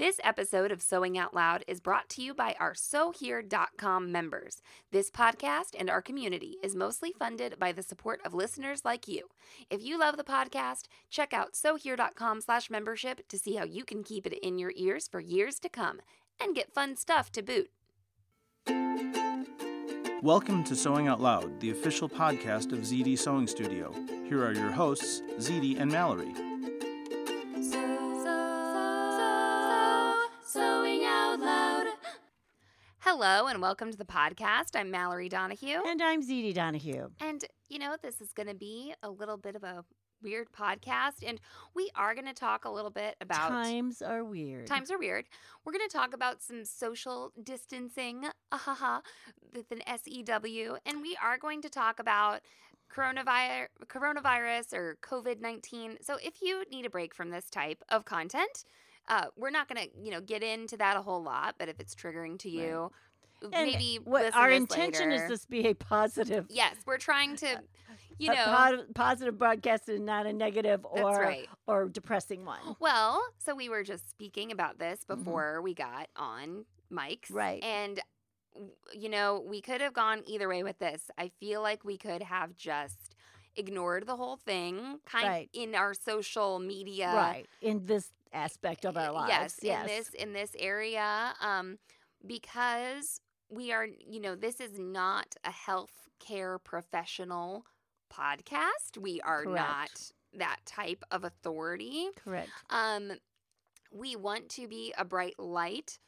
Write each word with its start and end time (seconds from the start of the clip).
This 0.00 0.18
episode 0.24 0.72
of 0.72 0.80
Sewing 0.80 1.18
Out 1.18 1.34
Loud 1.34 1.62
is 1.68 1.78
brought 1.78 2.08
to 2.08 2.22
you 2.22 2.32
by 2.32 2.56
our 2.58 2.72
SewHere.com 2.72 4.10
members. 4.10 4.62
This 4.90 5.10
podcast 5.10 5.74
and 5.78 5.90
our 5.90 6.00
community 6.00 6.56
is 6.62 6.74
mostly 6.74 7.12
funded 7.18 7.58
by 7.58 7.72
the 7.72 7.82
support 7.82 8.18
of 8.24 8.32
listeners 8.32 8.82
like 8.82 9.06
you. 9.06 9.28
If 9.68 9.82
you 9.82 9.98
love 9.98 10.16
the 10.16 10.24
podcast, 10.24 10.84
check 11.10 11.34
out 11.34 11.52
SewHere.com 11.52 12.40
slash 12.40 12.70
membership 12.70 13.28
to 13.28 13.38
see 13.38 13.56
how 13.56 13.64
you 13.64 13.84
can 13.84 14.02
keep 14.02 14.26
it 14.26 14.32
in 14.42 14.58
your 14.58 14.72
ears 14.74 15.06
for 15.06 15.20
years 15.20 15.58
to 15.58 15.68
come 15.68 16.00
and 16.40 16.56
get 16.56 16.72
fun 16.72 16.96
stuff 16.96 17.30
to 17.32 17.42
boot. 17.42 17.68
Welcome 20.22 20.64
to 20.64 20.74
Sewing 20.74 21.08
Out 21.08 21.20
Loud, 21.20 21.60
the 21.60 21.72
official 21.72 22.08
podcast 22.08 22.72
of 22.72 22.78
ZD 22.78 23.18
Sewing 23.18 23.46
Studio. 23.46 23.92
Here 24.26 24.42
are 24.42 24.54
your 24.54 24.70
hosts, 24.70 25.20
ZD 25.38 25.78
and 25.78 25.92
Mallory. 25.92 26.32
Sewing 30.52 31.04
Out 31.04 31.38
Loud. 31.38 31.86
Hello 32.98 33.46
and 33.46 33.62
welcome 33.62 33.92
to 33.92 33.96
the 33.96 34.04
podcast. 34.04 34.74
I'm 34.74 34.90
Mallory 34.90 35.28
Donahue. 35.28 35.78
And 35.86 36.02
I'm 36.02 36.24
ZD 36.24 36.54
Donahue. 36.54 37.10
And, 37.20 37.44
you 37.68 37.78
know, 37.78 37.94
this 38.02 38.20
is 38.20 38.32
going 38.32 38.48
to 38.48 38.54
be 38.56 38.92
a 39.04 39.08
little 39.08 39.36
bit 39.36 39.54
of 39.54 39.62
a 39.62 39.84
weird 40.20 40.48
podcast. 40.50 41.22
And 41.24 41.40
we 41.72 41.88
are 41.94 42.16
going 42.16 42.26
to 42.26 42.34
talk 42.34 42.64
a 42.64 42.68
little 42.68 42.90
bit 42.90 43.14
about 43.20 43.50
Times 43.50 44.02
are 44.02 44.24
weird. 44.24 44.66
Times 44.66 44.90
are 44.90 44.98
weird. 44.98 45.26
We're 45.64 45.72
going 45.72 45.88
to 45.88 45.96
talk 45.96 46.14
about 46.14 46.42
some 46.42 46.64
social 46.64 47.30
distancing, 47.40 48.24
ahaha, 48.52 49.02
with 49.54 49.70
an 49.70 49.82
SEW. 49.86 50.78
And 50.84 51.00
we 51.00 51.16
are 51.22 51.38
going 51.38 51.62
to 51.62 51.70
talk 51.70 52.00
about 52.00 52.40
coronavirus, 52.92 53.68
coronavirus 53.86 54.72
or 54.72 54.98
COVID 55.00 55.40
19. 55.40 55.98
So 56.02 56.16
if 56.20 56.42
you 56.42 56.64
need 56.72 56.86
a 56.86 56.90
break 56.90 57.14
from 57.14 57.30
this 57.30 57.48
type 57.48 57.84
of 57.88 58.04
content, 58.04 58.64
uh, 59.08 59.26
we're 59.36 59.50
not 59.50 59.68
going 59.68 59.86
to, 59.88 59.90
you 60.02 60.10
know, 60.10 60.20
get 60.20 60.42
into 60.42 60.76
that 60.76 60.96
a 60.96 61.02
whole 61.02 61.22
lot. 61.22 61.54
But 61.58 61.68
if 61.68 61.80
it's 61.80 61.94
triggering 61.94 62.38
to 62.40 62.50
you, 62.50 62.90
And 63.42 63.50
maybe 63.52 63.98
what 64.04 64.34
our 64.34 64.50
intention 64.50 65.10
later. 65.10 65.24
is 65.24 65.28
this 65.30 65.46
be 65.46 65.66
a 65.68 65.74
positive, 65.74 66.46
Yes, 66.50 66.76
we're 66.86 66.98
trying 66.98 67.36
to, 67.44 67.60
you 68.18 68.30
a 68.30 68.34
know. 68.34 68.44
po- 68.44 68.84
positive 68.94 69.38
broadcast 69.38 69.88
and 69.88 70.04
not 70.04 70.26
a 70.26 70.32
negative 70.32 70.84
or 70.84 71.10
right. 71.20 71.48
or 71.66 71.88
depressing 71.88 72.44
one. 72.44 72.76
Well, 72.78 73.22
so 73.38 73.54
we 73.54 73.68
were 73.68 73.82
just 73.82 74.10
speaking 74.10 74.52
about 74.52 74.78
this 74.78 75.04
before 75.04 75.62
we 75.62 75.74
got 75.74 76.08
on 76.16 76.66
mics. 76.92 77.22
Mm-hmm. 77.28 77.34
Right. 77.36 77.64
And, 77.64 78.00
you 78.92 79.08
know, 79.08 79.42
we 79.48 79.60
could 79.60 79.80
have 79.80 79.94
gone 79.94 80.22
either 80.26 80.48
way 80.48 80.62
with 80.62 80.78
this. 80.78 81.10
I 81.16 81.30
feel 81.40 81.62
like 81.62 81.84
we 81.84 81.96
could 81.96 82.22
have 82.22 82.54
just 82.56 83.14
ignored 83.56 84.06
the 84.06 84.16
whole 84.16 84.36
thing 84.36 84.98
kind 85.06 85.26
Right. 85.26 85.50
in 85.52 85.74
our 85.74 85.94
social 85.94 86.58
media. 86.58 87.12
Right. 87.14 87.46
In 87.62 87.86
this 87.86 88.10
aspect 88.32 88.84
of 88.84 88.96
our 88.96 89.12
lives. 89.12 89.28
Yes, 89.28 89.58
Yes. 89.62 89.80
in 89.80 89.86
this 89.86 90.08
in 90.14 90.32
this 90.32 90.50
area 90.58 91.34
um 91.40 91.78
because 92.26 93.20
we 93.48 93.72
are, 93.72 93.86
you 93.86 94.20
know, 94.20 94.34
this 94.36 94.60
is 94.60 94.78
not 94.78 95.34
a 95.44 95.50
health 95.50 96.08
care 96.20 96.58
professional 96.58 97.64
podcast. 98.12 98.96
We 98.98 99.20
are 99.22 99.44
Correct. 99.44 99.56
not 99.56 100.12
that 100.38 100.58
type 100.66 101.02
of 101.10 101.24
authority. 101.24 102.08
Correct. 102.22 102.50
Um, 102.70 103.12
we 103.92 104.14
want 104.14 104.48
to 104.50 104.68
be 104.68 104.94
a 104.96 105.04
bright 105.04 105.38
light, 105.38 105.98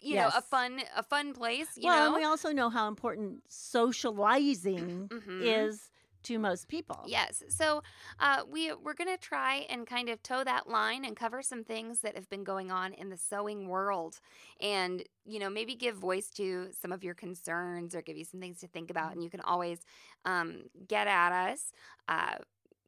you 0.00 0.16
know, 0.16 0.30
a 0.34 0.40
fun, 0.40 0.80
a 0.96 1.02
fun 1.02 1.34
place. 1.34 1.68
You 1.76 1.88
well, 1.88 1.98
know, 1.98 2.06
and 2.06 2.14
we 2.22 2.24
also 2.24 2.52
know 2.52 2.70
how 2.70 2.88
important 2.88 3.42
socializing 3.48 5.08
Mhm. 5.12 5.42
is 5.42 5.90
to 6.24 6.38
most 6.38 6.68
people. 6.68 7.02
Yes. 7.06 7.42
So 7.48 7.82
uh, 8.20 8.42
we 8.50 8.72
we're 8.74 8.94
gonna 8.94 9.16
try 9.16 9.66
and 9.68 9.86
kind 9.86 10.08
of 10.08 10.22
toe 10.22 10.44
that 10.44 10.68
line 10.68 11.04
and 11.04 11.16
cover 11.16 11.42
some 11.42 11.64
things 11.64 12.00
that 12.00 12.14
have 12.14 12.28
been 12.28 12.44
going 12.44 12.70
on 12.70 12.92
in 12.92 13.08
the 13.08 13.16
sewing 13.16 13.68
world, 13.68 14.20
and 14.60 15.02
you 15.24 15.38
know 15.38 15.50
maybe 15.50 15.74
give 15.74 15.96
voice 15.96 16.28
to 16.30 16.68
some 16.78 16.92
of 16.92 17.04
your 17.04 17.14
concerns 17.14 17.94
or 17.94 18.02
give 18.02 18.16
you 18.16 18.24
some 18.24 18.40
things 18.40 18.58
to 18.60 18.68
think 18.68 18.90
about. 18.90 19.12
And 19.12 19.22
you 19.22 19.30
can 19.30 19.40
always 19.40 19.80
um, 20.24 20.62
get 20.86 21.06
at 21.06 21.32
us. 21.32 21.72
Uh, 22.08 22.36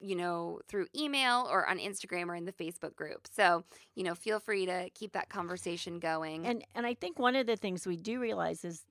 you 0.02 0.16
know, 0.16 0.60
through 0.66 0.86
email 0.96 1.46
or 1.50 1.68
on 1.68 1.78
Instagram 1.78 2.28
or 2.28 2.34
in 2.34 2.46
the 2.46 2.52
Facebook 2.52 2.96
group. 2.96 3.28
So, 3.30 3.64
you 3.94 4.02
know, 4.02 4.14
feel 4.14 4.40
free 4.40 4.64
to 4.64 4.88
keep 4.94 5.12
that 5.12 5.28
conversation 5.28 5.98
going. 5.98 6.46
And 6.46 6.64
and 6.74 6.86
I 6.86 6.94
think 6.94 7.18
one 7.18 7.36
of 7.36 7.46
the 7.46 7.56
things 7.56 7.86
we 7.86 7.96
do 7.96 8.18
realize 8.18 8.64
is 8.64 8.82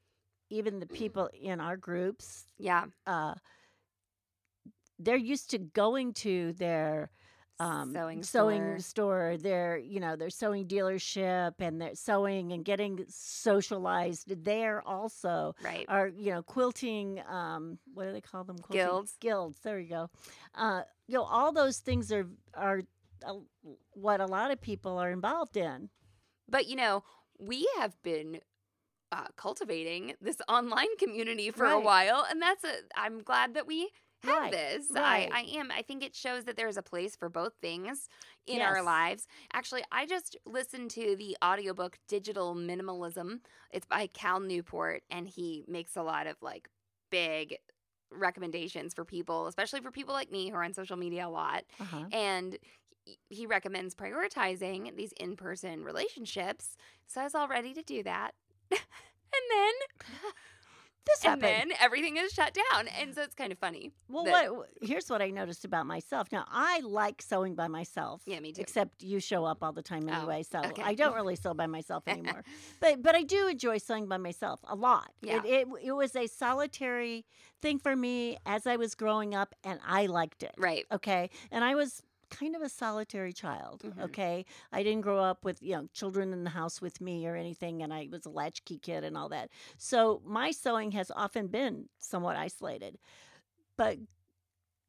even 0.50 0.80
the 0.80 0.86
people 0.86 1.30
in 1.40 1.60
our 1.60 1.78
groups 1.78 2.46
yeah. 2.58 2.86
uh, 3.06 3.36
they're 5.00 5.16
used 5.18 5.50
to 5.52 5.58
going 5.58 6.14
to 6.14 6.54
their 6.54 7.10
um, 7.62 7.92
Sewing 7.92 8.24
sewing 8.24 8.62
store. 8.80 8.80
store, 8.80 9.38
their 9.38 9.78
you 9.78 10.00
know 10.00 10.16
their 10.16 10.30
sewing 10.30 10.66
dealership, 10.66 11.56
and 11.60 11.82
their 11.82 11.94
sewing 11.94 12.54
and 12.54 12.64
getting 12.64 13.04
socialized 13.10 14.46
there 14.46 14.82
also. 14.88 15.56
Right. 15.62 15.86
Are 15.90 16.08
you 16.08 16.32
know 16.32 16.42
quilting? 16.42 17.22
Um, 17.30 17.78
what 17.94 18.06
do 18.06 18.14
they 18.14 18.22
call 18.22 18.46
them? 18.46 18.60
Quilting? 18.60 18.86
Guilds. 18.86 19.18
Guilds. 19.20 19.60
There 19.62 19.78
you 19.78 19.90
go. 19.90 20.10
Uh, 20.56 20.84
you 21.08 21.16
know 21.16 21.24
all 21.24 21.52
those 21.52 21.80
things 21.80 22.14
are 22.14 22.28
are 22.54 22.84
uh, 23.26 23.34
what 23.92 24.22
a 24.22 24.26
lot 24.26 24.52
of 24.52 24.62
people 24.62 24.98
are 24.98 25.12
involved 25.12 25.58
in. 25.58 25.90
But 26.48 26.68
you 26.68 26.78
know, 26.78 27.04
we 27.38 27.68
have 27.78 28.02
been 28.04 28.40
uh, 29.12 29.28
cultivating 29.36 30.14
this 30.22 30.38
online 30.48 30.96
community 30.98 31.52
for 31.52 31.66
a 31.66 31.80
while, 31.80 32.26
and 32.30 32.42
that's 32.42 32.64
a. 32.64 32.74
I'm 32.96 33.22
glad 33.22 33.54
that 33.56 33.68
we 33.68 33.90
have 34.24 34.42
Right, 34.42 34.52
this. 34.52 34.88
right. 34.92 35.30
I, 35.32 35.40
I 35.40 35.42
am. 35.60 35.72
I 35.72 35.82
think 35.82 36.04
it 36.04 36.16
shows 36.16 36.46
that 36.46 36.58
there's 36.58 36.78
a 36.78 36.82
place 36.84 37.16
for 37.16 37.30
both 37.30 37.54
things 37.62 38.08
in 38.48 38.62
our 38.62 38.82
lives. 38.84 39.28
Actually, 39.54 39.84
I 39.92 40.06
just 40.06 40.36
listened 40.46 40.92
to 40.92 41.16
the 41.16 41.38
audiobook 41.44 41.98
Digital 42.08 42.56
Minimalism. 42.56 43.40
It's 43.72 43.86
by 43.86 44.08
Cal 44.08 44.40
Newport, 44.40 45.04
and 45.10 45.28
he 45.28 45.64
makes 45.68 45.96
a 45.96 46.04
lot 46.04 46.28
of 46.28 46.36
like 46.42 46.70
big 47.12 47.58
recommendations 48.12 48.94
for 48.94 49.06
people, 49.06 49.48
especially 49.48 49.82
for 49.82 49.92
people 49.92 50.14
like 50.14 50.32
me 50.32 50.50
who 50.50 50.56
are 50.56 50.64
on 50.64 50.74
social 50.74 50.98
media 50.98 51.28
a 51.28 51.30
lot 51.30 51.64
Uh-huh. 51.80 52.06
and 52.12 52.58
he- 53.06 53.20
he 53.30 53.46
recommends 53.46 53.94
prioritizing 53.96 54.96
these 54.96 55.12
in-person 55.20 55.84
relationships 55.84 56.76
so 57.08 57.22
i 57.22 57.24
was 57.24 57.34
all 57.36 57.48
ready 57.48 57.74
to 57.74 57.82
do 57.84 58.04
that 58.04 58.34
and 58.72 58.80
then 59.52 59.74
This 61.16 61.26
and 61.26 61.42
then 61.42 61.72
everything 61.80 62.18
is 62.18 62.32
shut 62.32 62.54
down 62.54 62.88
and 63.00 63.14
so 63.16 63.22
it's 63.22 63.36
kind 63.36 63.52
of 63.52 63.58
funny 63.60 63.92
Well, 64.08 64.24
that- 64.26 64.56
what 64.56 64.70
here's 64.82 65.10
what 65.10 65.22
I 65.22 65.30
noticed 65.30 65.66
about 65.66 65.86
myself. 65.86 66.28
Now, 66.32 66.46
I 66.50 66.80
like 66.82 67.22
sewing 67.22 67.56
by 67.56 67.68
myself. 67.68 68.22
Yeah, 68.26 68.40
me 68.40 68.52
too. 68.54 68.62
Except 68.62 69.02
you 69.04 69.20
show 69.20 69.46
up 69.46 69.64
all 69.64 69.72
the 69.74 69.82
time 69.82 70.08
Oh, 70.10 70.14
anyway, 70.14 70.44
so 70.44 70.60
okay. 70.60 70.84
I 70.84 70.94
don't 70.94 71.14
really 71.16 71.36
sew 71.36 71.54
by 71.54 71.68
myself 71.68 72.04
anymore. 72.08 72.44
but 72.80 73.02
but 73.02 73.16
I 73.16 73.24
do 73.24 73.48
enjoy 73.48 73.78
sewing 73.80 74.08
by 74.08 74.18
myself 74.18 74.60
a 74.68 74.76
lot. 74.76 75.12
Yeah. 75.22 75.38
It, 75.44 75.46
it 75.46 75.68
it 75.84 75.92
was 75.94 76.16
a 76.16 76.28
solitary 76.28 77.26
thing 77.62 77.80
for 77.80 77.96
me 77.96 78.38
as 78.46 78.66
I 78.68 78.76
was 78.78 78.96
growing 78.96 79.36
up, 79.36 79.54
and 79.64 79.80
I 79.86 80.06
liked 80.06 80.44
it. 80.44 80.54
right 80.58 80.86
Okay, 80.92 81.30
and 81.52 81.64
I 81.64 81.76
was 81.76 82.02
kind 82.30 82.56
of 82.56 82.62
a 82.62 82.70
solitary 82.70 83.34
child. 83.34 83.82
Mhm. 83.84 84.04
Okay, 84.06 84.46
I 84.72 84.84
didn't 84.84 85.02
grow 85.02 85.20
up 85.20 85.44
with 85.46 85.62
you 85.62 85.74
know 85.76 85.88
children 85.94 86.34
in 86.34 86.44
the 86.44 86.50
house 86.52 86.82
with 86.82 87.02
me 87.02 87.26
or 87.28 87.36
anything, 87.36 87.82
and 87.84 87.94
I 87.94 88.08
was 88.12 88.26
a 88.26 88.30
latchkey 88.30 88.80
kid 88.80 89.04
and 89.04 89.18
all 89.18 89.30
that. 89.30 89.50
So 89.78 90.22
my 90.26 90.52
sewing 90.52 90.92
has 90.92 91.12
often 91.12 91.48
been 91.48 91.90
somewhat 92.00 92.36
isolated, 92.36 92.98
but 93.78 93.98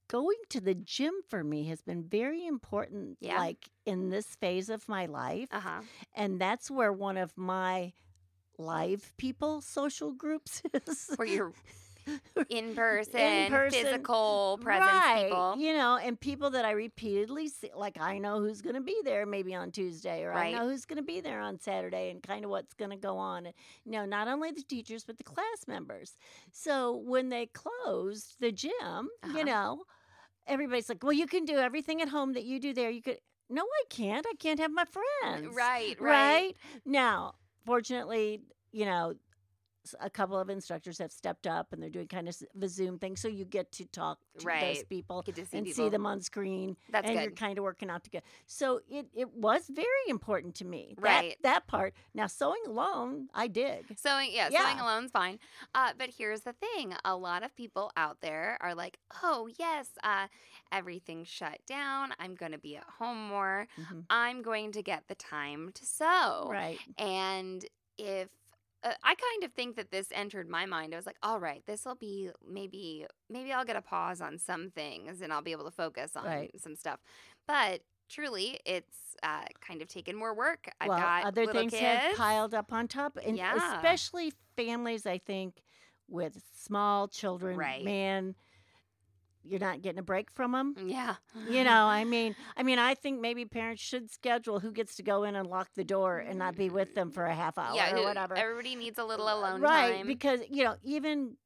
going 0.09 0.37
to 0.49 0.61
the 0.61 0.75
gym 0.75 1.15
for 1.29 1.45
me 1.45 1.65
has 1.69 1.83
been 1.83 2.03
very 2.03 2.45
important 2.47 3.17
Yeah. 3.21 3.39
like 3.39 3.71
in 3.87 4.11
this 4.11 4.35
phase 4.37 4.69
of 4.69 4.89
my 4.89 5.07
life 5.07 5.49
Uh 5.53 5.61
huh. 5.61 5.81
and 6.15 6.41
that's 6.41 6.69
where 6.71 6.93
one 6.93 7.17
of 7.17 7.37
my 7.37 7.93
live 8.59 9.13
people 9.17 9.61
social 9.61 10.13
groups 10.13 10.63
is 10.75 11.11
Where 11.17 11.29
you're 11.29 11.53
in 12.49 12.75
person, 12.75 13.47
person, 13.51 13.85
physical 13.85 14.59
presence 14.63 14.89
right 14.89 15.25
people. 15.29 15.55
you 15.59 15.73
know 15.75 15.97
and 15.97 16.19
people 16.21 16.51
that 16.51 16.65
i 16.65 16.71
repeatedly 16.73 17.49
see 17.49 17.71
like 17.77 17.99
i 18.01 18.19
know 18.19 18.41
who's 18.41 18.61
going 18.63 18.75
to 18.75 18.81
be 18.81 18.97
there 19.05 19.25
maybe 19.27 19.55
on 19.55 19.71
tuesday 19.71 20.23
or 20.25 20.31
Right. 20.33 20.55
i 20.55 20.59
know 20.59 20.69
who's 20.69 20.85
going 20.85 20.97
to 20.99 21.03
be 21.05 21.21
there 21.21 21.41
on 21.41 21.59
saturday 21.61 22.11
and 22.11 22.23
kind 22.23 22.45
of 22.45 22.51
what's 22.51 22.75
going 22.75 22.91
to 22.91 22.97
go 22.97 23.17
on 23.17 23.47
and 23.47 23.55
you 23.85 23.93
know 23.93 24.05
not 24.05 24.29
only 24.29 24.51
the 24.51 24.63
teachers 24.63 25.05
but 25.05 25.19
the 25.19 25.25
class 25.25 25.67
members 25.69 26.17
so 26.53 26.97
when 26.97 27.29
they 27.29 27.47
closed 27.47 28.37
the 28.41 28.53
gym 28.53 28.73
Uh-huh. 28.83 29.39
you 29.39 29.45
know 29.45 29.83
everybody's 30.47 30.89
like 30.89 31.03
well 31.03 31.13
you 31.13 31.27
can 31.27 31.45
do 31.45 31.57
everything 31.59 32.01
at 32.03 32.09
home 32.09 32.33
that 32.33 32.45
you 32.45 32.59
do 32.59 32.73
there 32.73 32.91
you 32.91 33.03
could 33.03 33.19
no 33.49 33.63
i 33.63 33.83
can't 33.91 34.27
i 34.29 34.35
can't 34.39 34.59
have 34.61 34.73
my 34.73 34.85
friends 34.85 35.55
Right, 35.55 35.97
right. 36.01 36.01
right 36.01 36.57
now 36.85 37.35
fortunately 37.65 38.41
you 38.73 38.85
know 38.85 39.15
a 40.01 40.11
couple 40.11 40.39
of 40.39 40.49
instructors 40.51 40.99
have 40.99 41.13
stepped 41.13 41.47
up 41.47 41.73
and 41.73 41.83
they're 41.83 41.91
doing 41.91 42.07
kind 42.09 42.29
of 42.29 42.37
the 42.55 42.69
zoom 42.69 42.99
thing 42.99 43.17
so 43.17 43.29
you 43.29 43.45
get 43.45 43.71
to 43.73 43.85
talk 43.87 44.19
to 44.39 44.47
those 44.61 44.85
people 44.85 45.23
see 45.27 45.33
and 45.53 45.67
people. 45.67 45.85
see 45.85 45.89
them 45.89 46.07
on 46.07 46.21
screen 46.21 46.77
That's 46.91 47.07
and 47.09 47.17
good. 47.17 47.23
you're 47.25 47.33
kind 47.33 47.59
of 47.59 47.65
working 47.65 47.91
out 47.91 48.05
together 48.05 48.25
so 48.47 48.81
it, 48.89 49.07
it 49.15 49.33
was 49.35 49.63
very 49.69 49.87
important 50.09 50.55
to 50.57 50.65
me 50.65 50.95
that- 50.97 51.03
Right. 51.03 51.37
that, 51.43 51.67
part 51.67 51.95
now 52.15 52.27
sewing 52.27 52.63
alone 52.67 53.29
i 53.35 53.47
dig 53.47 53.87
Sewing, 53.99 54.31
yeah, 54.33 54.49
Yeah. 54.51 54.65
sewing 54.67 54.81
alone's 54.81 55.11
fine. 55.11 55.39
Uh, 55.75 55.93
but 55.99 56.11
here's 56.17 56.41
the 56.43 56.53
thing: 56.53 56.95
a 57.05 57.15
lot 57.17 57.43
of 57.43 57.55
people 57.55 57.91
out 57.97 58.21
there 58.21 58.57
are 58.61 58.75
like, 58.75 58.99
"Oh, 59.23 59.49
yes, 59.59 59.89
uh, 60.03 60.29
everything's 60.73 61.29
shut 61.29 61.59
down. 61.67 62.15
I'm 62.19 62.35
going 62.35 62.53
to 62.53 62.59
be 62.59 62.77
at 62.77 62.85
home 62.99 63.29
more. 63.29 63.67
Mhm. 63.79 64.05
I'm 64.11 64.43
going 64.43 64.73
to 64.73 64.83
get 64.83 65.09
the 65.09 65.15
time 65.15 65.71
to 65.75 65.85
sew." 65.87 66.49
right 66.51 66.79
And 66.99 67.65
if 67.99 68.29
uh, 68.83 68.95
I 69.03 69.15
kind 69.15 69.45
of 69.45 69.53
think 69.53 69.77
that 69.77 69.91
this 69.91 70.09
entered 70.13 70.49
my 70.49 70.67
mind, 70.67 70.95
I 70.95 70.97
was 70.97 71.07
like, 71.07 71.19
"All 71.23 71.39
right, 71.41 71.63
this 71.67 71.85
will 71.85 71.95
be 71.97 72.31
maybe, 72.47 73.07
maybe 73.29 73.53
I'll 73.53 73.65
get 73.65 73.77
a 73.77 73.83
pause 73.83 74.21
on 74.21 74.39
some 74.39 74.71
things, 74.71 75.21
and 75.21 75.33
I'll 75.33 75.43
be 75.43 75.53
able 75.53 75.65
to 75.67 75.71
focus 75.71 76.17
on 76.17 76.27
Right. 76.27 76.51
some 76.57 76.77
stuff." 76.77 77.01
But 77.47 77.83
truly, 78.09 78.61
it's 78.65 79.17
uh, 79.23 79.45
kind 79.61 79.83
of 79.83 79.89
taken 79.89 80.17
more 80.17 80.35
work. 80.35 80.71
I've 80.81 80.89
well 80.89 80.97
got 80.97 81.27
other 81.27 81.47
things 81.47 81.73
kids. 81.73 81.79
have 81.79 82.09
piled 82.11 82.55
up 82.55 82.73
on 82.73 82.89
top 82.89 83.19
and 83.23 83.37
Yeah. 83.37 83.53
especially 83.53 84.33
families 84.57 85.07
i 85.07 85.19
think 85.19 85.63
with 86.09 86.43
small 86.55 87.09
children 87.09 87.75
Right. 87.75 87.85
man 87.85 88.35
you're 89.45 89.61
not 89.61 89.83
getting 89.83 89.99
a 89.99 90.03
break 90.03 90.31
from 90.31 90.53
them 90.53 90.75
Yeah. 90.85 91.15
you 91.49 91.65
know 91.65 91.85
i 91.87 92.05
mean 92.05 92.35
i 92.57 92.63
mean 92.63 92.79
i 92.79 92.95
think 92.95 93.21
maybe 93.21 93.45
parents 93.45 93.83
should 93.83 94.11
schedule 94.11 94.61
who 94.61 94.71
gets 94.73 94.97
to 94.97 95.03
go 95.03 95.25
in 95.25 95.35
and 95.37 95.49
lock 95.49 95.69
the 95.75 95.85
door 95.85 96.19
and 96.19 96.39
not 96.39 96.57
be 96.57 96.69
with 96.71 96.95
them 96.95 97.11
for 97.11 97.25
a 97.25 97.35
half 97.35 97.57
hour 97.59 97.75
yeah, 97.75 97.97
or 97.97 98.03
whatever 98.03 98.35
Everybody 98.37 98.75
needs 98.77 98.99
a 98.99 99.05
little 99.05 99.27
uh, 99.29 99.37
alone 99.37 99.61
right 99.61 99.97
time. 99.99 100.07
because 100.07 100.41
you 100.51 100.65
know 100.65 100.77
even 100.83 101.37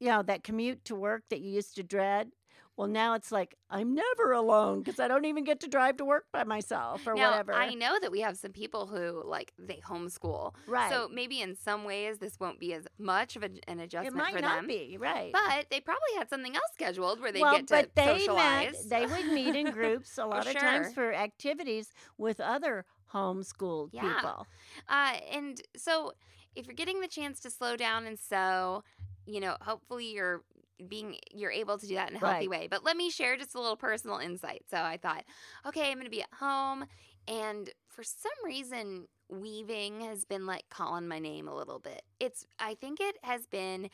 you 0.00 0.08
know 0.08 0.22
that 0.22 0.42
commute 0.44 0.84
to 0.86 0.94
work 0.94 1.22
that 1.30 1.40
you 1.40 1.50
used 1.52 1.74
to 1.76 1.82
dread 1.82 2.28
well 2.76 2.88
now 2.88 3.14
it's 3.14 3.30
like 3.32 3.54
i'm 3.70 3.94
never 3.94 4.32
alone 4.32 4.80
because 4.82 4.98
i 5.00 5.06
don't 5.08 5.24
even 5.24 5.44
get 5.44 5.60
to 5.60 5.68
drive 5.68 5.96
to 5.96 6.04
work 6.04 6.26
by 6.32 6.44
myself 6.44 7.06
or 7.06 7.14
now, 7.14 7.30
whatever 7.30 7.54
I 7.54 7.74
know 7.74 7.98
that 8.00 8.10
we 8.10 8.20
have 8.20 8.36
some 8.36 8.52
people 8.52 8.86
who 8.86 9.22
like 9.24 9.52
they 9.58 9.80
homeschool. 9.86 10.54
right 10.66 10.90
So 10.90 11.08
maybe 11.12 11.40
in 11.40 11.54
some 11.54 11.84
ways 11.84 12.18
this 12.18 12.38
won't 12.40 12.58
be 12.58 12.72
as 12.74 12.86
much 12.98 13.36
of 13.36 13.42
a, 13.42 13.50
an 13.68 13.78
it 13.80 13.84
adjustment 13.84 14.16
might 14.16 14.34
for 14.34 14.40
not 14.40 14.56
them. 14.58 14.66
be 14.66 14.96
right 14.98 15.32
But 15.32 15.66
they 15.70 15.80
probably 15.80 16.14
had 16.18 16.28
something 16.28 16.54
else 16.54 16.64
scheduled 16.72 17.20
where 17.20 17.32
they 17.32 17.40
well, 17.40 17.54
get 17.56 17.66
to 17.68 17.74
but 17.74 17.90
they 17.94 18.18
socialize. 18.18 18.72
met. 18.72 18.90
They 18.90 19.06
would 19.06 19.26
meet 19.26 19.54
in 19.54 19.70
groups 19.78 20.18
a 20.18 20.26
lot 20.26 20.46
of 20.46 20.54
times 20.54 20.92
for 20.92 21.12
activities 21.14 21.90
with 22.18 22.40
other 22.40 22.84
homeschooled 23.12 23.90
Yeah. 23.92 24.14
people. 24.14 24.46
Uh, 24.88 25.16
and 25.32 25.60
so 25.76 26.12
if 26.54 26.66
you're 26.66 26.74
getting 26.74 27.00
the 27.00 27.08
chance 27.08 27.40
to 27.40 27.50
slow 27.50 27.76
down 27.76 28.06
and 28.06 28.18
sew, 28.18 28.82
you 29.26 29.40
know, 29.40 29.56
hopefully 29.62 30.06
you're 30.12 30.42
being 30.88 31.16
you're 31.32 31.50
able 31.50 31.78
to 31.78 31.86
do 31.86 31.94
that 31.94 32.10
in 32.10 32.16
a 32.16 32.18
healthy 32.20 32.46
Right. 32.46 32.48
way. 32.48 32.68
But 32.70 32.84
let 32.84 32.96
me 32.96 33.10
share 33.10 33.36
just 33.36 33.54
a 33.54 33.60
little 33.60 33.76
personal 33.76 34.18
insight. 34.18 34.62
So 34.70 34.78
I 34.78 34.96
thought, 34.96 35.24
okay, 35.66 35.88
I'm 35.90 35.94
going 35.94 36.04
to 36.04 36.10
be 36.10 36.22
at 36.22 36.32
home 36.38 36.84
and 37.28 37.70
for 37.88 38.02
some 38.02 38.32
reason 38.44 39.06
weaving 39.28 40.00
has 40.02 40.24
been 40.24 40.46
like 40.46 40.64
calling 40.70 41.08
my 41.08 41.18
name 41.18 41.48
a 41.48 41.54
little 41.54 41.78
bit. 41.78 42.02
It's 42.20 42.46
I 42.58 42.74
think 42.74 43.00
it 43.00 43.16
has 43.22 43.46
been 43.46 43.88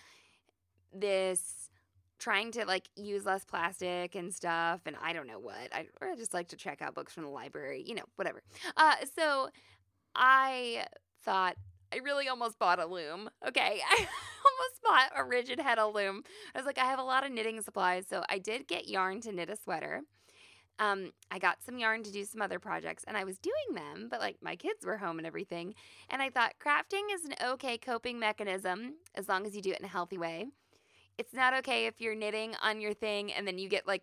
this 0.93 1.71
trying 2.19 2.53
to 2.53 2.65
like 2.67 2.89
use 2.97 3.25
less 3.25 3.45
plastic 3.45 4.15
and 4.15 4.35
stuff 4.35 4.81
and 4.87 4.97
I 5.03 5.13
don't 5.13 5.27
know 5.27 5.39
what. 5.39 5.73
I, 5.73 5.87
or 6.01 6.09
I 6.09 6.17
just 6.17 6.35
like 6.35 6.49
to 6.49 6.57
check 6.57 6.83
out 6.83 6.95
books 6.95 7.13
from 7.15 7.25
the 7.25 7.31
library, 7.31 7.83
you 7.87 7.95
know, 7.95 8.05
whatever. 8.17 8.43
Uh 8.77 8.97
so 9.17 9.49
I 10.15 10.87
thought 11.25 11.57
I 11.93 11.99
really 11.99 12.29
almost 12.29 12.59
bought 12.59 12.79
a 12.79 12.87
loom. 12.87 13.31
Okay. 13.47 13.81
I 13.91 13.97
almost 13.97 14.83
bought 14.83 15.13
a 15.17 15.25
rigid 15.25 15.59
heddle 15.59 15.95
loom. 15.95 16.23
I 16.55 16.59
was 16.59 16.67
like, 16.67 16.79
I 16.79 16.85
have 16.85 16.99
a 16.99 17.05
lot 17.05 17.25
of 17.25 17.33
knitting 17.33 17.61
supplies. 17.63 18.07
So 18.09 18.23
I 18.29 18.39
did 18.39 18.69
get 18.69 18.89
yarn 18.89 19.21
to 19.23 19.33
knit 19.33 19.51
a 19.51 19.57
sweater. 19.57 20.03
Um, 20.79 21.13
I 21.31 21.39
got 21.39 21.63
some 21.63 21.79
yarn 21.79 22.03
to 22.05 22.11
do 22.11 22.25
some 22.25 22.41
other 22.41 22.59
projects 22.59 23.05
and 23.07 23.15
I 23.15 23.25
was 23.25 23.39
doing 23.39 23.75
them, 23.75 24.09
but 24.11 24.19
like 24.19 24.39
my 24.41 24.57
kids 24.57 24.87
were 24.87 24.97
home 24.97 25.19
and 25.19 25.27
everything. 25.27 25.75
And 26.09 26.23
I 26.23 26.31
thought 26.31 26.55
crafting 26.65 27.13
is 27.13 27.27
an 27.27 27.35
okay 27.51 27.77
coping 27.77 28.19
mechanism 28.19 28.95
as 29.15 29.29
long 29.29 29.47
as 29.47 29.55
you 29.55 29.61
do 29.61 29.73
it 29.73 29.79
in 29.79 29.85
a 29.85 29.89
healthy 29.89 30.17
way. 30.17 30.47
It's 31.19 31.35
not 31.35 31.53
okay 31.59 31.87
if 31.87 32.01
you're 32.01 32.15
knitting 32.15 32.55
on 32.63 32.81
your 32.81 32.95
thing 32.95 33.31
and 33.31 33.47
then 33.47 33.59
you 33.59 33.69
get 33.69 33.87
like 33.87 34.03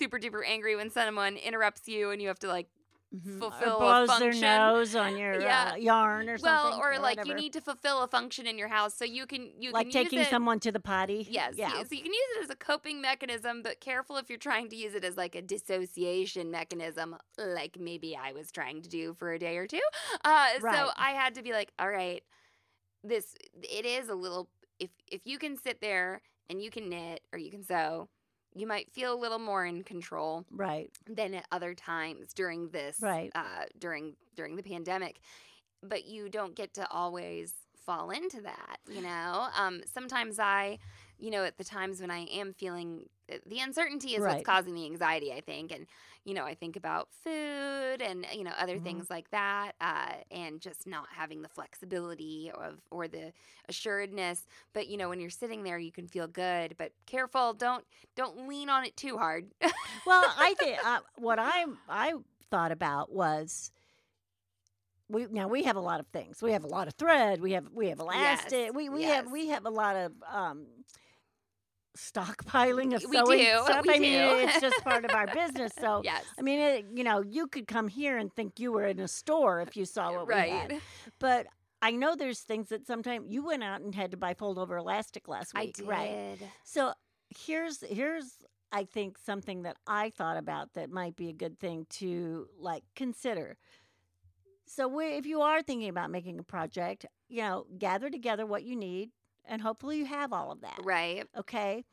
super 0.00 0.18
duper 0.18 0.40
angry 0.44 0.74
when 0.74 0.90
someone 0.90 1.36
interrupts 1.36 1.86
you 1.86 2.10
and 2.10 2.20
you 2.20 2.26
have 2.26 2.40
to 2.40 2.48
like 2.48 2.66
Mhm. 3.14 3.40
Fulfill 3.40 3.72
a 3.72 3.74
or 3.74 3.78
blows 3.80 4.08
function. 4.08 4.40
their 4.40 4.58
nose 4.58 4.94
on 4.94 5.16
your 5.22 5.40
Yeah. 5.40 5.72
uh, 5.72 5.76
yarn 5.76 6.28
or 6.28 6.38
well, 6.40 6.70
something. 6.70 6.80
or 6.80 6.98
like 7.00 7.24
you 7.26 7.34
need 7.34 7.52
to 7.54 7.60
fulfill 7.60 8.02
a 8.02 8.08
function 8.08 8.46
in 8.46 8.56
your 8.56 8.68
house, 8.68 8.94
so 8.94 9.04
you 9.04 9.26
can 9.26 9.50
you 9.60 9.72
like 9.72 9.86
can 9.90 9.92
taking 10.04 10.18
use 10.20 10.28
it, 10.28 10.30
someone 10.30 10.60
to 10.60 10.70
the 10.70 10.78
potty. 10.78 11.26
Yes, 11.28 11.54
Yeah. 11.56 11.70
so 11.70 11.88
you 11.90 12.02
can 12.02 12.12
use 12.12 12.36
it 12.38 12.44
as 12.44 12.50
a 12.50 12.54
coping 12.54 13.00
mechanism, 13.00 13.62
but 13.62 13.80
careful 13.80 14.16
if 14.16 14.28
you're 14.28 14.38
trying 14.38 14.68
to 14.68 14.76
use 14.76 14.94
it 14.94 15.04
as 15.04 15.16
like 15.16 15.34
a 15.34 15.42
dissociation 15.42 16.52
mechanism, 16.52 17.16
like 17.36 17.78
maybe 17.80 18.16
I 18.16 18.32
was 18.32 18.52
trying 18.52 18.80
to 18.82 18.88
do 18.88 19.14
for 19.14 19.32
a 19.32 19.38
day 19.40 19.56
or 19.56 19.66
two. 19.66 19.80
Uh, 20.24 20.46
Right. 20.60 20.76
So 20.76 20.90
I 20.96 21.10
had 21.10 21.34
to 21.34 21.42
be 21.42 21.52
like, 21.52 21.72
all 21.80 21.90
right, 21.90 22.22
this 23.02 23.34
it 23.62 23.84
is 23.86 24.08
a 24.08 24.14
little. 24.14 24.48
If 24.78 24.90
if 25.08 25.22
you 25.24 25.38
can 25.38 25.56
sit 25.56 25.80
there 25.80 26.22
and 26.48 26.62
you 26.62 26.70
can 26.70 26.88
knit 26.88 27.22
or 27.32 27.38
you 27.40 27.50
can 27.50 27.64
sew, 27.64 28.08
you 28.54 28.66
might 28.66 28.90
feel 28.92 29.12
a 29.12 29.20
little 29.20 29.38
more 29.38 29.64
in 29.64 29.82
control 29.82 30.44
Right. 30.50 30.90
than 31.06 31.34
at 31.34 31.46
other 31.52 31.74
times 31.74 32.32
during 32.34 32.70
this 32.70 32.98
Right. 33.00 33.30
uh, 33.34 33.64
during 33.78 34.16
during 34.36 34.56
the 34.56 34.62
pandemic 34.62 35.20
but 35.82 36.04
you 36.04 36.28
don't 36.28 36.54
get 36.54 36.74
to 36.74 36.86
always 36.90 37.54
fall 37.86 38.10
into 38.10 38.40
that 38.42 38.78
you 38.88 39.00
know 39.00 39.48
um, 39.56 39.80
sometimes 39.86 40.38
i 40.38 40.78
you 41.20 41.30
know 41.30 41.44
at 41.44 41.58
the 41.58 41.64
times 41.64 42.00
when 42.00 42.10
i 42.10 42.20
am 42.26 42.52
feeling 42.54 43.08
uh, 43.32 43.36
the 43.46 43.60
uncertainty 43.60 44.14
is 44.14 44.26
Right. 44.26 44.26
what's 44.26 44.42
causing 44.42 44.74
the 44.74 44.86
anxiety 44.86 45.32
i 45.32 45.40
think 45.40 45.72
and 45.72 45.86
you 46.24 46.34
know 46.34 46.44
i 46.44 46.54
think 46.54 46.76
about 46.76 47.08
food 47.24 48.02
and 48.02 48.26
you 48.34 48.44
know 48.44 48.52
other 48.58 48.78
Mhm. 48.78 48.80
things 48.80 49.10
like 49.10 49.30
that 49.30 49.72
uh, 49.80 50.14
and 50.30 50.60
just 50.60 50.86
not 50.86 51.06
having 51.14 51.42
the 51.42 51.48
flexibility 51.48 52.50
of 52.54 52.80
or 52.90 53.08
the 53.08 53.32
assuredness 53.68 54.46
but 54.72 54.88
you 54.88 54.96
know 54.96 55.08
when 55.08 55.20
you're 55.20 55.30
sitting 55.30 55.62
there 55.64 55.78
you 55.78 55.92
can 55.92 56.06
feel 56.08 56.26
good 56.28 56.74
but 56.78 56.92
careful 57.06 57.52
don't 57.54 57.84
don't 58.16 58.48
lean 58.48 58.68
on 58.68 58.84
it 58.84 58.96
too 58.96 59.16
hard 59.18 59.46
well, 60.06 60.32
I 60.36 60.54
think 60.58 60.78
uh, 60.82 61.00
what 61.16 61.38
I 61.38 61.64
I 61.88 62.14
thought 62.50 62.72
about 62.72 63.12
was 63.12 63.70
we 65.08 65.26
now 65.30 65.48
we 65.48 65.64
have 65.64 65.76
a 65.76 65.80
lot 65.80 66.00
of 66.00 66.06
things. 66.08 66.42
We 66.42 66.52
have 66.52 66.64
a 66.64 66.68
lot 66.68 66.88
of 66.88 66.94
thread. 66.94 67.40
We 67.40 67.52
have 67.52 67.66
we 67.72 67.88
have 67.88 67.98
elastic. 68.00 68.70
Yes, 68.70 68.72
We 68.74 68.88
we 68.88 69.04
yes. 69.04 69.08
have 69.08 69.30
we 69.30 69.48
have 69.48 69.66
a 69.66 69.70
lot 69.70 69.96
of 69.96 70.12
um 70.30 70.66
stockpiling 72.00 72.94
of 72.94 73.04
We 73.08 73.16
sewing 73.18 73.38
do, 73.38 73.44
stuff. 73.64 73.84
we 73.86 73.94
I 73.94 73.98
mean, 73.98 74.12
it's 74.48 74.60
just 74.60 74.82
part 74.82 75.04
of 75.04 75.12
our 75.14 75.26
business. 75.34 75.72
So 75.78 76.00
yes 76.04 76.24
I 76.38 76.42
mean, 76.42 76.60
it, 76.60 76.86
you 76.94 77.04
know, 77.04 77.22
you 77.22 77.46
could 77.46 77.66
come 77.66 77.88
here 77.88 78.16
and 78.16 78.32
think 78.34 78.58
you 78.58 78.72
were 78.72 78.86
in 78.86 78.98
a 79.00 79.08
store 79.08 79.60
if 79.60 79.76
you 79.76 79.84
saw 79.84 80.12
what 80.12 80.26
we 80.26 80.34
had. 80.34 80.70
right 80.72 80.80
But 81.18 81.46
I 81.82 81.92
know 81.92 82.14
there's 82.14 82.40
things 82.40 82.68
that 82.68 82.86
sometimes 82.86 83.26
you 83.30 83.44
went 83.44 83.62
out 83.62 83.80
and 83.80 83.94
had 83.94 84.10
to 84.10 84.16
buy 84.16 84.34
fold 84.34 84.58
over 84.58 84.76
elastic 84.76 85.28
last 85.28 85.52
I 85.54 85.64
week, 85.66 85.76
did. 85.76 85.86
right? 85.88 86.38
So 86.64 86.92
here's 87.30 87.82
here's 87.82 88.42
I 88.72 88.84
think 88.84 89.18
something 89.18 89.62
that 89.62 89.76
I 89.86 90.10
thought 90.10 90.36
about 90.36 90.74
that 90.74 90.90
might 90.90 91.16
be 91.16 91.28
a 91.28 91.32
good 91.32 91.58
thing 91.58 91.86
to 92.00 92.48
like 92.58 92.84
consider. 92.94 93.56
So 94.66 94.86
we, 94.86 95.06
if 95.16 95.26
you 95.26 95.40
are 95.40 95.62
thinking 95.62 95.88
about 95.88 96.10
making 96.10 96.38
a 96.38 96.44
project, 96.44 97.04
you 97.28 97.42
know, 97.42 97.66
gather 97.78 98.08
together 98.08 98.46
what 98.46 98.62
you 98.62 98.76
need 98.76 99.10
and 99.44 99.62
hopefully 99.62 99.98
you 99.98 100.06
have 100.06 100.32
all 100.32 100.50
of 100.50 100.60
that. 100.60 100.80
Right. 100.84 101.26
Okay? 101.36 101.84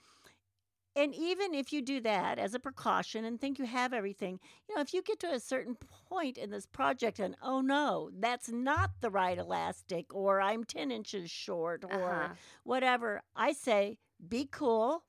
And 0.96 1.14
even 1.14 1.54
if 1.54 1.72
you 1.72 1.82
do 1.84 2.00
that 2.02 2.40
as 2.40 2.56
a 2.56 2.60
precaution 2.60 3.24
and 3.24 3.40
think 3.40 3.60
you 3.60 3.66
have 3.66 3.94
everything, 3.94 4.40
you 4.68 4.76
know, 4.76 4.82
if 4.82 4.94
you 4.94 5.04
get 5.04 5.20
to 5.20 5.28
a 5.32 5.40
certain 5.40 5.76
point 6.10 6.38
in 6.40 6.50
this 6.50 6.66
project 6.66 7.20
and 7.20 7.36
oh 7.42 7.62
no, 7.62 8.10
that's 8.18 8.50
not 8.50 8.92
the 9.02 9.12
right 9.12 9.38
elastic 9.38 10.14
or 10.14 10.42
I'm 10.42 10.64
10 10.64 10.90
inches 10.90 11.30
short 11.30 11.84
or 11.84 11.94
Uh-huh. 11.94 12.34
whatever. 12.64 13.22
I 13.36 13.54
say 13.54 14.00
be 14.28 14.48
cool, 14.52 15.04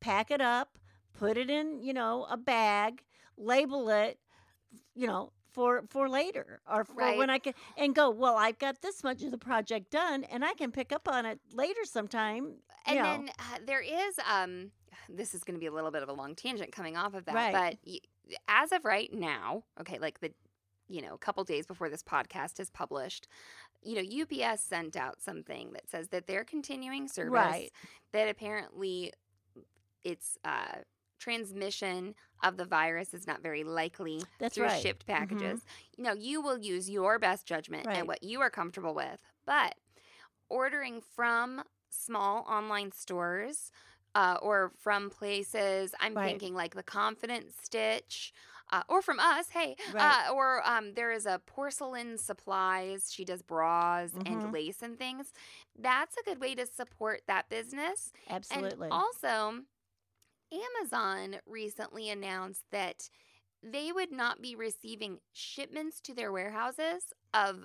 pack 0.00 0.30
it 0.30 0.42
up, 0.42 0.78
put 1.14 1.38
it 1.38 1.48
in, 1.48 1.80
you 1.80 1.94
know, 1.94 2.26
a 2.28 2.36
bag, 2.36 3.02
label 3.38 3.88
it, 3.88 4.18
you 4.94 5.06
know, 5.06 5.32
for 5.54 5.84
for 5.88 6.08
later 6.08 6.60
or 6.70 6.84
for 6.84 6.94
Right. 6.96 7.16
when 7.18 7.30
I 7.30 7.38
can 7.38 7.54
and 7.76 7.94
go, 7.94 8.10
well, 8.10 8.36
I've 8.36 8.58
got 8.58 8.82
this 8.82 9.02
much 9.02 9.22
of 9.22 9.30
the 9.30 9.38
project 9.38 9.90
done 9.90 10.24
and 10.24 10.44
I 10.44 10.52
can 10.54 10.70
pick 10.72 10.92
up 10.92 11.08
on 11.08 11.24
it 11.24 11.40
later 11.52 11.84
sometime. 11.84 12.56
And 12.86 12.98
know. 12.98 13.02
then 13.04 13.28
uh, 13.38 13.58
there 13.66 13.80
is 13.80 14.18
um 14.30 14.72
this 15.08 15.34
is 15.34 15.42
going 15.44 15.54
to 15.54 15.60
be 15.60 15.66
a 15.66 15.72
little 15.72 15.90
bit 15.90 16.02
of 16.02 16.08
a 16.08 16.12
long 16.12 16.34
tangent 16.34 16.72
coming 16.72 16.96
off 16.96 17.14
of 17.14 17.24
that, 17.26 17.34
Right. 17.34 17.52
but 17.52 17.76
y- 17.86 17.98
as 18.48 18.72
of 18.72 18.84
right 18.84 19.12
now, 19.12 19.64
okay, 19.80 19.98
like 19.98 20.20
the 20.20 20.32
you 20.88 21.00
know, 21.00 21.14
a 21.14 21.18
couple 21.18 21.42
days 21.44 21.66
before 21.66 21.88
this 21.88 22.02
podcast 22.02 22.60
is 22.60 22.68
published, 22.68 23.26
you 23.82 23.94
know, 23.94 24.22
UPS 24.22 24.62
sent 24.62 24.96
out 24.96 25.22
something 25.22 25.72
that 25.72 25.88
says 25.88 26.08
that 26.08 26.26
they're 26.26 26.44
continuing 26.44 27.08
service 27.08 27.32
Right. 27.32 27.72
that 28.12 28.28
apparently 28.28 29.12
it's 30.02 30.36
uh 30.44 30.78
transmission 31.24 32.14
of 32.42 32.56
the 32.56 32.64
virus 32.66 33.14
is 33.14 33.26
not 33.26 33.42
very 33.42 33.64
likely 33.64 34.22
That's 34.38 34.54
through 34.54 34.64
right. 34.64 34.82
shipped 34.82 35.04
Mhm. 35.06 35.14
packages. 35.14 35.62
You 35.96 36.04
know, 36.04 36.12
you 36.12 36.42
will 36.42 36.58
use 36.58 36.90
your 36.90 37.18
best 37.18 37.46
judgment 37.46 37.86
Right. 37.86 37.96
and 37.96 38.08
what 38.08 38.22
you 38.22 38.40
are 38.40 38.50
comfortable 38.50 38.94
with. 38.94 39.18
But 39.46 39.74
ordering 40.50 41.00
from 41.00 41.62
small 41.90 42.44
online 42.48 42.92
stores 42.92 43.70
uh, 44.14 44.36
or 44.42 44.70
from 44.78 45.10
places, 45.10 45.94
I'm 45.98 46.14
Right. 46.14 46.28
thinking 46.28 46.54
like 46.54 46.74
the 46.74 46.82
Confident 46.82 47.52
Stitch. 47.52 48.32
Uh, 48.72 48.82
or 48.88 49.02
from 49.02 49.18
us, 49.20 49.50
hey, 49.50 49.76
Right. 49.92 50.26
uh, 50.28 50.32
or 50.32 50.66
um, 50.66 50.94
there 50.94 51.12
is 51.12 51.26
a 51.26 51.40
Porcelynne 51.46 52.18
supplies. 52.18 53.12
She 53.12 53.24
does 53.24 53.42
bras 53.42 54.10
Mhm. 54.12 54.26
and 54.26 54.52
lace 54.52 54.82
and 54.82 54.98
things. 54.98 55.32
That's 55.78 56.16
a 56.16 56.22
good 56.22 56.40
way 56.40 56.54
to 56.54 56.66
support 56.66 57.22
that 57.26 57.48
business. 57.48 58.12
Absolutely. 58.28 58.88
And 58.88 58.92
also, 59.02 59.64
Amazon 60.80 61.36
recently 61.46 62.10
announced 62.10 62.62
that 62.70 63.08
they 63.62 63.92
would 63.92 64.12
not 64.12 64.42
be 64.42 64.54
receiving 64.54 65.18
shipments 65.32 66.00
to 66.02 66.14
their 66.14 66.30
warehouses 66.32 67.12
of 67.32 67.64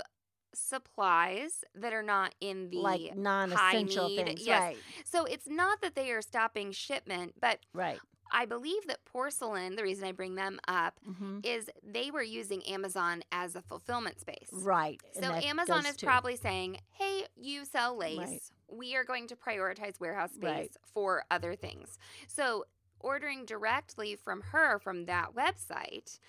supplies 0.53 1.63
that 1.75 1.93
are 1.93 2.03
not 2.03 2.33
in 2.41 2.69
the 2.69 2.77
like 2.77 3.15
non-essential 3.15 4.09
things. 4.09 4.45
yes. 4.45 4.61
Right. 4.61 4.77
So 5.05 5.25
it's 5.25 5.47
not 5.47 5.81
that 5.81 5.95
they 5.95 6.11
are 6.11 6.21
stopping 6.21 6.71
shipment, 6.71 7.35
but 7.39 7.59
Right. 7.73 7.99
I 8.31 8.45
believe 8.45 8.85
that 8.87 8.99
Porcelynne, 9.05 9.75
the 9.75 9.83
reason 9.83 10.05
I 10.05 10.11
bring 10.11 10.35
them 10.35 10.59
up 10.67 10.99
hmm 11.03 11.39
is 11.41 11.69
they 11.83 12.11
were 12.11 12.21
using 12.21 12.61
Amazon 12.67 13.23
as 13.31 13.55
a 13.55 13.61
fulfillment 13.61 14.19
space. 14.19 14.49
Right. 14.51 14.99
So 15.13 15.31
Amazon 15.31 15.85
is 15.85 15.95
too. 15.95 16.05
probably 16.05 16.35
saying, 16.35 16.79
"Hey, 16.91 17.25
you 17.35 17.63
sell 17.63 17.95
lace. 17.95 18.17
Right. 18.17 18.41
We 18.67 18.95
are 18.97 19.05
going 19.05 19.27
to 19.27 19.35
prioritize 19.37 19.99
warehouse 19.99 20.33
space 20.33 20.43
Right. 20.43 20.75
for 20.93 21.23
other 21.31 21.55
things." 21.55 21.97
So 22.27 22.65
ordering 22.99 23.45
directly 23.45 24.15
from 24.15 24.41
her 24.41 24.79
from 24.79 25.05
that 25.05 25.33
website 25.35 26.19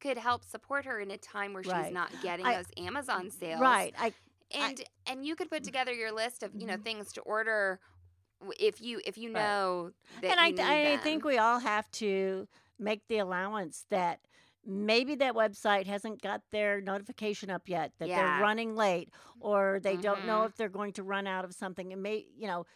could 0.00 0.18
help 0.18 0.44
support 0.44 0.84
her 0.84 0.98
in 1.00 1.10
a 1.10 1.16
time 1.18 1.52
where 1.52 1.62
Right. 1.66 1.84
she's 1.86 1.94
not 1.94 2.10
getting 2.22 2.46
I- 2.46 2.56
those 2.56 2.66
Amazon 2.76 3.30
sales. 3.30 3.60
Right. 3.60 3.94
I 3.98 4.12
And 4.54 4.82
and 5.06 5.24
you 5.24 5.34
could 5.34 5.48
put 5.48 5.64
together 5.64 5.92
your 5.94 6.12
list 6.12 6.42
of, 6.42 6.54
you 6.54 6.66
know, 6.66 6.76
Mhm. 6.76 6.84
things 6.84 7.12
to 7.14 7.20
order 7.22 7.80
if 8.58 8.80
you 8.80 9.00
if 9.04 9.16
you 9.16 9.32
Right. 9.32 9.40
know 9.40 9.92
that 10.20 10.30
and 10.32 10.40
I, 10.40 10.48
you 10.48 10.56
th- 10.56 10.68
need 10.68 10.92
I 10.94 10.96
think 10.98 11.24
we 11.24 11.38
all 11.38 11.60
have 11.60 11.90
to 11.92 12.48
make 12.78 13.06
the 13.08 13.18
allowance 13.18 13.86
that 13.90 14.20
maybe 14.64 15.14
that 15.16 15.34
website 15.34 15.86
hasn't 15.86 16.20
got 16.22 16.42
their 16.50 16.80
notification 16.80 17.50
up 17.50 17.68
yet 17.68 17.92
that 17.98 18.08
Yeah. 18.08 18.16
they're 18.34 18.42
running 18.42 18.74
late 18.76 19.10
or 19.40 19.80
they 19.80 19.96
don't 19.96 20.26
know 20.26 20.40
Mhm. 20.42 20.46
if 20.46 20.56
they're 20.56 20.68
going 20.68 20.92
to 20.94 21.02
run 21.02 21.26
out 21.26 21.44
of 21.44 21.54
something 21.54 21.92
and 21.92 22.02
may 22.02 22.26
you 22.36 22.46
know 22.48 22.66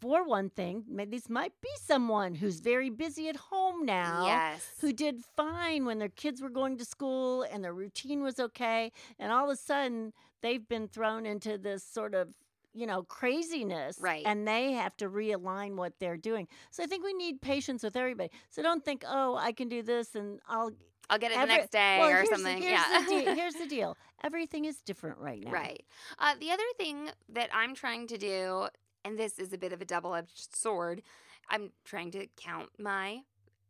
for 0.00 0.24
one 0.26 0.50
thing 0.50 0.84
this 1.10 1.28
might 1.28 1.52
be 1.60 1.68
someone 1.84 2.34
who's 2.36 2.60
very 2.60 2.90
busy 2.90 3.28
at 3.28 3.36
home 3.36 3.84
now 3.84 4.26
Yes. 4.26 4.62
who 4.80 4.92
did 4.92 5.22
fine 5.36 5.84
when 5.84 5.98
their 5.98 6.08
kids 6.08 6.40
were 6.40 6.50
going 6.50 6.76
to 6.78 6.84
school 6.84 7.42
and 7.42 7.62
their 7.64 7.74
routine 7.74 8.22
was 8.22 8.38
okay 8.38 8.92
and 9.18 9.32
all 9.32 9.44
of 9.44 9.50
a 9.50 9.56
sudden 9.56 10.12
they've 10.42 10.66
been 10.68 10.88
thrown 10.88 11.26
into 11.26 11.58
this 11.58 11.82
sort 11.84 12.14
of 12.14 12.28
you 12.74 12.86
know 12.86 13.02
craziness 13.02 13.98
Right. 14.00 14.22
and 14.26 14.46
they 14.46 14.72
have 14.72 14.96
to 14.98 15.08
realign 15.08 15.76
what 15.76 15.94
they're 15.98 16.16
doing 16.18 16.46
so 16.70 16.82
i 16.82 16.86
think 16.86 17.04
we 17.04 17.14
need 17.14 17.40
patience 17.40 17.82
with 17.82 17.96
everybody 17.96 18.30
so 18.50 18.62
don't 18.62 18.84
think 18.84 19.04
oh 19.08 19.36
i 19.36 19.52
can 19.52 19.68
do 19.68 19.82
this 19.82 20.14
and 20.14 20.40
i'll 20.48 20.70
I'll 21.10 21.18
get 21.18 21.30
it 21.30 21.38
every- 21.38 21.48
the 21.54 21.56
next 21.60 21.70
day 21.72 21.96
well, 22.00 22.10
or 22.10 22.26
something. 22.26 22.60
here's, 22.60 22.70
yeah. 22.78 23.00
the 23.00 23.06
deal, 23.24 23.34
here's 23.40 23.54
the 23.54 23.66
deal 23.66 23.96
everything 24.22 24.66
is 24.66 24.76
different 24.82 25.18
right 25.18 25.42
now 25.42 25.50
Right. 25.50 25.82
Uh, 26.18 26.34
the 26.38 26.50
other 26.50 26.62
thing 26.76 27.08
that 27.30 27.48
I'm 27.54 27.74
trying 27.74 28.06
to 28.08 28.18
do, 28.18 28.68
and 29.08 29.18
this 29.18 29.38
is 29.38 29.52
a 29.52 29.58
bit 29.58 29.72
of 29.72 29.80
a 29.80 29.84
double 29.84 30.14
edged 30.14 30.54
sword, 30.54 31.02
I'm 31.48 31.72
trying 31.84 32.10
to 32.12 32.26
count 32.36 32.68
my 32.78 33.20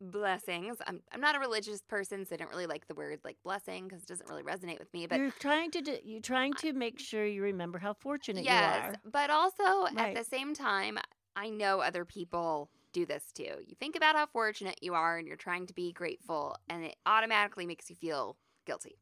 blessings. 0.01 0.77
I'm, 0.87 1.01
I'm 1.13 1.21
not 1.21 1.37
a 1.37 1.39
religious 1.39 1.81
person, 1.81 2.27
so 2.27 2.35
I 2.35 2.39
don't 2.39 2.51
really 2.51 2.67
like 2.67 2.89
the 2.89 2.95
word 2.95 3.21
like 3.25 3.37
blessing 3.45 3.87
because 3.87 4.03
it 4.03 4.09
doesn't 4.09 4.29
really 4.29 4.43
resonate 4.43 4.79
with 4.79 4.93
me. 4.93 5.07
But 5.07 5.19
you're 5.19 5.31
trying 5.31 5.71
to 5.73 5.81
do, 5.81 5.97
you're 6.05 6.21
trying 6.21 6.55
to 6.55 6.73
make 6.73 6.99
sure 6.99 7.25
you 7.25 7.43
remember 7.43 7.79
how 7.79 7.95
fortunate 7.95 8.45
yes, 8.45 8.83
you 8.83 8.91
are 8.91 8.95
but 9.11 9.31
also 9.31 9.87
at 9.97 10.15
the 10.15 10.25
same 10.25 10.55
time, 10.55 10.99
I 11.37 11.51
know 11.51 11.81
other 11.81 12.05
people 12.05 12.69
do 12.93 13.07
this 13.07 13.25
too. 13.33 13.55
You 13.65 13.77
think 13.79 13.97
about 13.97 14.17
how 14.17 14.27
fortunate 14.27 14.79
you 14.83 14.95
are 14.95 15.19
and 15.19 15.27
you're 15.27 15.37
trying 15.37 15.67
to 15.67 15.75
be 15.75 15.93
grateful, 15.93 16.57
and 16.69 16.85
it 16.85 16.97
automatically 17.07 17.67
makes 17.67 17.89
you 17.91 17.97
feel 17.97 18.37
guilty 18.67 18.99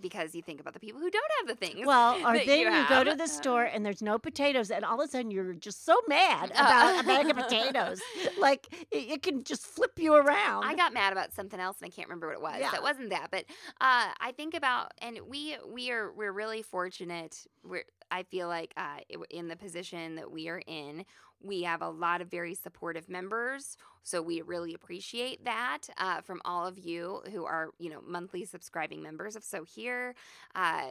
because 0.00 0.34
you 0.34 0.42
think 0.42 0.60
about 0.60 0.74
the 0.74 0.80
people 0.80 1.00
who 1.00 1.10
don't 1.10 1.30
have 1.38 1.48
the 1.48 1.66
things. 1.66 1.86
Well, 1.86 2.16
or 2.16 2.34
that 2.34 2.46
then 2.46 2.60
you, 2.60 2.70
you, 2.70 2.88
go 2.88 3.04
to 3.04 3.14
the 3.14 3.26
store 3.26 3.64
and 3.64 3.84
there's 3.84 4.02
no 4.02 4.18
potatoes, 4.18 4.70
and 4.70 4.84
all 4.84 5.00
of 5.00 5.08
a 5.08 5.10
sudden 5.10 5.30
you're 5.30 5.54
just 5.54 5.84
so 5.84 5.96
mad 6.08 6.50
about 6.50 7.02
a 7.02 7.06
bag 7.06 7.30
of 7.30 7.36
potatoes. 7.36 8.00
Like 8.38 8.66
it, 8.90 9.10
it 9.10 9.22
can 9.22 9.44
just 9.44 9.66
flip 9.66 9.98
you 9.98 10.14
around. 10.14 10.64
I 10.64 10.74
got 10.74 10.92
mad 10.92 11.12
about 11.12 11.32
something 11.32 11.60
else 11.60 11.78
and 11.80 11.86
I 11.86 11.90
can't 11.90 12.08
remember 12.08 12.28
what 12.28 12.36
it 12.36 12.42
was. 12.42 12.56
Yeah. 12.60 12.74
It 12.74 12.82
wasn't 12.82 13.10
that, 13.10 13.28
but 13.30 13.44
uh, 13.80 14.10
I 14.20 14.32
think 14.36 14.54
about 14.54 14.92
and 14.98 15.18
we 15.28 15.56
we 15.66 15.90
are 15.90 16.12
we're 16.12 16.32
really 16.32 16.62
fortunate. 16.62 17.46
We're 17.62 17.84
I 18.10 18.22
feel 18.24 18.48
like 18.48 18.72
uh, 18.76 18.98
in 19.30 19.48
the 19.48 19.56
position 19.56 20.16
that 20.16 20.30
we 20.30 20.48
are 20.48 20.62
in, 20.66 21.04
we 21.44 21.62
have 21.62 21.82
a 21.82 21.88
lot 21.88 22.20
of 22.20 22.30
very 22.30 22.54
supportive 22.54 23.08
members. 23.08 23.76
So 24.02 24.20
we 24.22 24.42
really 24.42 24.74
appreciate 24.74 25.44
that 25.44 25.82
uh, 25.98 26.20
from 26.20 26.40
all 26.44 26.66
of 26.66 26.78
you 26.78 27.22
who 27.32 27.44
are 27.44 27.70
you 27.78 27.90
know 27.90 28.00
monthly 28.06 28.44
subscribing 28.44 29.02
members 29.02 29.36
of 29.36 29.42
SewHere. 29.42 30.12
Uh, 30.54 30.90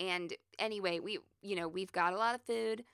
and 0.00 0.32
anyway, 0.58 1.00
we 1.00 1.18
you 1.42 1.56
know 1.56 1.68
we've 1.68 1.92
got 1.92 2.12
a 2.12 2.16
lot 2.16 2.34
of 2.34 2.42
food. 2.42 2.84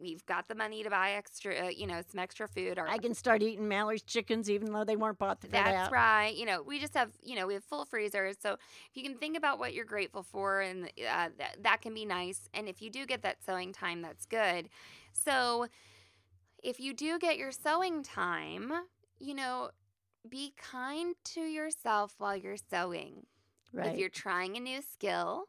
We've 0.00 0.24
got 0.26 0.46
the 0.46 0.54
money 0.54 0.84
to 0.84 0.90
buy 0.90 1.12
extra, 1.12 1.66
uh, 1.66 1.70
you 1.70 1.86
know, 1.86 2.00
some 2.08 2.20
extra 2.20 2.46
food. 2.46 2.78
Our 2.78 2.86
I 2.86 2.98
can 2.98 3.14
start 3.14 3.42
eating 3.42 3.66
Mallory's 3.66 4.02
chickens 4.02 4.48
even 4.50 4.70
though 4.70 4.84
they 4.84 4.96
weren't 4.96 5.18
bought 5.18 5.40
for 5.40 5.48
that's 5.48 5.88
that. 5.88 5.90
right. 5.90 6.36
You 6.36 6.44
know, 6.44 6.62
we 6.62 6.78
just 6.78 6.94
have, 6.94 7.10
you 7.22 7.34
know, 7.34 7.46
we 7.46 7.54
have 7.54 7.64
full 7.64 7.84
freezers. 7.86 8.36
So 8.40 8.52
if 8.52 8.90
you 8.94 9.02
can 9.02 9.16
think 9.16 9.36
about 9.36 9.58
what 9.58 9.72
you're 9.72 9.86
grateful 9.86 10.22
for, 10.22 10.60
and 10.60 10.84
uh, 10.84 11.30
that, 11.38 11.56
that 11.62 11.80
can 11.80 11.94
be 11.94 12.04
nice. 12.04 12.48
And 12.52 12.68
if 12.68 12.80
you 12.80 12.90
do 12.90 13.06
get 13.06 13.22
that 13.22 13.42
sewing 13.44 13.72
time, 13.72 14.02
that's 14.02 14.26
good. 14.26 14.68
So 15.12 15.66
if 16.66 16.80
you 16.80 16.92
do 16.92 17.18
get 17.18 17.38
your 17.38 17.52
sewing 17.52 18.02
time, 18.02 18.72
you 19.20 19.34
know, 19.34 19.70
be 20.28 20.52
kind 20.56 21.14
to 21.22 21.40
yourself 21.40 22.14
while 22.18 22.36
you're 22.36 22.56
sewing. 22.56 23.24
Right. 23.72 23.92
If 23.92 23.98
you're 23.98 24.08
trying 24.08 24.56
a 24.56 24.60
new 24.60 24.82
skill, 24.82 25.44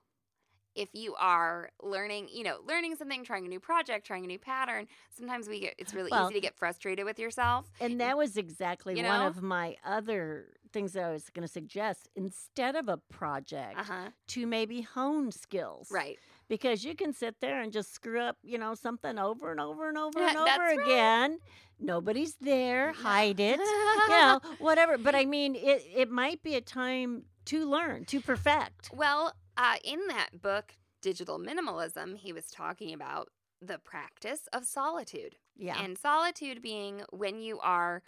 if 0.75 0.89
you 0.93 1.15
are 1.15 1.71
learning, 1.81 2.29
you 2.31 2.43
know, 2.43 2.59
learning 2.67 2.95
something, 2.97 3.23
trying 3.23 3.47
a 3.47 3.49
new 3.49 3.59
project, 3.59 4.05
trying 4.05 4.23
a 4.25 4.27
new 4.27 4.37
pattern, 4.37 4.87
sometimes 5.09 5.49
we 5.49 5.59
get 5.59 5.73
it's 5.79 5.91
really 5.95 6.11
Well- 6.11 6.25
easy 6.27 6.35
to 6.35 6.39
get 6.41 6.55
frustrated 6.55 7.03
with 7.03 7.17
yourself. 7.17 7.65
and 7.81 7.99
that 7.99 8.15
was 8.15 8.37
exactly 8.37 8.95
You 8.95 9.03
one 9.03 9.21
of 9.25 9.41
my 9.41 9.77
other 9.83 10.53
things 10.71 10.93
that 10.93 11.03
I 11.05 11.11
was 11.11 11.29
going 11.31 11.47
to 11.47 11.51
suggest. 11.51 12.09
Instead 12.15 12.75
of 12.75 12.87
a 12.89 12.97
project, 12.97 13.79
Uh 13.79 13.83
huh. 13.83 14.09
to 14.27 14.45
maybe 14.45 14.81
hone 14.81 15.31
skills. 15.31 15.89
Right. 15.89 16.19
Because 16.49 16.83
you 16.83 16.95
can 16.95 17.13
sit 17.13 17.41
there 17.41 17.61
and 17.61 17.73
just 17.73 17.93
screw 17.93 18.21
up, 18.21 18.37
you 18.43 18.57
know, 18.57 18.73
something 18.73 19.19
over 19.19 19.51
and 19.51 19.59
over 19.59 19.89
and 19.89 19.97
over 19.97 20.19
and 20.21 20.37
over 20.37 20.47
right. 20.47 20.79
again. 20.81 21.39
Nobody's 21.79 22.35
there. 22.35 22.93
Hide 22.93 23.39
it. 23.39 23.59
you 23.59 24.09
know, 24.09 24.39
whatever. 24.59 24.97
But 24.97 25.15
I 25.15 25.25
mean, 25.25 25.55
it 25.55 25.83
it 25.95 26.09
might 26.09 26.41
be 26.41 26.55
a 26.55 26.61
time 26.61 27.23
to 27.45 27.65
learn, 27.69 28.05
to 28.05 28.19
perfect. 28.19 28.89
Well, 28.93 29.33
uh, 29.57 29.75
in 29.83 30.07
that 30.07 30.41
book, 30.41 30.73
Digital 31.01 31.39
Minimalism, 31.39 32.17
he 32.17 32.33
was 32.33 32.47
talking 32.47 32.93
about 32.93 33.29
the 33.61 33.77
practice 33.77 34.47
of 34.53 34.65
solitude. 34.65 35.35
Yeah. 35.55 35.81
And 35.81 35.97
solitude 35.97 36.61
being 36.61 37.01
when 37.11 37.39
you 37.39 37.59
are 37.59 38.03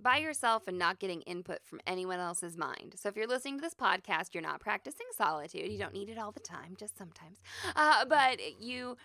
by 0.00 0.18
yourself 0.18 0.68
and 0.68 0.78
not 0.78 0.98
getting 0.98 1.22
input 1.22 1.60
from 1.64 1.80
anyone 1.86 2.18
else's 2.20 2.56
mind. 2.56 2.94
So 2.96 3.08
if 3.08 3.16
you're 3.16 3.26
listening 3.26 3.58
to 3.58 3.62
this 3.62 3.74
podcast, 3.74 4.34
you're 4.34 4.42
not 4.42 4.60
practicing 4.60 5.06
solitude. 5.16 5.72
You 5.72 5.78
don't 5.78 5.94
need 5.94 6.08
it 6.10 6.18
all 6.18 6.32
the 6.32 6.40
time, 6.40 6.76
just 6.78 6.98
sometimes. 6.98 7.38
Uh, 7.74 8.04
but 8.04 8.38
you, 8.60 8.96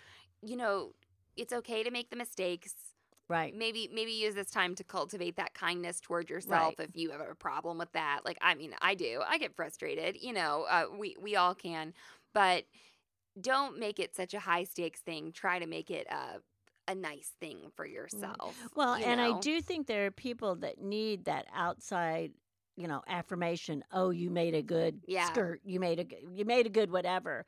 you 0.42 0.56
know, 0.56 0.92
it's 1.36 1.52
okay 1.52 1.82
to 1.82 1.90
make 1.90 2.10
the 2.10 2.16
mistakes. 2.16 2.74
right. 3.28 3.56
Maybe 3.56 3.88
maybe 3.92 4.12
use 4.12 4.34
this 4.34 4.50
time 4.50 4.74
to 4.74 4.84
cultivate 4.84 5.36
that 5.36 5.54
kindness 5.54 6.00
toward 6.00 6.28
yourself 6.28 6.74
if 6.78 6.94
you 6.94 7.10
have 7.10 7.20
a 7.22 7.34
problem 7.34 7.78
with 7.78 7.92
that. 7.92 8.20
Like 8.24 8.36
I 8.42 8.54
mean, 8.54 8.74
I 8.82 8.94
do. 8.94 9.22
I 9.26 9.38
get 9.38 9.56
frustrated. 9.56 10.18
You 10.20 10.34
know, 10.34 10.66
uh, 10.68 10.84
we 10.96 11.16
we 11.20 11.36
all 11.36 11.54
can, 11.54 11.94
but 12.34 12.64
don't 13.40 13.78
make 13.78 13.98
it 13.98 14.14
such 14.14 14.34
a 14.34 14.40
high 14.40 14.64
stakes 14.64 15.00
thing. 15.00 15.32
Try 15.32 15.58
to 15.58 15.66
make 15.66 15.90
it 15.90 16.06
a 16.10 16.40
a 16.92 16.94
nice 16.94 17.32
thing 17.40 17.58
for 17.74 17.86
yourself. 17.86 18.56
Well, 18.76 18.98
you 18.98 19.04
and 19.04 19.20
I 19.20 19.38
do 19.40 19.60
think 19.60 19.86
there 19.86 20.06
are 20.06 20.10
people 20.10 20.54
that 20.56 20.80
need 20.80 21.24
that 21.24 21.46
outside, 21.54 22.32
you 22.76 22.86
know, 22.86 23.02
affirmation. 23.08 23.82
Oh, 23.92 24.10
you 24.10 24.30
made 24.30 24.54
a 24.54 24.62
good 24.62 25.00
Yeah. 25.06 25.26
skirt. 25.26 25.60
You 25.64 25.80
made 25.80 25.98
a 26.00 26.06
you 26.38 26.44
made 26.44 26.66
a 26.66 26.70
good 26.70 26.90
whatever. 26.90 27.44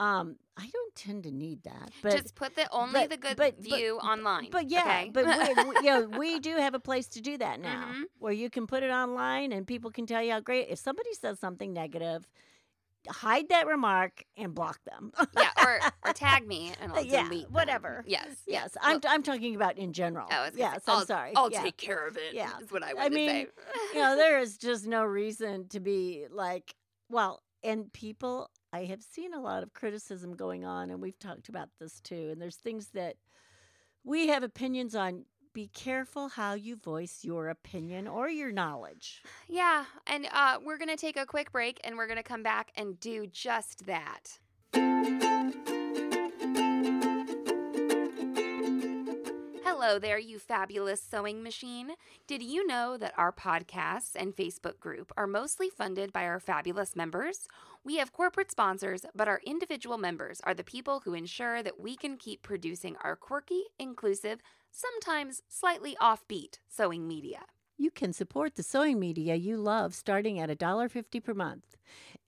Um, 0.00 0.36
I 0.56 0.66
don't 0.72 0.94
tend 0.94 1.24
to 1.24 1.30
need 1.30 1.62
that, 1.64 1.90
but 2.02 2.12
just 2.12 2.34
put 2.34 2.56
the 2.56 2.66
only 2.72 2.92
but- 3.00 3.10
the 3.10 3.16
good 3.18 3.36
but- 3.36 3.56
but- 3.56 3.64
view 3.64 3.98
online. 3.98 4.48
But 4.50 4.70
yeah, 4.70 4.80
okay? 5.02 5.10
but 5.12 5.26
we, 5.26 5.64
we, 5.68 5.74
you 5.76 5.90
know, 5.90 6.02
we 6.18 6.40
do 6.40 6.56
have 6.56 6.72
a 6.74 6.80
place 6.80 7.06
to 7.08 7.20
do 7.20 7.36
that 7.36 7.60
now, 7.60 7.84
Mhm. 7.92 8.04
where 8.18 8.32
you 8.32 8.48
can 8.48 8.66
put 8.66 8.82
it 8.82 8.90
online 8.90 9.52
and 9.52 9.66
people 9.66 9.90
can 9.90 10.06
tell 10.06 10.22
you 10.22 10.32
how 10.32 10.40
great. 10.40 10.68
If 10.70 10.78
somebody 10.78 11.12
says 11.12 11.38
something 11.38 11.74
negative, 11.74 12.26
hide 13.08 13.48
that 13.48 13.66
remark 13.66 14.24
and 14.36 14.54
block 14.54 14.78
them. 14.84 15.12
yeah, 15.36 15.50
or, 15.64 15.80
or 16.06 16.12
tag 16.12 16.46
me 16.46 16.72
and 16.80 16.92
I'll 16.92 17.04
Yeah, 17.04 17.24
delete 17.24 17.44
them. 17.44 17.52
whatever. 17.52 18.04
Yes, 18.06 18.28
yes, 18.46 18.76
I'm 18.80 19.00
I'm 19.08 19.22
talking 19.22 19.54
about 19.56 19.78
in 19.78 19.92
general. 19.92 20.28
Oh, 20.30 20.44
was 20.46 20.52
yes, 20.56 20.84
say, 20.84 20.92
I'm 20.92 20.98
I'll, 20.98 21.06
sorry. 21.06 21.32
I'll 21.36 21.50
yeah. 21.50 21.62
take 21.62 21.76
care 21.76 22.06
of 22.06 22.16
it. 22.16 22.34
Yeah. 22.34 22.50
is 22.60 22.70
what 22.70 22.82
I 22.84 22.92
I 22.98 23.08
mean, 23.08 23.46
you 23.94 24.00
know, 24.00 24.16
there 24.16 24.38
is 24.40 24.56
just 24.56 24.86
no 24.86 25.04
reason 25.04 25.68
to 25.68 25.80
be 25.80 26.26
like, 26.30 26.74
well, 27.08 27.42
and 27.62 27.92
people, 27.92 28.50
I 28.72 28.84
have 28.84 29.02
seen 29.02 29.34
a 29.34 29.40
lot 29.40 29.62
of 29.62 29.72
criticism 29.74 30.34
going 30.34 30.64
on, 30.64 30.90
and 30.90 31.00
we've 31.00 31.18
talked 31.18 31.48
about 31.48 31.68
this 31.78 32.00
too. 32.00 32.28
And 32.32 32.40
there's 32.40 32.56
things 32.56 32.88
that 32.94 33.16
we 34.04 34.28
have 34.28 34.42
opinions 34.42 34.94
on. 34.94 35.24
Be 35.52 35.66
careful 35.74 36.28
how 36.28 36.54
you 36.54 36.76
voice 36.76 37.24
your 37.24 37.48
opinion 37.48 38.06
or 38.06 38.28
your 38.28 38.52
knowledge. 38.52 39.20
Yeah, 39.48 39.84
and 40.06 40.28
uh, 40.32 40.58
we're 40.64 40.78
going 40.78 40.90
to 40.90 40.96
take 40.96 41.16
a 41.16 41.26
quick 41.26 41.50
break 41.50 41.80
and 41.82 41.96
we're 41.96 42.06
going 42.06 42.18
to 42.18 42.22
come 42.22 42.44
back 42.44 42.70
and 42.76 43.00
do 43.00 43.26
just 43.26 43.86
that. 43.86 44.38
Hello 49.64 49.98
there, 49.98 50.20
you 50.20 50.38
fabulous 50.38 51.02
sewing 51.02 51.42
machine. 51.42 51.94
Did 52.28 52.44
you 52.44 52.64
know 52.64 52.96
that 52.96 53.14
our 53.16 53.32
podcasts 53.32 54.14
and 54.14 54.36
Facebook 54.36 54.78
group 54.78 55.10
are 55.16 55.26
mostly 55.26 55.68
funded 55.68 56.12
by 56.12 56.26
our 56.26 56.38
fabulous 56.38 56.94
members? 56.94 57.48
We 57.82 57.96
have 57.96 58.12
corporate 58.12 58.52
sponsors, 58.52 59.04
but 59.16 59.26
our 59.26 59.40
individual 59.44 59.98
members 59.98 60.40
are 60.44 60.54
the 60.54 60.62
people 60.62 61.00
who 61.04 61.14
ensure 61.14 61.62
that 61.64 61.80
we 61.80 61.96
can 61.96 62.18
keep 62.18 62.42
producing 62.42 62.94
our 63.02 63.16
quirky, 63.16 63.62
inclusive, 63.80 64.40
sometimes 64.70 65.42
slightly 65.48 65.96
offbeat 66.00 66.58
sewing 66.68 67.06
media. 67.06 67.40
You 67.76 67.90
can 67.90 68.12
support 68.12 68.56
the 68.56 68.62
sewing 68.62 69.00
media 69.00 69.36
you 69.36 69.56
love 69.56 69.94
starting 69.94 70.38
at 70.38 70.50
$1.50 70.50 71.24
per 71.24 71.32
month. 71.32 71.76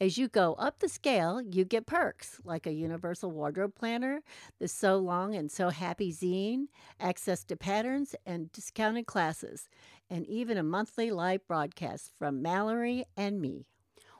As 0.00 0.16
you 0.16 0.26
go 0.26 0.54
up 0.54 0.78
the 0.78 0.88
scale, 0.88 1.42
you 1.42 1.66
get 1.66 1.84
perks 1.84 2.40
like 2.42 2.66
a 2.66 2.72
universal 2.72 3.30
wardrobe 3.30 3.74
planner, 3.74 4.22
the 4.58 4.66
So 4.66 4.96
Long 4.96 5.34
and 5.34 5.50
So 5.50 5.68
Happy 5.68 6.10
zine, 6.10 6.68
access 6.98 7.44
to 7.44 7.56
patterns 7.56 8.14
and 8.24 8.50
discounted 8.50 9.06
classes, 9.06 9.68
and 10.08 10.26
even 10.26 10.56
a 10.56 10.62
monthly 10.62 11.10
live 11.10 11.46
broadcast 11.46 12.10
from 12.18 12.40
Mallory 12.40 13.04
and 13.14 13.38
me. 13.38 13.66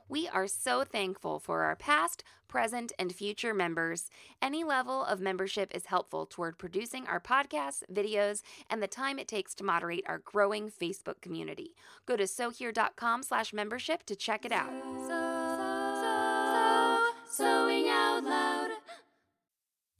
We 0.08 0.28
are 0.28 0.46
so 0.46 0.84
thankful 0.84 1.38
for 1.38 1.62
our 1.62 1.76
past, 1.76 2.24
present, 2.48 2.92
and 2.98 3.14
future 3.14 3.54
members. 3.54 4.10
Any 4.40 4.62
level 4.64 5.04
of 5.04 5.20
membership 5.20 5.74
is 5.74 5.86
helpful 5.86 6.26
toward 6.26 6.58
producing 6.58 7.06
our 7.06 7.20
podcasts, 7.20 7.82
videos, 7.92 8.42
and 8.68 8.82
the 8.82 8.86
time 8.86 9.18
it 9.18 9.28
takes 9.28 9.54
to 9.54 9.64
moderate 9.64 10.04
our 10.06 10.18
growing 10.18 10.70
Facebook 10.70 11.20
community. 11.20 11.74
Go 12.06 12.16
to 12.16 12.26
sewhere.com 12.26 13.22
slash 13.22 13.52
membership 13.52 14.04
to 14.04 14.14
check 14.14 14.44
it 14.44 14.52
out. 14.52 14.70
sewing 17.28 17.88
out 17.88 17.88
loud. 17.88 17.91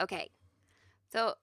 Okay, 0.00 0.30
so 1.12 1.34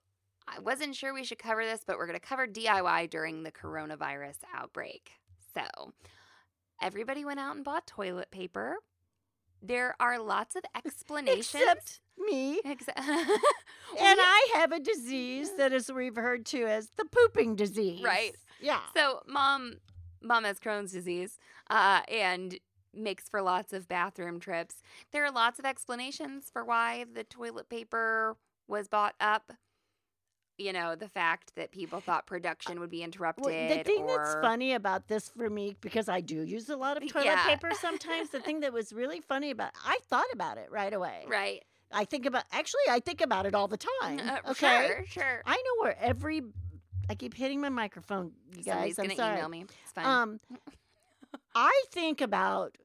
I 0.46 0.58
wasn't 0.60 0.94
sure 0.94 1.12
we 1.14 1.24
should 1.24 1.38
cover 1.38 1.64
this, 1.64 1.82
but 1.86 1.96
we're 1.96 2.06
going 2.06 2.18
to 2.18 2.24
cover 2.26 2.46
DIY 2.46 3.10
during 3.10 3.42
the 3.42 3.50
coronavirus 3.52 4.36
outbreak. 4.54 5.10
So, 5.54 5.92
everybody 6.82 7.24
went 7.24 7.40
out 7.40 7.56
and 7.56 7.64
bought 7.64 7.86
toilet 7.86 8.30
paper. 8.30 8.76
There 9.62 9.94
are 9.98 10.18
lots 10.18 10.56
of 10.56 10.62
explanations. 10.76 11.54
Except 11.54 12.00
me. 12.18 12.60
Exa- 12.64 12.92
And 12.96 14.18
I 14.20 14.48
have 14.54 14.72
a 14.72 14.80
disease 14.80 15.52
that 15.56 15.72
is 15.72 15.88
referred 15.90 16.44
to 16.46 16.64
as 16.66 16.88
the 16.96 17.04
pooping 17.04 17.54
disease. 17.56 18.02
Right. 18.02 18.34
Yeah. 18.60 18.80
So 18.96 19.20
mom, 19.26 19.76
mom 20.22 20.44
has 20.44 20.58
Crohn's 20.58 20.92
disease, 20.92 21.38
uh, 21.70 22.00
and 22.08 22.58
makes 22.96 23.28
for 23.28 23.42
lots 23.42 23.72
of 23.72 23.88
bathroom 23.88 24.40
trips. 24.40 24.82
There 25.12 25.24
are 25.24 25.30
lots 25.30 25.58
of 25.58 25.64
explanations 25.64 26.50
for 26.52 26.64
why 26.64 27.04
the 27.12 27.24
toilet 27.24 27.68
paper 27.68 28.36
was 28.68 28.88
bought 28.88 29.14
up. 29.20 29.52
You 30.56 30.72
know, 30.72 30.94
the 30.94 31.08
fact 31.08 31.56
that 31.56 31.72
people 31.72 32.00
thought 32.00 32.26
production 32.26 32.78
would 32.78 32.90
be 32.90 33.02
interrupted. 33.02 33.44
Well, 33.44 33.68
the 33.76 33.82
thing 33.82 34.06
that's 34.06 34.36
funny 34.40 34.72
about 34.72 35.08
this 35.08 35.28
for 35.28 35.50
me, 35.50 35.74
because 35.80 36.08
I 36.08 36.20
do 36.20 36.42
use 36.42 36.68
a 36.68 36.76
lot 36.76 36.96
of 36.96 37.08
toilet 37.12 37.24
Yeah. 37.24 37.44
paper 37.44 37.70
sometimes, 37.74 38.30
the 38.30 38.40
thing 38.40 38.60
that 38.60 38.72
was 38.72 38.92
really 38.92 39.20
funny 39.20 39.50
about 39.50 39.72
I 39.84 39.98
thought 40.08 40.32
about 40.32 40.58
it 40.58 40.70
right 40.70 40.92
away. 40.94 41.24
right? 41.26 41.64
I 41.92 42.04
think 42.04 42.24
about 42.26 42.44
actually 42.52 42.82
I 42.88 43.00
think 43.00 43.20
about 43.20 43.46
it 43.46 43.54
all 43.54 43.66
the 43.68 43.76
time. 44.00 44.20
Uh, 44.20 44.50
okay. 44.50 44.86
Sure, 44.86 45.04
sure. 45.06 45.42
I 45.44 45.54
know 45.56 45.82
where 45.82 45.96
every 46.00 46.42
I 47.10 47.14
keep 47.16 47.34
hitting 47.34 47.60
my 47.60 47.68
microphone, 47.68 48.32
you 48.56 48.62
guys. 48.62 48.94
Somebody's 48.94 48.98
I'm 48.98 49.04
gonna 49.06 49.16
sorry. 49.16 49.36
email 49.38 49.48
me. 49.48 49.64
It's 49.82 49.92
fine. 49.92 50.06
Um 50.06 50.40
I 51.54 51.84
think 51.90 52.20
about 52.20 52.76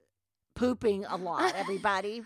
pooping 0.59 1.05
a 1.05 1.15
lot, 1.15 1.53
everybody. 1.55 2.21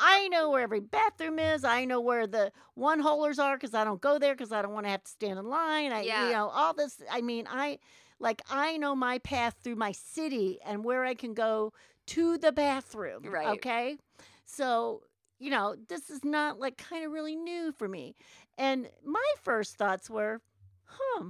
I 0.00 0.28
know 0.28 0.50
where 0.50 0.62
every 0.62 0.80
bathroom 0.80 1.38
is. 1.40 1.64
I 1.64 1.84
know 1.84 2.00
where 2.00 2.26
the 2.28 2.52
one 2.74 3.00
holers 3.00 3.38
are 3.40 3.56
because 3.56 3.74
I 3.74 3.82
don't 3.84 4.00
go 4.00 4.18
there 4.18 4.34
because 4.34 4.52
I 4.52 4.62
don't 4.62 4.72
want 4.72 4.86
to 4.86 4.90
have 4.90 5.02
to 5.02 5.10
stand 5.10 5.38
in 5.38 5.48
line. 5.48 5.92
I, 5.92 6.02
Yeah. 6.02 6.26
you 6.26 6.32
know, 6.32 6.48
all 6.48 6.72
this. 6.72 7.02
I 7.10 7.20
mean, 7.20 7.48
I 7.50 7.80
like 8.20 8.42
I 8.50 8.76
know 8.76 8.94
my 8.94 9.18
path 9.18 9.56
through 9.62 9.76
my 9.76 9.92
city 9.92 10.60
and 10.64 10.84
where 10.84 11.04
I 11.04 11.14
can 11.14 11.34
go 11.34 11.72
to 12.06 12.38
the 12.38 12.52
bathroom. 12.52 13.24
Right. 13.24 13.48
Okay. 13.48 13.98
So 14.46 15.02
you 15.40 15.50
know, 15.50 15.76
this 15.88 16.10
is 16.10 16.24
not 16.24 16.58
like 16.58 16.76
kind 16.78 17.04
of 17.04 17.12
really 17.12 17.36
new 17.36 17.72
for 17.72 17.88
me. 17.88 18.16
And 18.56 18.88
my 19.04 19.24
first 19.42 19.76
thoughts 19.76 20.10
were, 20.10 20.40
huh, 20.84 21.24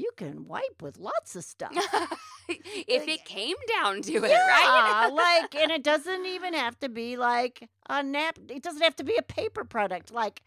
you 0.00 0.10
can 0.16 0.46
wipe 0.46 0.80
with 0.80 0.98
lots 0.98 1.36
of 1.36 1.44
stuff. 1.44 1.72
if 2.48 3.06
it 3.06 3.24
came 3.24 3.56
down 3.68 4.02
to 4.02 4.24
it, 4.24 4.30
Yeah, 4.30 4.46
right? 4.48 5.10
like, 5.12 5.54
and 5.54 5.70
it 5.70 5.82
doesn't 5.82 6.26
even 6.26 6.54
have 6.54 6.78
to 6.80 6.88
be 6.88 7.16
like 7.16 7.68
a 7.88 8.02
nap. 8.02 8.38
It 8.48 8.62
doesn't 8.62 8.82
have 8.82 8.96
to 8.96 9.04
be 9.04 9.16
a 9.16 9.22
paper 9.22 9.64
product. 9.64 10.10
Like, 10.12 10.42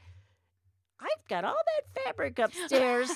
I've 1.00 1.28
got 1.28 1.46
all 1.46 1.56
that 1.76 2.04
fabric 2.04 2.40
upstairs. 2.40 3.12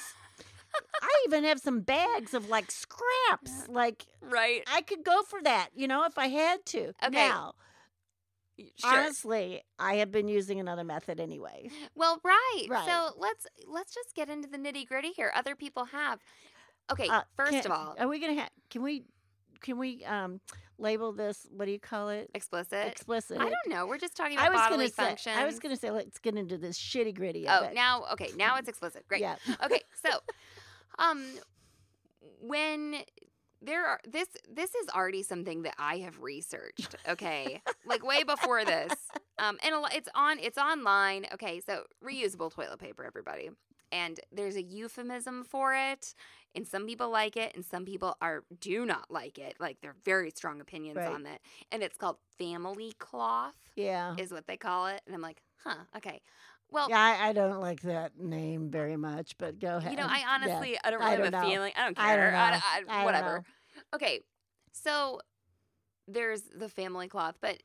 I 1.02 1.24
even 1.28 1.44
have 1.44 1.60
some 1.60 1.82
bags 1.82 2.34
of 2.34 2.50
like 2.50 2.70
scraps. 2.70 3.68
Like, 3.68 4.06
right. 4.22 4.64
I 4.72 4.82
could 4.82 5.04
go 5.04 5.24
for 5.24 5.42
that, 5.44 5.70
you 5.76 5.88
know, 5.88 6.06
if 6.06 6.18
I 6.18 6.28
had 6.28 6.66
to. 6.68 6.94
Okay. 7.04 7.10
Now, 7.12 7.56
Sure. 8.76 8.92
honestly, 8.92 9.62
I 9.78 9.96
have 9.96 10.12
been 10.12 10.28
using 10.28 10.60
another 10.60 10.84
method 10.84 11.20
anyway. 11.20 11.70
Well, 11.96 12.20
right. 12.24 12.66
Right. 12.70 12.86
So 12.88 13.12
let's 13.18 13.46
let's 13.68 13.94
just 13.94 14.16
get 14.16 14.30
into 14.30 14.48
the 14.48 14.58
nitty 14.58 14.88
gritty 14.88 15.12
here. 15.12 15.32
Other 15.36 15.56
people 15.56 15.86
have. 15.86 16.20
Okay, 16.92 17.08
Uh, 17.08 17.22
first 17.36 17.52
can- 17.52 17.66
of 17.66 17.72
all, 17.72 17.96
are 18.00 18.08
we 18.08 18.20
gonna 18.20 18.36
have? 18.36 18.50
Can 18.70 18.82
we 18.82 19.04
can 19.62 19.78
we 19.78 20.04
um 20.06 20.40
label 20.78 21.12
this? 21.12 21.46
What 21.52 21.66
do 21.66 21.72
you 21.72 21.80
call 21.80 22.10
it? 22.10 22.30
Explicit. 22.34 22.88
Explicit. 22.88 23.38
I 23.40 23.46
don't 23.50 23.68
know. 23.68 23.86
We're 23.88 23.98
just 23.98 24.16
talking 24.16 24.38
I 24.38 24.48
about 24.48 24.54
was 24.54 24.62
bodily 24.62 24.90
gonna 24.90 25.18
say. 25.18 25.32
I 25.34 25.46
was 25.46 25.60
gonna 25.60 25.76
say 25.76 25.92
let's 25.92 26.18
get 26.20 26.36
into 26.36 26.58
this 26.58 26.78
shitty 26.80 27.16
gritty. 27.16 27.48
Oh, 27.48 27.60
of 27.60 27.72
it. 27.72 27.76
now 27.76 28.06
okay. 28.14 28.32
Now 28.38 28.58
it's 28.58 28.70
explicit. 28.70 29.08
Great. 29.08 29.22
Yeah. 29.22 29.36
Okay, 29.64 29.82
so 30.04 30.20
um 31.00 31.24
when 32.40 32.96
there 33.68 33.86
are 33.86 34.00
this 34.08 34.28
this 34.50 34.76
is 34.76 34.90
already 34.96 35.24
something 35.24 35.64
that 35.64 35.76
I 35.78 36.00
have 36.00 36.22
researched, 36.22 36.96
okay? 37.08 37.62
like 37.86 38.06
way 38.06 38.24
before 38.24 38.66
this. 38.66 39.12
Um 39.40 39.58
and 39.64 39.76
it's 39.94 40.10
on 40.16 40.40
it's 40.40 40.58
online. 40.58 41.28
Okay, 41.34 41.62
so 41.62 41.86
reusable 42.04 42.52
toilet 42.52 42.80
paper 42.80 43.06
everybody. 43.06 43.50
And 43.92 44.20
there's 44.34 44.58
a 44.58 44.64
euphemism 44.64 45.46
for 45.46 45.74
it, 45.74 46.14
and 46.56 46.68
some 46.68 46.86
people 46.86 47.10
like 47.10 47.38
it 47.38 47.54
and 47.56 47.66
some 47.66 47.86
people 47.86 48.18
are 48.22 48.44
do 48.60 48.86
not 48.86 49.12
like 49.12 49.38
it. 49.40 49.56
Like 49.60 49.78
they're 49.82 49.96
very 50.06 50.32
strong 50.32 50.62
opinions 50.62 51.06
Right. 51.06 51.08
on 51.08 51.26
it. 51.26 51.42
And 51.72 51.84
it's 51.84 51.98
called 51.98 52.18
family 52.38 52.94
cloth 53.00 53.56
Yeah. 53.76 54.18
is 54.18 54.32
what 54.32 54.48
they 54.48 54.58
call 54.58 54.88
it. 54.88 55.02
And 55.06 55.16
I'm 55.16 55.22
like, 55.22 55.42
"Huh, 55.64 55.86
okay." 55.96 56.22
Well, 56.70 56.90
Yeah, 56.90 57.00
I, 57.00 57.30
I 57.30 57.34
don't 57.34 57.60
like 57.60 57.82
that 57.82 58.18
name 58.18 58.70
very 58.72 58.96
much, 58.98 59.38
but 59.38 59.60
go 59.60 59.78
ahead. 59.78 59.92
You 59.92 59.96
know, 59.96 60.08
I 60.08 60.24
Yeah. 60.40 60.66
honestly, 60.68 60.78
I 60.84 60.92
don't 60.92 61.00
I 61.00 61.10
really 61.10 61.16
don't 61.16 61.32
have 61.32 61.32
a 61.32 61.32
know. 61.32 61.38
feeling. 61.38 61.74
I 61.76 61.86
don't 61.86 61.96
I 61.98 62.16
care. 62.16 62.34
don't. 62.52 62.64
I, 62.64 62.84
I 62.88 63.06
don't 63.06 63.06
whatever. 63.06 63.42
know. 63.44 63.46
Okay, 63.96 64.22
so 64.74 65.22
there's 66.08 66.44
the 66.44 66.70
family 66.70 67.08
cloth, 67.08 67.36
but 67.42 67.64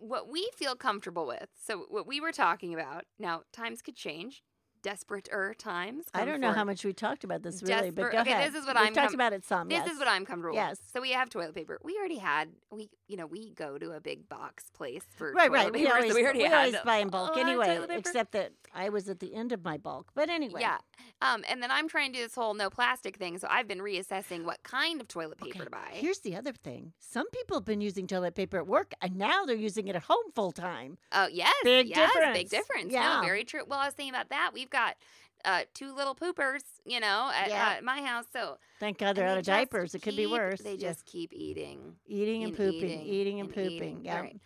what 0.00 0.28
we 0.30 0.50
feel 0.56 0.76
comfortable 0.76 1.26
with. 1.26 1.48
So 1.66 1.86
what 1.88 2.06
we 2.06 2.20
were 2.20 2.32
talking 2.32 2.74
about. 2.74 3.04
Now 3.18 3.42
times 3.52 3.82
could 3.82 3.96
change. 3.96 4.42
Desperate-er 4.82 5.54
times. 5.58 6.06
I 6.14 6.24
don't 6.24 6.40
know 6.40 6.52
how 6.52 6.64
much 6.64 6.84
we 6.84 6.92
talked 6.92 7.22
about 7.24 7.42
this 7.42 7.62
really, 7.62 7.90
but 7.90 8.12
go 8.12 8.18
okay, 8.20 8.32
ahead. 8.32 8.50
this 8.52 8.60
is 8.60 8.66
what 8.66 8.76
We've 8.76 8.86
I'm 8.86 8.94
talked 8.94 9.08
com- 9.08 9.14
about 9.14 9.32
it 9.32 9.44
some. 9.44 9.68
This 9.68 9.78
yes. 9.84 9.90
is 9.92 9.98
what 9.98 10.08
I'm 10.08 10.24
comfortable 10.24 10.54
Yes. 10.56 10.78
with. 10.78 10.90
So 10.92 11.00
we 11.00 11.10
have 11.12 11.28
toilet 11.28 11.54
paper. 11.54 11.78
We 11.82 11.96
already 11.98 12.16
had 12.18 12.48
we 12.70 12.88
you 13.08 13.16
know 13.16 13.26
we 13.26 13.50
go 13.50 13.76
to 13.78 13.92
a 13.92 14.00
big 14.00 14.28
box 14.28 14.64
place 14.74 15.02
for 15.16 15.32
Right, 15.32 15.48
toilet 15.48 15.56
right. 15.56 15.72
paper, 15.72 15.78
We 15.84 15.90
always, 15.90 16.10
so 16.12 16.16
we 16.16 16.24
already 16.24 16.38
we 16.40 16.46
always 16.46 16.76
buy 16.84 16.96
in 16.96 17.08
bulk 17.08 17.36
anyway, 17.36 17.78
except 17.90 18.32
that 18.32 18.52
I 18.74 18.88
was 18.88 19.08
at 19.08 19.20
the 19.20 19.34
end 19.34 19.52
of 19.52 19.64
my 19.64 19.76
bulk. 19.76 20.10
But 20.14 20.30
anyway. 20.30 20.60
Yeah. 20.62 20.78
Um, 21.22 21.44
and 21.48 21.62
then 21.62 21.70
I'm 21.70 21.86
trying 21.88 22.12
to 22.12 22.18
do 22.18 22.24
this 22.24 22.34
whole 22.34 22.54
no 22.54 22.70
plastic 22.70 23.16
thing, 23.18 23.36
so 23.38 23.46
I've 23.50 23.68
been 23.68 23.80
reassessing 23.80 24.44
what 24.44 24.62
kind 24.62 25.00
of 25.02 25.08
toilet 25.08 25.36
paper 25.38 25.50
Okay, 25.58 25.64
to 25.64 25.70
buy. 25.70 25.88
Here's 25.92 26.20
the 26.20 26.34
other 26.36 26.52
thing. 26.52 26.92
Some 26.98 27.28
people 27.30 27.58
have 27.58 27.66
been 27.66 27.82
using 27.82 28.06
toilet 28.06 28.34
paper 28.34 28.56
at 28.56 28.66
work, 28.66 28.92
and 29.02 29.16
now 29.16 29.44
they're 29.44 29.54
using 29.56 29.88
it 29.88 29.96
at 29.96 30.04
home 30.04 30.24
full 30.34 30.52
time. 30.52 30.96
Oh 31.12 31.26
yes, 31.30 31.52
Big 31.62 31.88
yes, 31.88 32.10
difference. 32.14 32.38
big 32.38 32.48
difference. 32.48 32.92
Yeah. 32.92 33.16
No, 33.16 33.26
very 33.26 33.44
true. 33.44 33.62
Well, 33.66 33.80
I 33.80 33.86
was 33.86 33.94
thinking 33.94 34.14
about 34.14 34.30
that. 34.30 34.52
We've 34.54 34.69
got 34.70 34.96
uh, 35.44 35.62
two 35.74 35.94
little 35.94 36.14
poopers, 36.14 36.60
you 36.84 37.00
know, 37.00 37.30
at, 37.34 37.48
Yeah. 37.48 37.66
uh, 37.68 37.70
at 37.76 37.84
my 37.84 38.02
house. 38.02 38.26
So 38.32 38.58
Thank 38.78 38.98
God 38.98 39.16
they're 39.16 39.26
out 39.26 39.38
of 39.38 39.44
diapers. 39.44 39.94
It 39.94 40.00
could 40.02 40.16
be 40.16 40.26
worse. 40.26 40.60
They 40.60 40.74
Yeah. 40.74 40.88
just 40.90 41.06
keep 41.06 41.32
eating. 41.32 41.96
eating 42.06 42.42
and 42.44 42.50
and 42.50 42.56
pooping, 42.56 42.84
eating 42.90 43.06
eating, 43.06 43.40
and 43.40 43.48
and 43.48 43.54
pooping. 43.54 43.72
eating. 43.72 44.04
Yeah. 44.04 44.20
Right. 44.20 44.40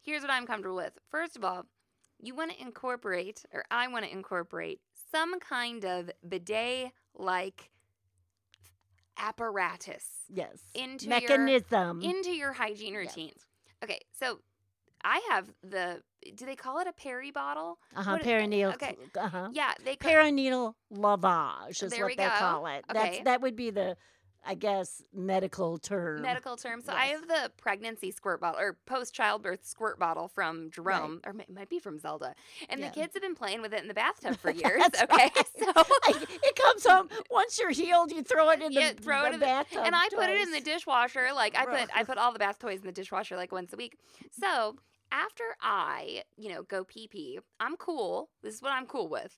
Here's 0.00 0.22
what 0.22 0.30
I'm 0.30 0.46
comfortable 0.46 0.76
with. 0.76 0.92
First 1.10 1.36
of 1.36 1.44
all, 1.44 1.66
you 2.18 2.34
want 2.34 2.50
to 2.52 2.60
incorporate, 2.60 3.44
or 3.52 3.64
I 3.70 3.88
want 3.88 4.04
to 4.04 4.10
incorporate 4.10 4.80
some 5.10 5.38
kind 5.40 5.84
of 5.84 6.10
bidet-like 6.26 7.70
apparatus 9.18 10.06
Yes. 10.28 10.58
into 10.74 11.06
your- 11.06 11.20
Mechanism. 11.20 12.00
into 12.02 12.30
your 12.30 12.52
hygiene 12.52 12.94
Yes. 12.94 13.16
Okay, 13.82 14.00
so 14.12 14.40
I 15.04 15.20
have 15.30 15.48
the. 15.62 16.02
Do 16.36 16.46
they 16.46 16.54
call 16.56 16.78
it 16.78 16.86
a 16.86 16.92
peri 16.92 17.30
bottle? 17.32 17.78
uh-huh. 17.96 18.12
what- 18.12 18.22
Perineal. 18.22 18.74
okay. 18.74 18.96
Uh-huh. 19.18 19.48
Yeah, 19.52 19.72
they. 19.84 19.96
ca- 19.96 20.08
Perineal 20.08 20.74
lavage 20.92 21.82
is 21.82 21.92
what 21.98 22.08
they 22.16 22.24
go. 22.24 22.28
call 22.30 22.66
it. 22.66 22.84
Okay. 22.90 23.00
That's 23.00 23.24
that 23.24 23.40
would 23.40 23.56
be 23.56 23.70
the, 23.70 23.96
I 24.46 24.54
guess, 24.54 25.02
medical 25.12 25.78
term. 25.78 26.22
medical 26.22 26.56
term. 26.56 26.80
So 26.80 26.92
I 26.92 27.06
have 27.06 27.26
the 27.26 27.50
pregnancy 27.56 28.12
squirt 28.12 28.40
bottle 28.40 28.60
or 28.60 28.76
post 28.86 29.12
childbirth 29.14 29.64
squirt 29.64 29.98
bottle 29.98 30.28
from 30.28 30.70
Jerome, 30.70 31.20
or 31.26 31.32
it 31.40 31.52
might 31.52 31.68
be 31.68 31.80
from 31.80 31.98
Zelda. 31.98 32.34
And 32.68 32.78
Yeah. 32.80 32.88
the 32.90 32.94
kids 32.94 33.14
have 33.14 33.22
been 33.22 33.34
playing 33.34 33.60
with 33.60 33.72
it 33.74 33.82
in 33.82 33.88
the 33.88 33.94
bathtub 33.94 34.36
for 34.38 34.50
years. 34.62 34.80
That's 34.80 35.02
okay, 35.02 35.30
right. 35.34 35.36
so 35.58 35.72
it 36.44 36.54
comes 36.56 36.86
home 36.86 37.08
once 37.30 37.58
you're 37.58 37.70
healed. 37.70 38.12
You 38.12 38.22
throw 38.22 38.50
it 38.50 38.62
in 38.62 38.72
the, 38.72 38.80
Yeah, 38.80 38.92
throw 38.92 39.22
it 39.24 39.28
the 39.30 39.34
in 39.34 39.40
the- 39.40 39.46
bathtub. 39.46 39.82
and 39.84 39.94
I 39.96 40.08
put 40.14 40.28
it 40.28 40.40
in 40.40 40.52
the 40.52 40.60
dishwasher. 40.60 41.30
Like 41.34 41.58
I 41.58 41.66
put 41.66 41.88
I 41.96 42.04
put 42.04 42.18
all 42.18 42.32
the 42.32 42.38
bath 42.38 42.60
toys 42.60 42.78
in 42.80 42.86
the 42.86 42.92
dishwasher 42.92 43.34
like 43.36 43.50
once 43.50 43.72
a 43.72 43.76
week. 43.76 43.96
So 44.40 44.76
after 45.12 45.44
I, 45.60 46.22
you 46.36 46.48
know, 46.48 46.62
go 46.64 46.82
pee 46.84 47.06
pee, 47.06 47.38
I'm 47.60 47.76
cool. 47.76 48.30
This 48.42 48.54
is 48.56 48.62
what 48.62 48.72
I'm 48.72 48.86
cool 48.86 49.08
with. 49.08 49.36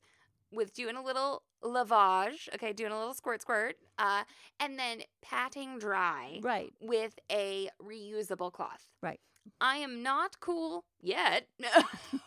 With 0.53 0.73
doing 0.73 0.97
a 0.97 1.03
little 1.03 1.43
lavage, 1.65 2.49
okay, 2.55 2.73
doing 2.73 2.93
a 2.93 2.99
little 2.99 3.15
squirt 3.15 3.43
squirt, 3.43 3.75
uh, 3.99 4.23
and 4.61 4.79
then 4.79 5.03
patting 5.21 5.79
dry 5.81 6.39
Right. 6.43 6.73
with 6.81 7.19
a 7.31 7.69
reusable 7.83 8.53
cloth. 8.53 8.87
Right. 9.03 9.19
I 9.61 9.79
am 9.79 10.03
not 10.03 10.39
cool 10.41 10.85
yet 11.03 11.49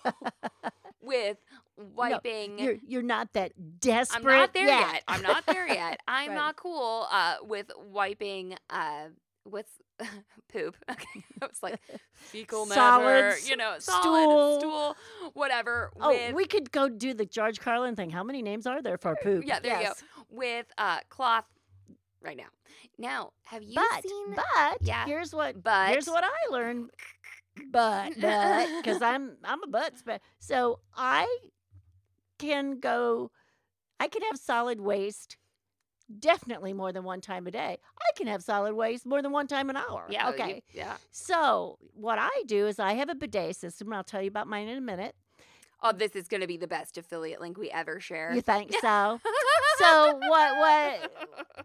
with 1.02 1.38
wiping. 1.78 2.60
You're 2.60 2.78
you're 2.86 3.02
not 3.02 3.34
that 3.34 3.54
desperate. 3.80 4.20
I'm 4.26 4.40
not 4.40 4.54
there 4.54 4.68
yet. 4.68 4.92
yet. 4.94 5.04
I'm 5.08 5.22
not 5.22 5.46
there 5.46 5.68
yet. 5.68 6.00
I'm 6.08 6.30
Right. 6.30 6.36
not 6.36 6.56
cool 6.58 7.08
uh, 7.12 7.36
with 7.44 7.72
wiping. 7.78 8.56
Uh, 8.70 9.08
what's 9.44 9.72
poop? 10.52 10.76
Okay, 10.92 11.24
I 11.42 11.46
was 11.48 11.62
like 11.64 11.80
fecal 12.14 12.66
matter. 12.68 13.36
You 13.46 13.58
know, 13.58 13.76
stool. 13.80 14.02
solid 14.04 14.60
stool, 14.60 14.96
whatever. 15.34 15.92
Oh, 16.00 16.10
with 16.10 16.34
we 16.34 16.46
could 16.46 16.72
go 16.72 16.90
do 16.90 17.14
the 17.14 17.26
George 17.26 17.60
Carlin 17.60 17.96
thing. 17.96 18.10
How 18.10 18.24
many 18.24 18.42
names 18.42 18.66
are 18.68 18.82
there 18.82 18.98
for 18.98 19.16
poop? 19.22 19.44
yeah, 19.46 19.60
there 19.60 19.80
yes. 19.82 20.02
you 20.02 20.08
go. 20.18 20.38
With 20.38 20.66
uh, 20.78 21.00
cloth. 21.10 21.46
Right 22.22 22.38
now. 22.38 22.50
Now, 22.98 23.32
have 23.44 23.62
you 23.64 23.76
But 23.76 24.02
seen? 24.04 24.36
but 24.36 24.78
Yeah. 24.82 25.06
here's 25.06 25.34
what 25.34 25.62
But- 25.64 25.90
here's 25.90 26.08
what 26.08 26.24
I 26.24 26.52
learned. 26.52 26.90
But 27.72 28.14
but 28.20 28.68
because 28.82 29.02
I'm 29.02 29.38
I'm 29.44 29.64
a 29.64 29.68
butt 29.68 29.98
spe- 29.98 30.22
so 30.40 30.80
I 30.96 31.26
can 32.38 32.80
go. 32.80 33.32
I 34.00 34.08
can 34.08 34.22
have 34.24 34.38
solid 34.38 34.80
waste. 34.80 35.38
Definitely 36.20 36.74
more 36.74 36.92
than 36.94 37.04
one 37.04 37.20
time 37.22 37.48
a 37.48 37.52
day. 37.52 37.78
I 38.00 38.10
can 38.16 38.28
have 38.28 38.42
solid 38.44 38.74
waste 38.76 39.06
more 39.06 39.22
than 39.22 39.32
one 39.32 39.48
time 39.48 39.70
an 39.70 39.76
hour. 39.78 40.06
yeah. 40.10 40.28
you- 40.30 40.34
Okay. 40.34 40.64
yeah. 40.74 40.96
So 41.12 41.78
what 41.94 42.18
I 42.20 42.44
do 42.46 42.66
is 42.68 42.80
I 42.80 42.94
have 42.94 43.10
a 43.10 43.16
bidet 43.16 43.56
system. 43.58 43.92
I'll 43.92 44.04
tell 44.04 44.22
you 44.22 44.30
about 44.30 44.48
mine 44.48 44.68
in 44.70 44.78
a 44.78 44.82
minute. 44.82 45.16
Oh, 45.84 45.92
this 45.92 46.16
is 46.16 46.28
going 46.28 46.42
to 46.42 46.48
be 46.48 46.58
the 46.58 46.68
best 46.68 46.98
affiliate 46.98 47.40
link 47.40 47.58
we 47.58 47.70
ever 47.70 48.00
share. 48.00 48.34
You 48.34 48.42
think 48.42 48.72
so? 48.82 49.20
so 49.78 50.18
what 50.18 50.58
what 50.58 51.12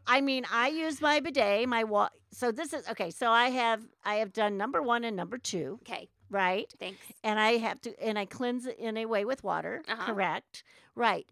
I 0.06 0.20
mean, 0.20 0.44
I 0.52 0.68
use 0.68 1.00
my 1.00 1.20
bidet, 1.20 1.66
my 1.68 1.84
wa- 1.84 2.10
so 2.30 2.50
this 2.52 2.72
is 2.74 2.86
okay, 2.90 3.10
so 3.10 3.30
I 3.30 3.48
have 3.50 3.80
I 4.04 4.16
have 4.16 4.32
done 4.32 4.56
number 4.58 4.82
1 4.82 5.04
and 5.04 5.16
number 5.16 5.38
2, 5.38 5.78
okay, 5.82 6.08
right? 6.28 6.70
thanks. 6.78 6.98
And 7.24 7.40
I 7.40 7.56
have 7.58 7.80
to 7.82 7.98
and 8.04 8.18
I 8.18 8.26
cleanse 8.26 8.66
it 8.66 8.78
in 8.78 8.96
a 8.98 9.06
way 9.06 9.24
with 9.24 9.42
water, 9.44 9.82
Uh-huh. 9.88 10.12
correct? 10.12 10.62
Right. 10.94 11.26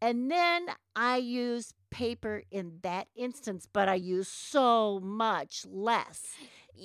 And 0.00 0.28
then 0.28 0.66
I 0.96 1.18
use 1.18 1.72
paper 1.92 2.42
in 2.50 2.78
that 2.82 3.06
instance, 3.14 3.68
but 3.72 3.88
I 3.88 3.94
use 3.94 4.26
so 4.28 4.98
much 5.00 5.64
less. 5.70 6.32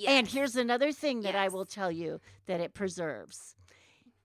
And 0.06 0.28
here's 0.28 0.54
another 0.54 0.92
thing 0.92 1.22
that 1.22 1.34
I 1.34 1.48
will 1.48 1.64
tell 1.64 1.90
you 1.90 2.20
that 2.46 2.60
it 2.60 2.74
preserves. 2.74 3.56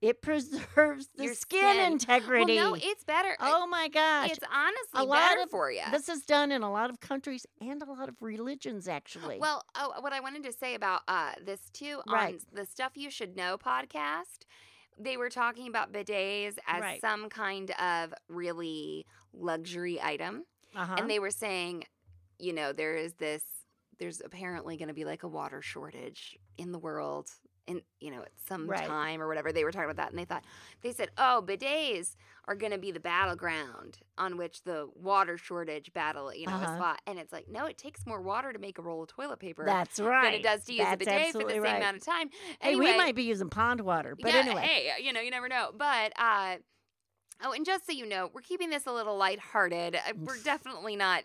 It 0.02 0.22
preserves 0.22 1.08
the 1.16 1.24
Your 1.24 1.34
skin, 1.34 1.60
skin. 1.62 1.78
Well, 1.78 1.92
integrity. 1.94 2.56
no, 2.58 2.74
it's 2.76 3.06
better. 3.06 3.38
oh 3.40 3.66
my 3.68 3.88
gosh. 3.88 4.32
It's 4.32 4.40
honestly 4.54 5.02
a 5.02 5.04
lot 5.06 5.30
better 5.30 5.44
of 5.44 5.50
for 5.50 5.72
you. 5.72 5.82
This 5.92 6.10
is 6.10 6.24
done 6.24 6.52
in 6.52 6.62
a 6.62 6.70
lot 6.72 6.90
of 6.90 7.00
countries 7.00 7.46
and 7.62 7.82
a 7.82 7.86
lot 7.86 8.10
of 8.10 8.16
religions, 8.22 8.90
actually. 8.90 9.40
Well, 9.40 9.64
oh, 9.76 9.94
what 10.02 10.12
I 10.12 10.20
wanted 10.20 10.44
to 10.44 10.52
say 10.52 10.76
about 10.76 11.02
uh, 11.08 11.32
this 11.46 11.62
too 11.72 12.02
Right. 12.06 12.34
on 12.36 12.40
the 12.52 12.66
Stuff 12.66 12.92
You 12.96 13.10
Should 13.10 13.38
Know 13.38 13.58
podcast, 13.58 14.44
they 15.00 15.16
were 15.16 15.30
talking 15.30 15.70
about 15.70 15.94
bidets 15.94 16.58
as 16.68 16.82
Right. 16.82 17.00
some 17.00 17.30
kind 17.30 17.72
of 17.80 18.14
really 18.28 19.06
luxury 19.34 20.02
item. 20.02 20.44
Uh-huh. 20.76 20.96
And 20.98 21.10
they 21.10 21.20
were 21.20 21.32
saying, 21.32 21.86
you 22.40 22.54
know, 22.54 22.74
there 22.74 22.96
is 22.96 23.14
this, 23.14 23.44
there's 24.00 24.22
apparently 24.24 24.76
going 24.78 24.88
to 24.88 24.94
be 24.94 25.06
like 25.06 25.24
a 25.24 25.28
water 25.28 25.62
shortage 25.62 26.38
in 26.58 26.72
the 26.72 26.80
world. 26.80 27.30
In 27.66 27.82
you 28.02 28.12
know, 28.12 28.24
at 28.24 28.32
some 28.46 28.68
Right. 28.68 28.86
time 28.86 29.22
or 29.22 29.28
whatever, 29.30 29.54
they 29.54 29.64
were 29.64 29.72
talking 29.72 29.90
about 29.90 29.96
that, 29.96 30.10
and 30.10 30.20
they 30.20 30.26
thought 30.26 30.44
they 30.82 30.92
said, 30.92 31.12
"Oh, 31.18 31.42
bidets 31.46 32.18
are 32.46 32.56
going 32.56 32.74
to 32.74 32.78
be 32.78 32.92
the 32.92 33.00
battleground 33.00 34.00
on 34.18 34.36
which 34.36 34.64
the 34.64 34.90
water 34.96 35.38
shortage 35.38 35.94
battle, 35.94 36.36
you 36.36 36.46
know, 36.46 36.56
Uh-huh. 36.56 36.74
is 36.74 36.78
fought." 36.78 37.02
And 37.08 37.18
it's 37.18 37.32
like, 37.32 37.48
no, 37.48 37.66
it 37.66 37.78
takes 37.78 38.06
more 38.06 38.22
water 38.22 38.52
to 38.52 38.60
make 38.60 38.80
a 38.80 38.82
roll 38.82 39.04
of 39.04 39.08
toilet 39.08 39.40
paper 39.40 39.64
That's 39.66 39.98
right. 39.98 40.24
than 40.26 40.34
it 40.34 40.44
does 40.44 40.66
to 40.66 40.74
use 40.74 40.86
a 40.92 40.98
bidet 40.98 41.32
for 41.32 41.38
the 41.46 41.52
same 41.52 41.64
right. 41.64 41.78
amount 41.78 41.96
of 41.98 42.06
time. 42.06 42.30
Hey, 42.60 42.76
we 42.76 42.98
might 42.98 43.16
be 43.16 43.24
using 43.24 43.50
pond 43.50 43.80
water, 43.80 44.18
but 44.22 44.34
yeah, 44.34 44.40
anyway. 44.42 44.62
hey, 44.62 44.92
you 45.02 45.14
know, 45.14 45.22
you 45.22 45.32
never 45.32 45.48
know. 45.48 45.72
But 45.74 46.12
uh, 46.20 46.58
oh, 47.44 47.52
and 47.54 47.66
just 47.66 47.86
so 47.86 47.92
you 47.94 48.06
know, 48.06 48.30
we're 48.34 48.42
keeping 48.42 48.70
this 48.70 48.86
a 48.86 48.92
little 48.92 49.18
lighthearted. 49.18 49.96
Uh, 49.96 50.14
We're 50.18 50.38
definitely 50.44 50.96
not, 50.96 51.24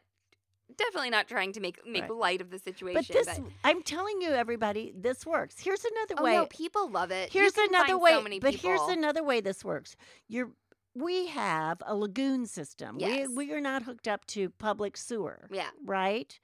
definitely 0.76 1.10
not 1.10 1.28
trying 1.28 1.52
to 1.52 1.60
make 1.60 1.80
make 1.86 2.02
Right. 2.02 2.12
light 2.14 2.40
of 2.40 2.50
the 2.50 2.58
situation. 2.58 3.04
But 3.08 3.26
this, 3.26 3.40
I'm 3.64 3.82
telling 3.82 4.20
you, 4.20 4.30
everybody, 4.30 4.92
this 4.96 5.24
works. 5.26 5.56
Here's 5.58 5.84
another 5.84 6.14
oh 6.18 6.24
way. 6.24 6.34
no, 6.34 6.46
people 6.46 6.90
love 6.90 7.10
it. 7.10 7.32
Here's 7.32 7.56
another 7.56 7.98
way. 7.98 8.12
So 8.12 8.22
many 8.22 8.40
but 8.40 8.54
here's 8.54 8.80
another 8.82 9.22
way 9.22 9.40
this 9.40 9.64
works. 9.64 9.96
You're, 10.28 10.50
we 10.94 11.26
have 11.28 11.78
a 11.86 11.94
lagoon 11.94 12.46
system. 12.46 12.96
Yes. 12.98 13.28
We 13.28 13.46
we 13.46 13.52
are 13.54 13.60
not 13.60 13.82
hooked 13.84 14.08
up 14.08 14.26
to 14.28 14.50
public 14.50 14.96
sewer. 14.96 15.48
Yeah. 15.50 15.68
Right. 15.84 16.38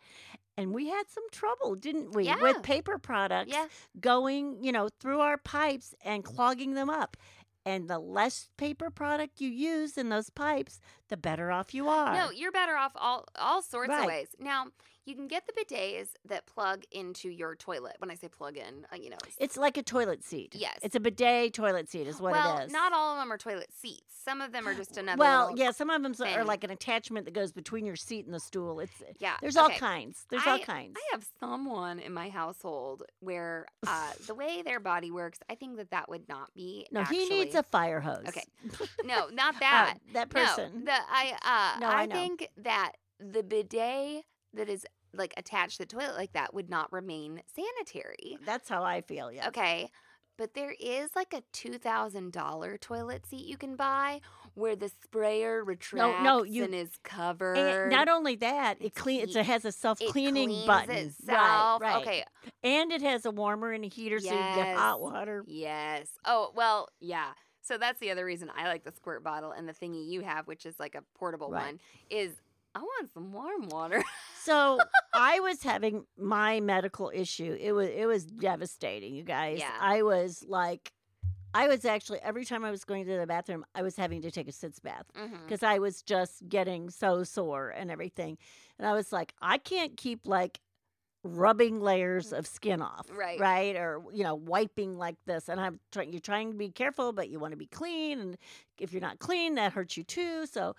And 0.56 0.72
we 0.72 0.88
had 0.88 1.08
some 1.08 1.24
trouble, 1.32 1.74
didn't 1.74 2.12
we, 2.14 2.26
Yeah. 2.26 2.40
with 2.40 2.62
paper 2.62 2.96
products 2.96 3.50
Yeah. 3.52 3.66
going, 4.00 4.62
you 4.62 4.70
know, 4.70 4.88
through 5.00 5.18
our 5.18 5.36
pipes 5.36 5.94
and 6.04 6.22
clogging 6.24 6.74
them 6.74 6.88
up. 6.88 7.16
And 7.66 7.88
the 7.88 7.98
less 7.98 8.50
paper 8.58 8.90
product 8.90 9.40
you 9.40 9.48
use 9.48 9.96
in 9.96 10.10
those 10.10 10.28
pipes, 10.28 10.80
the 11.08 11.16
better 11.16 11.50
off 11.50 11.72
you 11.72 11.88
are. 11.88 12.12
No, 12.14 12.30
you're 12.30 12.52
better 12.52 12.76
off 12.76 12.92
all 12.94 13.24
all 13.36 13.62
sorts 13.62 13.88
Right. 13.88 14.00
of 14.00 14.06
ways. 14.06 14.28
Now, 14.38 14.66
you 15.06 15.14
can 15.14 15.28
get 15.28 15.44
the 15.46 15.52
bidets 15.52 16.10
that 16.26 16.46
plug 16.46 16.84
into 16.90 17.28
your 17.28 17.54
toilet. 17.54 17.96
When 17.98 18.10
I 18.10 18.14
say 18.14 18.28
plug 18.28 18.56
in, 18.56 18.86
uh, 18.92 18.96
you 18.96 19.10
know, 19.10 19.16
it's, 19.26 19.36
It's 19.38 19.56
like 19.56 19.76
a 19.76 19.82
toilet 19.82 20.24
seat. 20.24 20.54
Yes. 20.56 20.78
It's 20.82 20.94
a 20.94 21.00
bidet 21.00 21.52
toilet 21.54 21.88
seat, 21.90 22.06
is 22.06 22.20
what 22.20 22.32
well, 22.32 22.58
it 22.58 22.66
is. 22.66 22.72
not 22.72 22.92
all 22.92 23.14
of 23.14 23.20
them 23.20 23.32
are 23.32 23.38
toilet 23.38 23.68
seats. 23.72 24.02
Some 24.24 24.40
of 24.40 24.52
them 24.52 24.66
are 24.66 24.74
just 24.74 24.96
another. 24.96 25.18
well, 25.18 25.52
yeah, 25.54 25.70
some 25.70 25.90
of 25.90 26.02
them 26.02 26.14
are 26.26 26.44
like 26.44 26.64
an 26.64 26.70
attachment 26.70 27.26
that 27.26 27.34
goes 27.34 27.52
between 27.52 27.84
your 27.84 27.96
seat 27.96 28.24
and 28.24 28.34
the 28.34 28.40
stool. 28.40 28.80
It's 28.80 29.02
yeah. 29.18 29.34
there's 29.40 29.56
all 29.56 29.68
kinds. 29.68 30.24
There's 30.30 30.46
all 30.46 30.58
kinds. 30.58 30.96
I 30.96 31.12
have 31.12 31.26
someone 31.40 31.98
in 31.98 32.12
my 32.14 32.30
household 32.30 33.02
where 33.20 33.66
uh, 33.86 34.12
the 34.26 34.34
way 34.42 34.62
their 34.62 34.80
body 34.80 35.10
works, 35.10 35.40
I 35.50 35.54
think 35.54 35.76
that 35.76 35.90
that 35.90 36.08
would 36.08 36.26
not 36.28 36.54
be. 36.54 36.86
no, 36.90 37.00
actually, 37.00 37.18
he 37.18 37.28
needs 37.28 37.54
a 37.54 37.62
fire 37.62 38.00
hose. 38.00 38.24
Okay. 38.28 38.44
No, 39.04 39.28
not 39.30 39.56
Uh, 39.56 39.60
that. 39.60 39.94
that 40.14 40.30
person. 40.30 40.84
No, 40.84 40.84
the 40.86 40.92
I 40.92 41.74
uh 41.76 41.80
No, 41.80 41.88
I, 41.88 42.02
I 42.02 42.06
think 42.06 42.48
that 42.56 42.92
the 43.20 43.42
bidet 43.42 44.24
that 44.54 44.68
is 44.68 44.86
like 45.12 45.34
attached 45.36 45.76
to 45.78 45.86
the 45.86 45.86
toilet 45.96 46.16
like 46.16 46.32
that 46.32 46.54
would 46.54 46.68
not 46.70 46.92
remain 46.92 47.42
sanitary. 47.54 48.38
That's 48.44 48.68
how 48.68 48.82
I 48.82 49.00
feel. 49.00 49.30
Yeah. 49.30 49.48
Okay. 49.48 49.90
But 50.36 50.54
there 50.54 50.74
is 50.80 51.10
like 51.14 51.32
a 51.32 51.42
two 51.52 51.78
thousand 51.78 52.32
dollar 52.32 52.76
toilet 52.76 53.24
seat 53.26 53.46
you 53.46 53.56
can 53.56 53.76
buy 53.76 54.20
where 54.54 54.74
the 54.74 54.90
sprayer 55.04 55.62
retracts 55.64 56.22
no, 56.24 56.42
you- 56.42 56.64
and 56.64 56.74
is 56.74 56.90
covered. 57.04 57.56
And 57.56 57.90
not 57.92 58.08
only 58.08 58.34
that, 58.36 58.78
it 58.80 58.94
clean. 58.96 59.20
It's, 59.20 59.36
it 59.36 59.46
has 59.46 59.64
a 59.64 59.70
self 59.70 60.00
cleaning 60.00 60.66
button. 60.66 60.90
itself. 60.96 61.80
Right, 61.80 61.94
right. 61.94 62.02
Okay. 62.02 62.24
And 62.64 62.90
it 62.90 63.02
has 63.02 63.24
a 63.24 63.30
warmer 63.30 63.70
and 63.70 63.84
a 63.84 63.88
heater, 63.88 64.18
so 64.18 64.26
you 64.26 64.36
can 64.36 64.56
get 64.56 64.76
hot 64.76 65.00
water. 65.00 65.44
Yes. 65.46 66.08
Oh 66.24 66.50
well, 66.56 66.88
yeah. 66.98 67.30
So 67.62 67.78
that's 67.78 68.00
the 68.00 68.10
other 68.10 68.24
reason 68.24 68.50
I 68.56 68.66
like 68.66 68.82
the 68.84 68.92
squirt 68.92 69.22
bottle 69.22 69.52
and 69.52 69.68
the 69.68 69.72
thingy 69.72 70.06
you 70.08 70.20
have, 70.22 70.48
which 70.48 70.66
is 70.66 70.78
like 70.80 70.96
a 70.96 71.02
portable 71.16 71.48
Right. 71.50 71.64
one, 71.66 71.80
is 72.10 72.32
I 72.74 72.80
want 72.80 73.12
some 73.14 73.32
warm 73.32 73.68
water. 73.68 74.02
So 74.44 74.78
I 75.14 75.40
was 75.40 75.62
having 75.62 76.04
my 76.18 76.60
medical 76.60 77.10
issue. 77.12 77.56
It 77.58 77.72
was 77.72 77.88
it 77.88 78.06
was 78.06 78.24
devastating, 78.24 79.14
you 79.14 79.24
guys. 79.24 79.58
Yeah. 79.58 79.70
I 79.80 80.02
was 80.02 80.44
like, 80.46 80.92
I 81.52 81.68
was 81.68 81.84
actually 81.84 82.20
every 82.22 82.44
time 82.44 82.64
I 82.64 82.70
was 82.70 82.84
going 82.84 83.06
to 83.06 83.16
the 83.18 83.26
bathroom, 83.26 83.64
I 83.74 83.82
was 83.82 83.96
having 83.96 84.22
to 84.22 84.30
take 84.30 84.48
a 84.48 84.52
sitz 84.52 84.78
bath 84.78 85.06
mm-hmm. 85.16 85.36
because 85.44 85.62
I 85.62 85.78
was 85.78 86.02
just 86.02 86.48
getting 86.48 86.90
so 86.90 87.24
sore 87.24 87.70
and 87.70 87.90
everything. 87.90 88.38
And 88.78 88.88
I 88.88 88.92
was 88.92 89.12
like, 89.12 89.34
I 89.40 89.58
can't 89.58 89.96
keep 89.96 90.26
like 90.26 90.60
rubbing 91.24 91.80
layers 91.80 92.32
of 92.32 92.46
skin 92.46 92.82
off, 92.82 93.06
Right. 93.10 93.40
Right, 93.40 93.76
or 93.76 94.02
you 94.12 94.22
know, 94.22 94.34
wiping 94.34 94.98
like 94.98 95.16
this. 95.26 95.48
And 95.48 95.60
I'm 95.60 95.80
trying. 95.90 96.12
You're 96.12 96.20
trying 96.20 96.52
to 96.52 96.58
be 96.58 96.70
careful, 96.70 97.12
but 97.12 97.28
you 97.30 97.38
want 97.38 97.52
to 97.52 97.56
be 97.56 97.66
clean. 97.66 98.20
And 98.20 98.36
if 98.78 98.92
you're 98.92 99.00
not 99.02 99.18
clean, 99.18 99.54
that 99.54 99.72
hurts 99.72 99.96
you 99.96 100.04
too. 100.04 100.46
So 100.46 100.76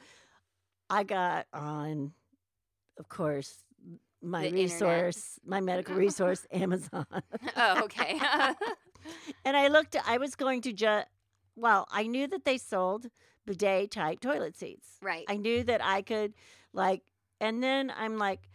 I 0.89 1.03
got 1.03 1.47
on, 1.51 2.13
of 2.97 3.09
course, 3.09 3.63
my 4.21 4.41
The 4.41 4.47
internet. 4.47 4.63
resource, 4.71 5.39
my 5.45 5.61
medical 5.61 5.95
resource, 6.05 6.45
Amazon. 6.51 7.05
Oh, 7.55 7.83
okay. 7.83 8.19
And 9.45 9.55
I 9.55 9.67
looked, 9.67 9.95
I 10.07 10.17
was 10.17 10.35
going 10.35 10.61
to 10.63 10.73
just, 10.73 11.05
well, 11.55 11.87
I 11.91 12.07
knew 12.07 12.25
that 12.27 12.43
they 12.43 12.57
sold 12.57 13.05
bidet 13.45 13.91
type 13.91 14.19
toilet 14.19 14.57
seats. 14.57 14.97
right. 15.01 15.25
I 15.29 15.37
knew 15.37 15.63
that 15.63 15.83
I 15.83 16.01
could, 16.01 16.33
like, 16.73 17.03
and 17.39 17.61
then 17.61 17.93
I'm 17.95 18.17
like, 18.17 18.49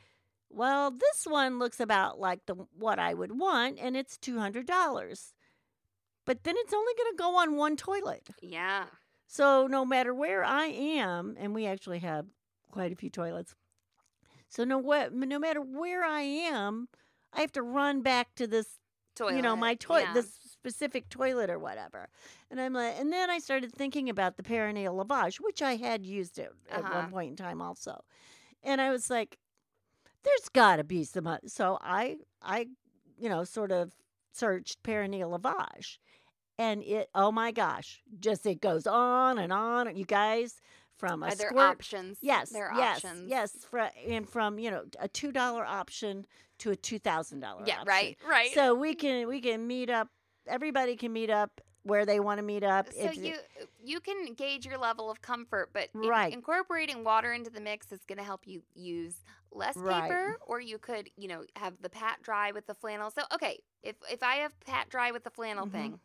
well, 0.49 0.91
this 0.91 1.25
one 1.25 1.61
looks 1.61 1.79
about 1.79 2.19
like 2.19 2.41
the 2.47 2.57
what 2.77 2.99
I 2.99 3.15
would 3.15 3.39
want, 3.39 3.79
and 3.81 3.97
it's 3.97 4.19
two 4.19 4.41
hundred 4.41 4.67
dollars. 4.67 5.33
But 6.27 6.43
then 6.43 6.57
it's 6.59 6.75
only 6.75 6.93
going 6.99 7.13
to 7.13 7.17
go 7.17 7.37
on 7.37 7.55
one 7.57 7.77
toilet. 7.77 8.29
yeah. 8.43 8.87
So 9.29 9.69
no 9.69 9.85
matter 9.85 10.13
where 10.13 10.43
I 10.43 10.65
am, 10.67 11.37
and 11.39 11.55
we 11.55 11.67
actually 11.67 12.01
have 12.01 12.27
quite 12.73 12.91
a 12.91 12.97
few 12.97 13.11
toilets. 13.11 13.55
So 14.51 14.65
no 14.65 14.77
what, 14.79 15.15
no 15.15 15.39
matter 15.39 15.61
where 15.63 16.05
I 16.05 16.21
am, 16.21 16.89
I 17.33 17.41
have 17.41 17.53
to 17.53 17.63
run 17.63 18.03
back 18.03 18.35
to 18.35 18.47
this 18.47 18.67
Toilet. 19.15 19.37
you 19.37 19.43
know, 19.43 19.57
my 19.57 19.75
toilet, 19.75 20.03
yeah. 20.09 20.15
this 20.15 20.33
specific 20.53 21.09
toilet 21.09 21.51
or 21.51 21.59
whatever. 21.59 22.09
And 22.51 22.61
I'm 22.61 22.73
like, 22.73 22.95
and 22.99 23.13
then 23.13 23.31
I 23.31 23.39
started 23.39 23.73
thinking 23.73 24.09
about 24.09 24.37
the 24.37 24.43
perineal 24.43 25.05
lavage, 25.05 25.37
which 25.37 25.63
I 25.63 25.77
had 25.77 26.05
used 26.05 26.39
it 26.39 26.51
at 26.71 26.85
Uh-huh. 26.85 26.95
one 26.95 27.11
point 27.11 27.31
in 27.31 27.37
time 27.37 27.63
also. 27.63 28.03
And 28.63 28.81
I 28.81 28.91
was 28.91 29.09
like, 29.09 29.39
there's 30.23 30.49
got 30.53 30.77
to 30.77 30.85
be 30.85 31.05
some. 31.05 31.39
So 31.47 31.79
I, 31.81 32.17
I, 32.43 32.69
you 33.19 33.29
know, 33.29 33.45
sort 33.45 33.73
of 33.73 33.93
searched 34.33 34.83
perineal 34.83 35.39
lavage, 35.39 35.99
and 36.59 36.83
it, 36.83 37.09
oh 37.15 37.33
my 37.33 37.53
gosh, 37.53 38.03
just 38.21 38.45
it 38.47 38.61
goes 38.61 38.87
on 38.87 39.39
and 39.39 39.53
on. 39.53 39.97
You 39.97 40.05
guys, 40.05 40.61
from 41.01 41.23
a 41.23 41.27
Are 41.27 41.35
there 41.35 41.49
squirt 41.49 41.63
options? 41.63 42.19
Yes, 42.21 42.51
There 42.51 42.69
are 42.71 42.79
yes, 42.79 42.97
options. 43.05 43.29
yes. 43.31 43.53
Fr- 43.71 43.79
and 44.07 44.29
from 44.29 44.59
you 44.59 44.71
know 44.71 44.85
a 45.01 45.09
two 45.09 45.33
dollar 45.33 45.65
option 45.65 46.27
to 46.59 46.71
a 46.71 46.77
two 46.77 46.99
thousand 46.99 47.41
dollar. 47.41 47.63
Yeah, 47.67 47.83
right, 47.87 48.17
right. 48.29 48.53
So 48.53 48.75
we 48.75 48.95
can 48.95 49.27
we 49.27 49.41
can 49.41 49.67
meet 49.67 49.91
up. 49.91 50.09
Everybody 50.47 50.95
can 50.97 51.13
meet 51.13 51.31
up 51.31 51.61
where 51.83 52.05
they 52.05 52.21
want 52.21 52.37
to 52.39 52.43
meet 52.45 52.63
up. 52.63 52.93
So 52.93 52.99
It's- 53.01 53.17
you 53.17 53.35
you 53.83 54.01
can 54.01 54.35
gauge 54.35 54.67
your 54.67 54.77
level 54.79 55.11
of 55.11 55.23
comfort, 55.23 55.71
but 55.73 55.89
in- 55.95 56.03
Right. 56.03 56.33
incorporating 56.33 57.03
water 57.05 57.33
into 57.33 57.49
the 57.51 57.61
mix 57.61 57.91
is 57.91 58.05
going 58.05 58.19
to 58.19 58.25
help 58.25 58.47
you 58.47 58.63
use 58.75 59.17
less 59.51 59.77
Right. 59.77 60.03
paper, 60.03 60.39
or 60.47 60.61
you 60.61 60.79
could 60.79 61.11
you 61.17 61.27
know 61.29 61.45
have 61.57 61.81
the 61.81 61.89
pat 61.89 62.23
dry 62.23 62.53
with 62.53 62.67
the 62.67 62.75
flannel. 62.75 63.11
So 63.11 63.23
okay, 63.33 63.59
if 63.83 63.97
if 64.11 64.23
I 64.23 64.37
have 64.37 64.59
pat 64.61 64.91
dry 64.91 65.11
with 65.11 65.25
the 65.25 65.31
flannel 65.31 65.67
Mhm. 65.67 65.73
thing, 65.73 66.01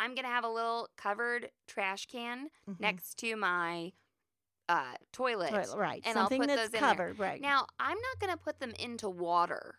I'm 0.00 0.14
gonna 0.14 0.28
have 0.28 0.44
a 0.44 0.48
little 0.48 0.88
covered 0.96 1.50
trash 1.66 2.06
can 2.06 2.50
Mhm. 2.68 2.78
next 2.78 3.18
to 3.18 3.34
my 3.34 3.92
uh, 4.68 4.82
toilet. 5.12 5.50
Toilet, 5.50 5.76
right. 5.76 6.02
and 6.04 6.16
I'll 6.18 6.24
Something 6.24 6.40
put 6.42 6.48
that's 6.48 6.60
those 6.60 6.66
in 6.68 6.72
there. 6.72 6.80
covered, 6.80 7.18
right? 7.18 7.40
Now 7.40 7.66
I'm 7.80 7.96
not 7.96 8.20
gonna 8.20 8.36
put 8.36 8.60
them 8.60 8.72
into 8.78 9.08
water. 9.08 9.76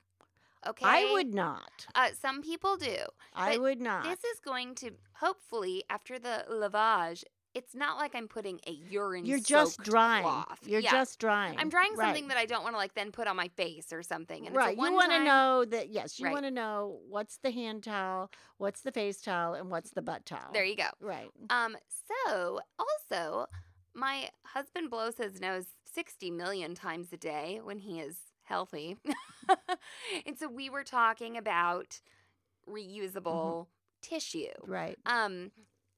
Okay, 0.67 0.85
I 0.85 1.11
would 1.13 1.33
not. 1.33 1.87
Uh, 1.95 2.09
some 2.19 2.41
people 2.41 2.75
do. 2.75 2.97
I 3.33 3.57
would 3.57 3.79
not. 3.79 4.03
This 4.03 4.23
is 4.25 4.39
going 4.41 4.75
to 4.75 4.91
hopefully 5.13 5.83
after 5.89 6.19
the 6.19 6.45
lavage. 6.51 7.23
It's 7.55 7.73
not 7.73 7.97
like 7.97 8.13
I'm 8.13 8.27
putting 8.27 8.59
a 8.67 8.71
urine. 8.71 9.25
You're 9.25 9.39
just 9.39 9.81
drying. 9.81 10.21
Cloth. 10.23 10.59
You're 10.67 10.81
Yeah. 10.81 10.91
just 10.91 11.17
drying. 11.19 11.57
I'm 11.57 11.69
drying 11.69 11.95
something 11.95 12.27
that 12.27 12.37
I 12.37 12.45
don't 12.45 12.61
want 12.61 12.75
to 12.75 12.77
like 12.77 12.93
then 12.93 13.11
put 13.11 13.27
on 13.27 13.35
my 13.35 13.47
face 13.47 13.91
or 13.91 14.03
something. 14.03 14.45
And 14.45 14.55
right. 14.55 14.73
It's 14.73 14.79
a 14.81 14.85
You 14.85 14.93
want 14.93 15.11
to 15.13 15.23
know 15.23 15.65
that 15.65 15.89
yes. 15.89 16.19
You 16.19 16.25
Right. 16.25 16.33
want 16.33 16.45
to 16.45 16.51
know 16.51 16.99
what's 17.09 17.37
the 17.37 17.49
hand 17.49 17.83
towel, 17.83 18.29
what's 18.57 18.81
the 18.81 18.91
face 18.91 19.19
towel, 19.19 19.55
and 19.55 19.71
what's 19.71 19.89
the 19.91 20.03
butt 20.03 20.27
towel. 20.27 20.51
There 20.53 20.63
you 20.63 20.75
go. 20.75 20.89
Right. 20.99 21.31
Um. 21.49 21.75
So 22.27 22.59
also, 22.77 23.47
my 23.99 24.29
husband 24.45 24.89
blows 24.89 25.17
his 25.17 25.39
nose 25.39 25.65
60 25.93 26.31
million 26.31 26.75
times 26.75 27.07
a 27.11 27.17
day 27.17 27.59
when 27.63 27.79
he 27.79 27.99
is 27.99 28.17
healthy, 28.43 28.97
and 30.25 30.37
so 30.37 30.47
we 30.47 30.69
were 30.69 30.83
talking 30.83 31.37
about 31.37 31.99
reusable 32.67 33.67
tissue. 34.01 34.47
Right. 34.65 34.97
Um. 35.05 35.51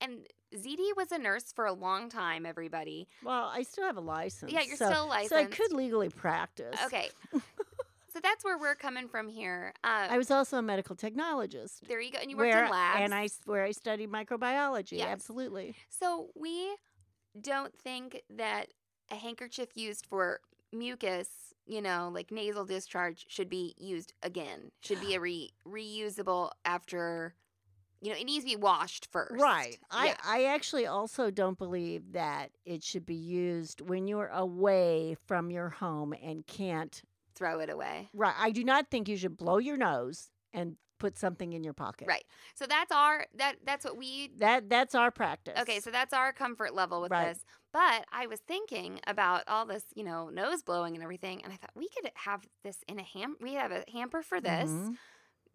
And 0.03 0.25
ZD 0.55 0.95
was 0.97 1.11
a 1.11 1.19
nurse 1.19 1.51
for 1.53 1.65
a 1.65 1.73
long 1.73 2.09
time. 2.09 2.45
Everybody. 2.45 3.07
Well, 3.23 3.51
I 3.53 3.63
still 3.63 3.85
have 3.85 3.97
a 3.97 4.01
license. 4.01 4.51
Yeah, 4.51 4.61
you're 4.61 4.75
so, 4.75 4.89
still 4.89 5.07
licensed. 5.07 5.29
So 5.29 5.37
I 5.37 5.45
could 5.45 5.71
legally 5.71 6.09
practice. 6.09 6.75
Okay. 6.85 7.09
so 7.33 8.19
that's 8.21 8.43
where 8.43 8.57
we're 8.57 8.75
coming 8.75 9.07
from 9.07 9.29
here. 9.29 9.73
Uh, 9.83 10.07
I 10.09 10.17
was 10.17 10.31
also 10.31 10.57
a 10.57 10.61
medical 10.61 10.95
technologist. 10.95 11.81
there 11.87 12.01
you 12.01 12.11
go. 12.11 12.19
And 12.19 12.29
you 12.29 12.37
worked 12.37 12.51
where, 12.51 12.65
in 12.65 12.71
labs. 12.71 12.99
And 13.01 13.13
I 13.13 13.29
where 13.45 13.63
I 13.63 13.71
studied 13.71 14.11
microbiology. 14.11 14.97
Yes. 14.97 15.09
Absolutely. 15.09 15.75
So 15.89 16.29
we 16.35 16.75
don't 17.39 17.78
think 17.78 18.22
that 18.30 18.67
a 19.10 19.15
handkerchief 19.15 19.70
used 19.76 20.06
for 20.06 20.39
mucus, 20.72 21.54
you 21.65 21.82
know, 21.82 22.10
like 22.13 22.32
nasal 22.32 22.65
discharge, 22.65 23.26
should 23.28 23.50
be 23.50 23.76
used 23.78 24.13
again. 24.24 24.72
Should 24.82 25.02
be 25.02 25.15
a 25.15 25.20
re- 25.22 25.52
reusable 25.67 26.52
after, 26.65 27.36
you 28.02 28.12
know, 28.12 28.17
it 28.17 28.26
needs 28.26 28.46
to 28.46 28.52
be 28.52 28.56
washed 28.56 29.08
first. 29.12 29.41
Right. 29.41 29.78
I, 29.89 30.15
I 30.26 30.46
actually 30.46 30.86
also 30.86 31.30
don't 31.30 31.58
believe 31.58 32.13
that 32.13 32.52
it 32.65 32.84
should 32.84 33.06
be 33.06 33.15
used 33.15 33.82
when 33.82 34.08
you're 34.08 34.28
away 34.28 35.17
from 35.28 35.52
your 35.52 35.70
home 35.70 36.13
and 36.24 36.46
can't. 36.48 37.02
Throw 37.36 37.60
it 37.60 37.70
away. 37.70 38.10
Right. 38.13 38.36
I 38.38 38.52
do 38.52 38.63
not 38.63 38.89
think 38.89 39.08
you 39.08 39.17
should 39.17 39.38
blow 39.38 39.58
your 39.58 39.78
nose 39.78 40.30
and 40.54 40.76
put 41.01 41.17
something 41.17 41.53
in 41.53 41.63
your 41.63 41.73
pocket. 41.73 42.07
Right. 42.07 42.23
So 42.55 42.65
that's 42.65 42.91
our 42.91 43.25
that 43.35 43.57
that's 43.65 43.85
what 43.85 43.97
we 43.97 44.31
That 44.37 44.69
that's 44.69 44.95
our 44.95 45.11
practice. 45.11 45.57
Okay, 45.59 45.81
so 45.81 45.91
that's 45.91 46.13
our 46.13 46.31
comfort 46.31 46.73
level 46.73 47.01
with 47.01 47.11
Right. 47.11 47.35
this. 47.35 47.43
But 47.73 48.05
I 48.11 48.25
was 48.27 48.39
thinking 48.39 49.01
about 49.05 49.43
all 49.47 49.65
this, 49.65 49.83
you 49.95 50.03
know, 50.03 50.29
nose 50.29 50.63
blowing 50.63 50.95
and 50.95 51.03
everything, 51.03 51.43
and 51.43 51.51
I 51.51 51.57
thought 51.57 51.71
we 51.75 51.89
could 51.89 52.09
have 52.15 52.47
this 52.63 52.77
in 52.87 52.99
a 52.99 53.03
ham. 53.03 53.35
We 53.41 53.53
have 53.55 53.71
a 53.71 53.83
hamper 53.91 54.23
for 54.23 54.39
this 54.39 54.71
Mhm, 54.79 54.97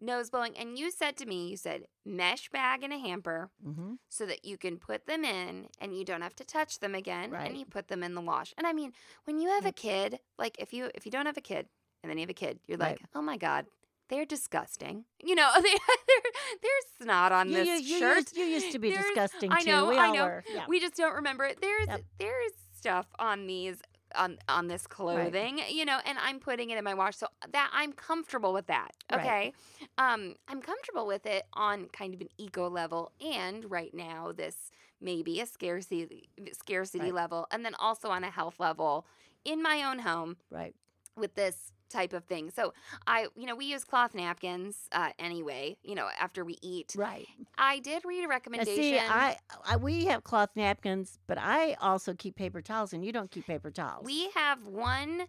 nose 0.01 0.29
blowing, 0.29 0.57
and 0.57 0.77
you 0.77 0.91
said 0.91 1.17
to 1.17 1.25
me, 1.25 1.49
you 1.49 1.57
said 1.57 1.85
mesh 2.05 2.49
bag 2.49 2.83
in 2.83 2.91
a 2.91 2.99
hamper 2.99 3.51
mhm. 3.59 3.97
so 4.09 4.25
that 4.25 4.45
you 4.45 4.57
can 4.57 4.77
put 4.79 5.07
them 5.07 5.25
in 5.25 5.67
and 5.79 5.97
you 5.97 6.05
don't 6.05 6.21
have 6.21 6.35
to 6.37 6.45
touch 6.45 6.79
them 6.79 6.95
again, 6.95 7.37
Right. 7.37 7.45
and 7.45 7.57
you 7.57 7.65
put 7.65 7.87
them 7.89 8.03
in 8.03 8.15
the 8.15 8.21
wash. 8.21 8.53
And 8.57 8.67
I 8.67 8.73
mean, 8.73 8.93
when 9.25 9.39
you 9.39 9.49
have 9.49 9.65
a 9.65 9.71
kid, 9.73 10.19
like 10.37 10.57
if 10.59 10.73
you 10.73 10.91
if 10.95 11.05
you 11.05 11.11
don't 11.11 11.25
have 11.27 11.37
a 11.37 11.41
kid 11.41 11.67
and 12.03 12.09
then 12.11 12.17
you 12.17 12.23
have 12.23 12.29
a 12.29 12.33
kid. 12.33 12.59
You're 12.67 12.77
Right. 12.79 12.99
like, 12.99 13.03
oh 13.15 13.21
my 13.21 13.37
god, 13.37 13.67
they're 14.09 14.25
disgusting. 14.25 15.05
You 15.23 15.35
know, 15.35 15.49
they, 15.55 15.61
they're, 15.61 16.31
there's 16.61 16.85
snot 17.03 17.31
on 17.31 17.49
You, 17.49 17.55
this 17.55 17.67
you, 17.67 17.73
you, 17.95 17.99
shirt. 17.99 18.17
used, 18.17 18.37
you 18.37 18.43
used 18.45 18.71
to 18.71 18.79
be 18.79 18.91
There's- 18.91 19.05
disgusting 19.05 19.51
I 19.51 19.61
too. 19.61 19.67
know, 19.71 19.85
we 19.89 19.97
I 19.97 20.11
know. 20.11 20.25
were. 20.25 20.43
Yeah. 20.53 20.65
We 20.67 20.79
just 20.79 20.95
don't 20.95 21.15
remember 21.15 21.45
it. 21.45 21.59
There's 21.61 21.87
Yep. 21.87 22.01
there's 22.19 22.51
stuff 22.75 23.07
on 23.19 23.47
these 23.47 23.77
on 24.15 24.37
on 24.47 24.67
this 24.67 24.87
clothing, 24.87 25.59
you 25.69 25.83
know, 25.83 25.99
and 26.05 26.17
I'm 26.19 26.39
putting 26.39 26.69
it 26.69 26.77
in 26.77 26.83
my 26.83 26.93
wash 26.93 27.17
so 27.17 27.27
that 27.51 27.69
I'm 27.73 27.91
comfortable 27.91 28.53
with 28.53 28.67
that. 28.67 28.91
Right. 29.11 29.19
Okay. 29.19 29.53
Um 29.97 30.35
I'm 30.47 30.61
comfortable 30.61 31.05
with 31.05 31.25
it 31.25 31.43
on 31.53 31.87
kind 31.91 32.13
of 32.13 32.21
an 32.21 32.29
eco 32.37 32.69
level 32.69 33.11
and 33.19 33.69
right 33.69 33.93
now 33.93 34.31
this 34.31 34.71
may 35.01 35.21
be 35.23 35.41
a 35.41 35.45
scarcity 35.45 36.29
scarcity 36.53 37.05
Right. 37.05 37.13
level 37.13 37.47
and 37.51 37.65
then 37.65 37.75
also 37.75 38.09
on 38.09 38.23
a 38.23 38.31
health 38.31 38.59
level 38.59 39.05
in 39.43 39.61
my 39.61 39.83
own 39.83 39.99
home 39.99 40.37
right. 40.49 40.73
with 41.15 41.35
this 41.35 41.71
type 41.89 42.13
of 42.13 42.25
thing. 42.25 42.51
So 42.51 42.73
I, 43.05 43.27
you 43.35 43.45
know, 43.45 43.55
we 43.55 43.65
use 43.65 43.83
cloth 43.83 44.13
napkins 44.15 44.75
uh, 44.91 45.09
anyway. 45.19 45.77
You 45.83 45.95
know, 45.95 46.07
after 46.19 46.43
we 46.45 46.57
eat. 46.61 46.95
Right. 46.97 47.27
I 47.57 47.79
did 47.79 48.03
read 48.05 48.19
a 48.23 48.27
Now, 48.27 48.29
recommendation. 48.29 48.83
see, 48.83 48.99
I, 48.99 49.37
I 49.65 49.77
we 49.77 50.05
have 50.05 50.23
cloth 50.23 50.49
napkins, 50.55 51.17
but 51.27 51.37
I 51.39 51.73
also 51.81 52.13
keep 52.13 52.35
paper 52.35 52.61
towels, 52.61 52.93
and 52.93 53.03
you 53.03 53.11
don't 53.11 53.31
keep 53.31 53.47
paper 53.47 53.71
towels. 53.71 54.05
we 54.05 54.29
have 54.35 54.65
one 54.67 55.23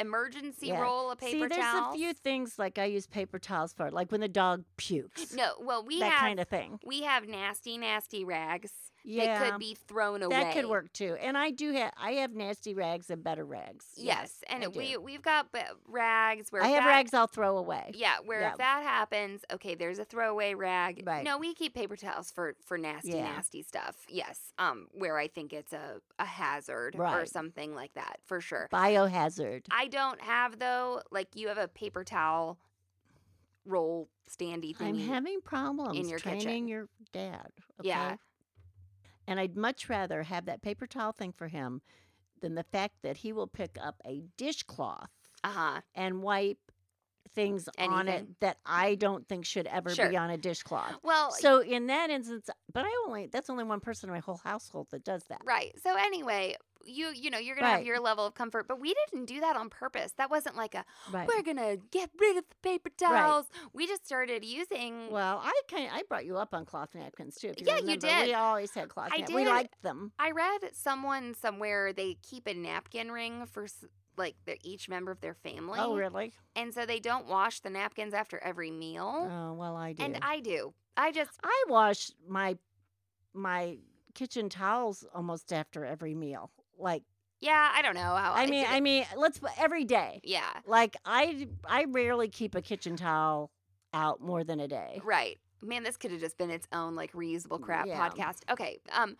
emergency 0.00 0.68
Yeah. 0.68 0.80
roll 0.82 1.10
of 1.10 1.18
see. 1.20 1.32
paper 1.32 1.48
There's 1.48 1.64
towels. 1.64 1.94
a 1.94 1.98
few 1.98 2.12
things 2.12 2.58
like 2.58 2.78
I 2.78 2.84
use 2.84 3.06
paper 3.06 3.38
towels 3.38 3.72
for, 3.72 3.90
like 3.90 4.12
when 4.12 4.20
the 4.20 4.28
dog 4.28 4.64
pukes. 4.76 5.34
No, 5.34 5.54
well, 5.60 5.82
we 5.84 6.00
that 6.00 6.12
have 6.12 6.20
kind 6.20 6.40
of 6.40 6.48
thing. 6.48 6.78
we 6.84 7.02
have 7.02 7.26
nasty, 7.26 7.78
nasty 7.78 8.24
rags 8.24 8.72
Yeah, 9.10 9.38
that 9.38 9.50
could 9.52 9.58
be 9.58 9.74
thrown 9.74 10.22
away. 10.22 10.36
that 10.38 10.52
could 10.54 10.66
work 10.66 10.92
too. 10.92 11.16
And 11.20 11.36
I 11.38 11.50
do 11.50 11.72
have 11.72 11.92
I 11.96 12.12
have 12.12 12.34
nasty 12.34 12.74
rags 12.74 13.08
and 13.10 13.24
better 13.24 13.44
rags. 13.44 13.86
Yes, 13.96 14.42
and 14.48 14.62
I 14.64 14.68
we 14.68 14.92
do. 14.92 15.00
we've 15.00 15.22
got 15.22 15.50
b- 15.50 15.60
rags 15.86 16.52
where 16.52 16.62
I 16.62 16.68
have 16.68 16.84
that, 16.84 16.88
rags 16.88 17.14
I'll 17.14 17.26
throw 17.26 17.56
away. 17.56 17.92
Yeah, 17.94 18.16
where 18.24 18.40
Yeah. 18.42 18.52
if 18.52 18.58
that 18.58 18.82
happens, 18.82 19.44
okay, 19.52 19.74
there's 19.74 19.98
a 19.98 20.04
throwaway 20.04 20.52
rag. 20.54 21.02
Right. 21.06 21.24
No, 21.24 21.38
we 21.38 21.54
keep 21.54 21.74
paper 21.74 21.96
towels 21.96 22.30
for 22.30 22.54
for 22.64 22.76
nasty, 22.76 23.12
Yeah. 23.12 23.22
nasty 23.24 23.62
stuff. 23.62 23.96
Yes, 24.08 24.52
um, 24.58 24.88
where 24.92 25.16
I 25.16 25.28
think 25.28 25.52
it's 25.52 25.72
a 25.72 26.00
a 26.18 26.26
hazard 26.26 26.94
or 26.98 27.24
something 27.24 27.74
like 27.74 27.94
that 27.94 28.18
for 28.26 28.40
sure. 28.40 28.68
Biohazard. 28.70 29.66
I 29.70 29.86
don't 29.88 30.20
have 30.20 30.58
though. 30.58 31.00
Like 31.10 31.28
you 31.34 31.48
have 31.48 31.58
a 31.58 31.68
paper 31.68 32.04
towel 32.04 32.58
roll 33.64 34.08
standy 34.30 34.76
thing. 34.76 34.88
I'm 34.88 34.98
having 34.98 35.40
problems 35.40 35.98
in 35.98 36.08
your 36.08 36.18
training 36.18 36.40
kitchen. 36.40 36.68
your 36.68 36.88
dad. 37.12 37.48
Yeah. 37.82 38.16
And 39.28 39.38
I'd 39.38 39.58
much 39.58 39.90
rather 39.90 40.22
have 40.22 40.46
that 40.46 40.62
paper 40.62 40.86
towel 40.86 41.12
thing 41.12 41.32
for 41.32 41.48
him 41.48 41.82
than 42.40 42.54
the 42.54 42.64
fact 42.64 43.02
that 43.02 43.18
he 43.18 43.30
will 43.30 43.46
pick 43.46 43.76
up 43.78 44.00
a 44.06 44.22
dishcloth 44.38 45.10
uh 45.44 45.50
huh. 45.50 45.80
and 45.94 46.22
wipe 46.22 46.67
things 47.34 47.68
on 47.78 48.08
it 48.08 48.26
that 48.40 48.58
I 48.66 48.94
don't 48.94 49.28
think 49.28 49.44
should 49.46 49.66
ever 49.66 49.94
Sure. 49.94 50.08
be 50.08 50.16
on 50.16 50.30
a 50.30 50.36
dishcloth. 50.38 50.96
Well, 51.02 51.32
So 51.32 51.60
in 51.62 51.86
that 51.88 52.10
instance, 52.10 52.48
but 52.72 52.84
I 52.84 53.04
only 53.06 53.26
that's 53.26 53.50
only 53.50 53.64
one 53.64 53.80
person 53.80 54.08
in 54.08 54.14
my 54.14 54.20
whole 54.20 54.38
household 54.38 54.88
that 54.90 55.04
does 55.04 55.24
that. 55.28 55.42
right. 55.44 55.72
So 55.82 55.96
anyway, 55.96 56.56
you 56.84 57.10
you 57.14 57.30
know 57.30 57.38
you're 57.38 57.56
gonna 57.56 57.68
have 57.68 57.82
your 57.82 58.00
level 58.00 58.26
of 58.26 58.34
comfort, 58.34 58.66
but 58.68 58.80
we 58.80 58.94
didn't 58.94 59.26
do 59.26 59.40
that 59.40 59.56
on 59.56 59.68
purpose. 59.70 60.12
That 60.16 60.30
wasn't 60.30 60.56
like 60.56 60.74
a 60.74 60.84
Right. 61.06 61.26
we're 61.26 61.42
gonna 61.42 61.76
get 61.76 62.10
rid 62.18 62.36
of 62.36 62.44
the 62.48 62.54
paper 62.62 62.90
towels. 62.96 63.46
We 63.72 63.86
just 63.86 64.04
started 64.06 64.44
using. 64.44 65.08
Well, 65.10 65.38
I 65.42 65.60
kind 65.68 65.90
I 65.92 66.02
brought 66.08 66.26
you 66.26 66.36
up 66.36 66.52
on 66.54 66.64
cloth 66.66 66.94
napkins 66.94 67.36
too. 67.36 67.48
if 67.48 67.60
Yeah, 67.66 67.78
you 67.84 67.96
did. 67.96 68.26
We 68.26 68.34
always 68.34 68.74
had 68.74 68.88
cloth 68.90 69.12
I 69.12 69.18
napkins. 69.18 69.34
We 69.36 69.44
liked 69.46 69.82
them. 69.82 70.12
I 70.18 70.30
read 70.32 70.74
someone 70.74 71.34
somewhere 71.34 71.92
they 71.92 72.14
keep 72.14 72.46
a 72.46 72.54
napkin 72.54 73.10
ring 73.12 73.46
for 73.46 73.66
like 74.18 74.34
they're 74.44 74.56
each 74.62 74.88
member 74.88 75.10
of 75.10 75.20
their 75.20 75.34
family. 75.34 75.78
Oh, 75.80 75.96
really? 75.96 76.32
And 76.56 76.74
so 76.74 76.84
they 76.84 76.98
don't 77.00 77.26
wash 77.28 77.60
the 77.60 77.70
napkins 77.70 78.12
after 78.12 78.38
every 78.38 78.70
meal. 78.70 79.30
Oh, 79.30 79.52
well, 79.54 79.76
I 79.76 79.92
do. 79.92 80.02
and 80.02 80.18
I 80.22 80.40
do. 80.40 80.74
I 80.96 81.12
just 81.12 81.30
I 81.42 81.64
wash 81.68 82.10
my 82.28 82.56
my 83.32 83.78
kitchen 84.14 84.48
towels 84.48 85.04
almost 85.14 85.52
after 85.52 85.84
every 85.84 86.14
meal. 86.14 86.50
Like 86.78 87.04
yeah, 87.40 87.70
I 87.72 87.82
don't 87.82 87.94
know 87.94 88.00
how. 88.16 88.32
I 88.34 88.42
it's 88.42 88.50
mean, 88.50 88.66
I 88.68 88.80
mean, 88.80 89.04
let's 89.16 89.40
every 89.58 89.84
day. 89.84 90.20
yeah, 90.24 90.50
Like 90.66 90.96
I 91.04 91.46
I 91.64 91.84
rarely 91.84 92.28
keep 92.28 92.54
a 92.56 92.62
kitchen 92.62 92.96
towel 92.96 93.52
out 93.94 94.20
more 94.20 94.42
than 94.44 94.60
a 94.60 94.68
day. 94.68 95.00
right. 95.04 95.38
Man, 95.60 95.82
this 95.82 95.96
could 95.96 96.12
have 96.12 96.20
just 96.20 96.38
been 96.38 96.50
its 96.50 96.68
own 96.72 96.94
like 96.94 97.12
reusable 97.12 97.60
crap 97.60 97.86
Yeah. 97.86 98.08
podcast. 98.08 98.38
Okay. 98.50 98.78
Um, 98.92 99.16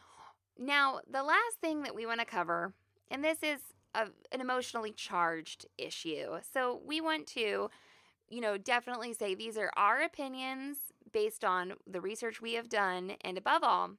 now 0.58 1.00
the 1.10 1.22
last 1.22 1.56
thing 1.60 1.82
that 1.82 1.94
we 1.94 2.06
want 2.06 2.20
to 2.20 2.26
cover, 2.26 2.74
and 3.10 3.24
this 3.24 3.38
is 3.42 3.60
a, 3.94 4.08
an 4.32 4.40
emotionally 4.40 4.92
charged 4.92 5.66
issue. 5.78 6.38
So 6.52 6.80
we 6.84 7.00
want 7.00 7.26
to, 7.28 7.70
you 8.28 8.40
know, 8.40 8.58
definitely 8.58 9.14
say 9.14 9.34
these 9.34 9.58
are 9.58 9.70
our 9.76 10.02
opinions 10.02 10.78
based 11.12 11.44
on 11.44 11.74
the 11.86 12.00
research 12.00 12.40
we 12.42 12.54
have 12.54 12.68
done, 12.68 13.12
and 13.22 13.38
above 13.38 13.64
all, 13.64 13.92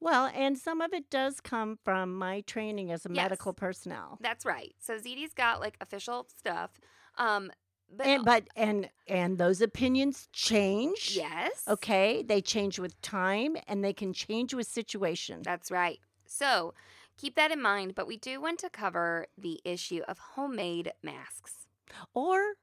Well, 0.00 0.30
and 0.34 0.56
some 0.58 0.80
of 0.80 0.92
it 0.92 1.10
does 1.10 1.40
come 1.40 1.78
from 1.84 2.16
my 2.16 2.40
training 2.42 2.90
as 2.90 3.04
a 3.04 3.08
Yes. 3.08 3.24
medical 3.24 3.52
personnel. 3.52 4.18
that's 4.20 4.44
right. 4.44 4.74
So 4.78 4.96
ZD's 4.98 5.34
got 5.34 5.60
like 5.60 5.76
official 5.80 6.26
stuff. 6.36 6.70
Um, 7.16 7.50
but, 7.90 8.06
And 8.06 8.24
but 8.24 8.48
and 8.56 8.90
and 9.06 9.38
those 9.38 9.60
opinions 9.60 10.28
change. 10.32 11.16
yes, 11.16 11.64
Okay, 11.68 12.22
they 12.22 12.40
change 12.40 12.78
with 12.78 13.00
time 13.02 13.56
and 13.66 13.84
they 13.84 13.92
can 13.92 14.12
change 14.12 14.54
with 14.54 14.66
situation. 14.66 15.42
That's 15.42 15.70
right. 15.70 15.98
So 16.26 16.74
keep 17.18 17.34
that 17.34 17.50
in 17.50 17.60
mind, 17.60 17.94
but 17.94 18.06
we 18.06 18.16
do 18.16 18.40
want 18.40 18.58
to 18.60 18.70
cover 18.70 19.26
the 19.36 19.60
issue 19.64 20.00
of 20.08 20.18
homemade 20.18 20.92
masks. 21.02 21.66
Or 22.14 22.54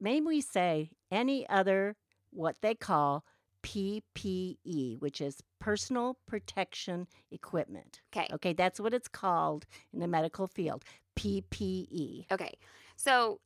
may 0.00 0.20
we 0.20 0.40
say 0.40 0.90
any 1.10 1.48
other 1.48 1.96
what 2.30 2.56
they 2.60 2.74
call 2.74 3.24
PPE, 3.62 5.00
which 5.00 5.20
is 5.20 5.42
personal 5.58 6.18
protection 6.26 7.06
equipment. 7.30 8.02
Okay. 8.14 8.28
Okay, 8.34 8.52
that's 8.52 8.78
what 8.78 8.92
it's 8.92 9.08
called 9.08 9.64
in 9.92 10.00
the 10.00 10.08
medical 10.08 10.46
field. 10.46 10.84
PPE. 11.16 12.26
Okay. 12.30 12.54
So, 12.96 13.40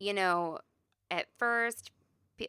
you 0.00 0.12
know, 0.12 0.58
at 1.10 1.26
first, 1.38 1.92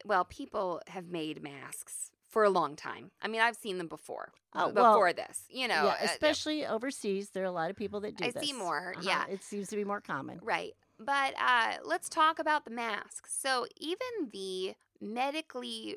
well, 0.04 0.24
people 0.24 0.80
have 0.88 1.08
made 1.08 1.42
masks 1.42 2.10
for 2.30 2.44
a 2.44 2.50
long 2.50 2.76
time. 2.76 3.10
I 3.20 3.28
mean, 3.28 3.40
I've 3.40 3.56
seen 3.56 3.78
them 3.78 3.88
before. 3.88 4.32
Oh, 4.54 4.68
before 4.72 5.04
well, 5.04 5.14
this, 5.14 5.44
you 5.48 5.68
know, 5.68 5.84
yeah, 5.84 5.96
uh, 6.00 6.04
especially 6.04 6.66
overseas, 6.66 7.30
there 7.30 7.42
are 7.44 7.46
a 7.46 7.52
lot 7.52 7.70
of 7.70 7.76
people 7.76 8.00
that 8.00 8.16
do 8.16 8.24
I 8.24 8.30
this. 8.30 8.42
see 8.42 8.52
more, 8.52 8.94
Uh-huh, 8.96 9.06
yeah. 9.08 9.26
it 9.28 9.44
seems 9.44 9.68
to 9.68 9.76
be 9.76 9.84
more 9.84 10.00
common. 10.00 10.40
Right. 10.42 10.72
But 10.98 11.34
uh, 11.40 11.74
let's 11.84 12.08
talk 12.08 12.38
about 12.38 12.64
the 12.64 12.70
masks. 12.70 13.32
So 13.38 13.66
even 13.78 14.30
the 14.32 14.74
medically, 15.00 15.96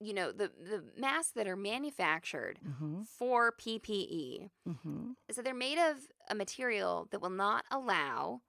you 0.00 0.12
know, 0.14 0.32
the 0.32 0.50
the 0.58 0.84
masks 0.98 1.32
that 1.36 1.46
are 1.46 1.56
manufactured 1.56 2.58
Mm-hmm, 2.66 3.02
for 3.18 3.52
PPE, 3.52 4.50
mm-hmm. 4.68 5.10
so 5.30 5.42
they're 5.42 5.54
made 5.54 5.78
of 5.78 5.96
a 6.28 6.34
material 6.34 7.08
that 7.10 7.20
will 7.20 7.30
not 7.30 7.64
allow 7.70 8.40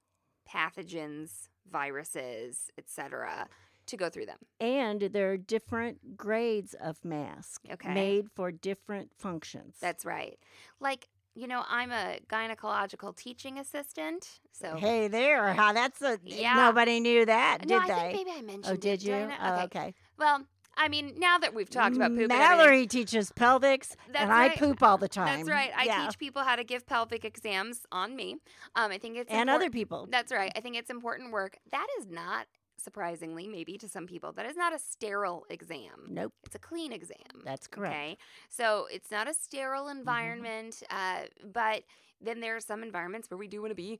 pathogens, 0.49 1.49
viruses, 1.69 2.69
etc., 2.77 3.47
to 3.87 3.97
go 3.97 4.09
through 4.09 4.25
them. 4.27 4.37
And 4.59 5.01
there 5.01 5.31
are 5.31 5.37
different 5.37 6.15
grades 6.17 6.73
of 6.73 7.03
mask 7.03 7.61
Okay. 7.71 7.93
made 7.93 8.29
for 8.35 8.51
different 8.51 9.11
functions. 9.17 9.77
That's 9.79 10.05
right. 10.05 10.37
Like, 10.79 11.07
you 11.35 11.47
know, 11.47 11.63
I'm 11.67 11.91
a 11.91 12.19
gynecological 12.27 13.15
teaching 13.15 13.59
assistant, 13.59 14.39
so 14.51 14.75
Hey 14.77 15.07
there, 15.07 15.53
how 15.53 15.73
that's 15.73 16.01
a 16.01 16.19
Yeah. 16.23 16.55
nobody 16.55 16.99
knew 16.99 17.25
that, 17.25 17.65
no, 17.67 17.79
did 17.81 17.91
I 17.91 17.95
they? 18.07 18.13
think 18.15 18.27
maybe 18.27 18.39
I 18.39 18.41
mentioned. 18.41 18.65
oh, 18.67 18.73
it. 18.73 18.81
did 18.81 19.03
you? 19.03 19.13
I? 19.15 19.37
Oh, 19.41 19.53
okay. 19.55 19.63
okay. 19.63 19.93
Well, 20.17 20.45
I 20.79 20.89
mean, 20.89 21.15
now 21.17 21.39
that 21.39 21.55
we've 21.55 21.69
talked 21.69 21.95
about 21.95 22.11
poop, 22.11 22.29
and 22.31 22.39
Mallory 22.39 22.85
teaches 22.85 23.31
pelvics, 23.31 23.95
That's 24.11 24.23
and 24.23 24.31
I 24.31 24.49
poop 24.49 24.83
all 24.83 24.99
the 24.99 25.07
time. 25.09 25.37
That's 25.37 25.49
right. 25.49 25.71
I 25.75 25.85
yeah. 25.85 26.05
teach 26.05 26.19
people 26.19 26.43
how 26.43 26.55
to 26.55 26.63
give 26.63 26.85
pelvic 26.85 27.25
exams 27.25 27.81
on 27.91 28.15
me. 28.15 28.37
Um, 28.75 28.91
I 28.91 28.99
think 28.99 29.17
it's 29.17 29.31
and 29.31 29.49
impor- 29.49 29.53
other 29.55 29.69
people. 29.71 30.07
That's 30.11 30.31
right. 30.31 30.51
I 30.55 30.59
think 30.61 30.75
it's 30.75 30.91
important 30.91 31.31
work. 31.31 31.57
That 31.71 31.87
is 31.99 32.05
not 32.07 32.45
surprisingly, 32.77 33.47
maybe 33.47 33.77
to 33.77 33.87
some 33.87 34.07
people, 34.07 34.31
that 34.33 34.45
is 34.45 34.55
not 34.55 34.73
a 34.73 34.79
sterile 34.79 35.45
exam. 35.49 36.07
Nope, 36.09 36.33
It's 36.45 36.55
a 36.55 36.59
clean 36.59 36.91
exam. 36.93 37.17
that's 37.43 37.67
correct. 37.67 37.93
Mm-hmm. 37.93 38.01
Okay. 38.03 38.17
So 38.49 38.87
it's 38.91 39.11
not 39.11 39.27
a 39.29 39.33
sterile 39.33 39.87
environment, 39.89 40.83
uh, 40.89 41.21
but 41.53 41.83
then 42.21 42.39
there 42.39 42.55
are 42.55 42.61
some 42.61 42.83
environments 42.83 43.29
where 43.29 43.37
we 43.37 43.47
do 43.47 43.61
want 43.61 43.71
to 43.71 43.75
be 43.75 43.99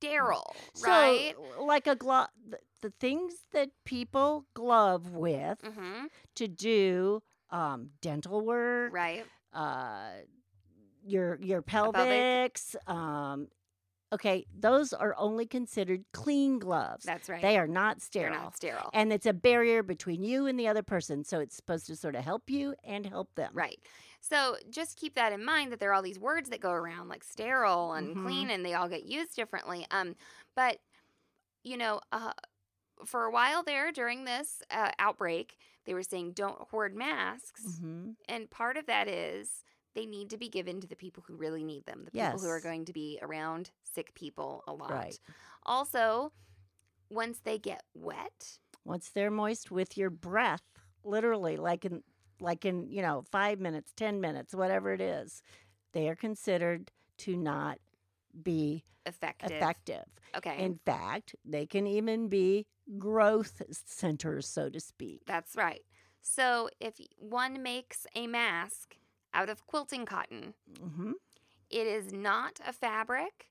sterile, 0.00 0.54
So, 0.74 0.90
right? 0.90 1.34
like 1.60 1.86
a 1.86 1.94
glove, 1.96 2.28
the, 2.48 2.58
the 2.82 2.90
things 3.00 3.34
that 3.52 3.70
people 3.84 4.44
glove 4.54 5.10
with 5.12 5.58
Mm-hmm. 5.64 6.06
to 6.36 6.48
do 6.48 7.22
um, 7.50 7.90
dental 8.02 8.40
work, 8.40 8.92
Right. 8.92 9.24
uh, 9.52 10.08
your 11.04 11.38
your 11.40 11.62
pelvic. 11.62 12.58
Um, 12.86 13.48
okay, 14.14 14.46
those 14.58 14.92
are 14.92 15.14
only 15.18 15.46
considered 15.46 16.04
clean 16.12 16.58
gloves. 16.58 17.04
That's 17.04 17.28
right. 17.28 17.42
They 17.42 17.58
are 17.58 17.66
not 17.66 18.00
sterile. 18.00 18.32
They're 18.32 18.40
not 18.42 18.56
sterile. 18.56 18.90
And 18.94 19.12
it's 19.12 19.26
a 19.26 19.32
barrier 19.32 19.82
between 19.82 20.22
you 20.22 20.46
and 20.46 20.58
the 20.58 20.68
other 20.68 20.82
person. 20.82 21.24
So 21.24 21.40
it's 21.40 21.54
supposed 21.56 21.86
to 21.88 21.96
sort 21.96 22.14
of 22.14 22.24
help 22.24 22.48
you 22.48 22.74
and 22.84 23.04
help 23.06 23.34
them. 23.34 23.50
Right. 23.52 23.78
So 24.20 24.56
just 24.70 24.96
keep 24.96 25.14
that 25.16 25.32
in 25.32 25.44
mind 25.44 25.70
that 25.72 25.80
there 25.80 25.90
are 25.90 25.94
all 25.94 26.02
these 26.02 26.18
words 26.18 26.48
that 26.50 26.60
go 26.60 26.70
around 26.70 27.08
like 27.08 27.22
sterile 27.22 27.92
and 27.92 28.16
Mhm. 28.16 28.22
clean 28.22 28.50
and 28.50 28.64
they 28.64 28.72
all 28.74 28.88
get 28.88 29.04
used 29.04 29.36
differently. 29.36 29.86
Um 29.90 30.16
but 30.54 30.78
you 31.62 31.76
know, 31.76 32.00
uh, 32.12 32.32
for 33.06 33.24
a 33.24 33.30
while 33.30 33.62
there 33.62 33.90
during 33.92 34.24
this 34.24 34.62
uh, 34.70 34.90
outbreak, 34.98 35.56
they 35.84 35.94
were 35.94 36.02
saying 36.02 36.32
don't 36.32 36.60
hoard 36.70 36.94
masks. 36.94 37.78
hmm 37.80 38.12
And 38.28 38.50
part 38.50 38.76
of 38.76 38.86
that 38.86 39.08
is 39.08 39.64
they 39.94 40.06
need 40.06 40.30
to 40.30 40.36
be 40.36 40.48
given 40.48 40.80
to 40.80 40.86
the 40.86 40.96
people 40.96 41.22
who 41.26 41.36
really 41.36 41.64
need 41.64 41.86
them, 41.86 42.04
the 42.04 42.10
people 42.10 42.38
who 42.38 42.48
are 42.48 42.60
going 42.60 42.84
to 42.86 42.92
be 42.92 43.18
around 43.22 43.70
sick 43.82 44.14
people 44.14 44.64
a 44.66 44.72
lot. 44.72 44.90
Right. 44.90 45.18
Also, 45.64 46.32
once 47.10 47.40
they 47.44 47.58
get 47.58 47.82
wet, 47.94 48.58
Once 48.84 49.10
they're 49.10 49.30
moist 49.30 49.70
with 49.70 49.96
your 49.96 50.10
breath, 50.10 50.62
literally, 51.04 51.56
like 51.56 51.84
in 51.84 52.02
like 52.40 52.64
in 52.64 52.90
you 52.90 53.02
know 53.02 53.24
five 53.30 53.60
minutes, 53.60 53.92
ten 53.96 54.20
minutes, 54.20 54.54
whatever 54.54 54.92
it 54.92 55.00
is, 55.00 55.42
they 55.92 56.08
are 56.08 56.16
considered 56.16 56.90
to 57.18 57.36
not 57.36 57.78
be 58.42 58.84
effective. 59.06 59.52
effective. 59.52 60.04
Okay. 60.36 60.56
In 60.58 60.78
fact, 60.84 61.36
they 61.44 61.66
can 61.66 61.86
even 61.86 62.28
be 62.28 62.66
growth 62.98 63.62
centers, 63.70 64.48
so 64.48 64.68
to 64.68 64.80
speak. 64.80 65.22
That's 65.26 65.54
right. 65.56 65.82
So 66.20 66.68
if 66.80 66.94
one 67.18 67.62
makes 67.62 68.06
a 68.14 68.26
mask 68.26 68.96
out 69.34 69.48
of 69.50 69.66
quilting 69.66 70.06
cotton, 70.06 70.54
hmm 70.80 71.12
it 71.70 71.86
is 71.86 72.12
not 72.12 72.60
a 72.66 72.72
fabric 72.72 73.50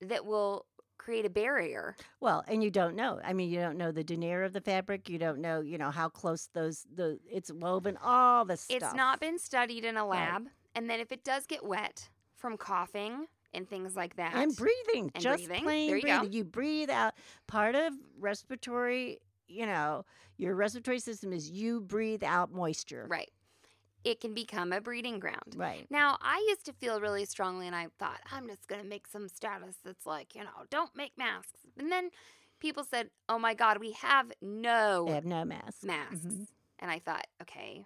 that 0.00 0.26
will 0.26 0.66
create 0.98 1.24
a 1.24 1.30
barrier. 1.30 1.96
Well, 2.20 2.44
and 2.46 2.62
you 2.62 2.70
don't 2.70 2.94
know. 2.94 3.20
I 3.24 3.32
mean, 3.32 3.50
you 3.50 3.58
don't 3.60 3.78
know 3.78 3.90
the 3.92 4.04
denier 4.04 4.42
of 4.42 4.52
the 4.52 4.60
fabric. 4.60 5.08
You 5.08 5.18
don't 5.18 5.40
know, 5.40 5.60
you 5.60 5.78
know, 5.78 5.90
how 5.90 6.08
close 6.08 6.48
those 6.52 6.86
the 6.94 7.18
it's 7.30 7.50
woven. 7.50 7.96
All 8.02 8.44
the 8.44 8.56
stuff. 8.56 8.82
It's 8.82 8.94
not 8.94 9.20
been 9.20 9.38
studied 9.38 9.84
in 9.84 9.96
a 9.96 10.06
Right. 10.06 10.08
lab. 10.18 10.48
And 10.74 10.88
then 10.90 11.00
if 11.00 11.12
it 11.12 11.24
does 11.24 11.46
get 11.46 11.64
wet 11.64 12.08
from 12.36 12.56
coughing 12.56 13.26
and 13.54 13.68
things 13.68 13.96
like 13.96 14.16
that, 14.16 14.34
and 14.34 14.54
breathing, 14.56 15.10
And 15.14 15.22
just 15.24 15.46
breathing. 15.46 15.64
plain 15.64 15.88
There 15.88 15.96
you 15.96 16.02
go. 16.02 16.12
breathing. 16.20 16.32
You 16.32 16.44
breathe 16.44 16.90
out. 16.90 17.14
Part 17.46 17.74
of 17.74 17.92
respiratory, 18.18 19.20
you 19.46 19.66
know, 19.66 20.04
your 20.36 20.54
respiratory 20.54 20.98
system 21.00 21.32
is 21.32 21.50
you 21.50 21.80
breathe 21.80 22.24
out 22.24 22.52
moisture. 22.52 23.06
right, 23.08 23.30
it 24.04 24.20
can 24.20 24.34
become 24.34 24.72
a 24.72 24.80
breeding 24.80 25.18
ground. 25.20 25.54
Right. 25.56 25.86
Now, 25.90 26.18
I 26.20 26.44
used 26.48 26.64
to 26.66 26.72
feel 26.72 27.00
really 27.00 27.24
strongly, 27.24 27.66
and 27.66 27.76
I 27.76 27.88
thought, 27.98 28.20
I'm 28.30 28.48
just 28.48 28.66
going 28.68 28.82
to 28.82 28.88
make 28.88 29.06
some 29.06 29.28
status 29.28 29.76
that's 29.84 30.06
like, 30.06 30.34
you 30.34 30.42
know, 30.42 30.64
don't 30.70 30.94
make 30.96 31.16
masks. 31.16 31.60
And 31.78 31.90
then 31.92 32.10
people 32.60 32.84
said, 32.84 33.10
oh 33.28 33.38
my 33.38 33.54
God, 33.54 33.78
we 33.78 33.92
have 33.92 34.32
no 34.40 35.04
They 35.06 35.12
have 35.14 35.24
no 35.24 35.44
mask. 35.44 35.84
masks. 35.84 36.16
Mhm. 36.16 36.46
And 36.78 36.90
I 36.90 36.98
thought, 36.98 37.26
okay, 37.40 37.84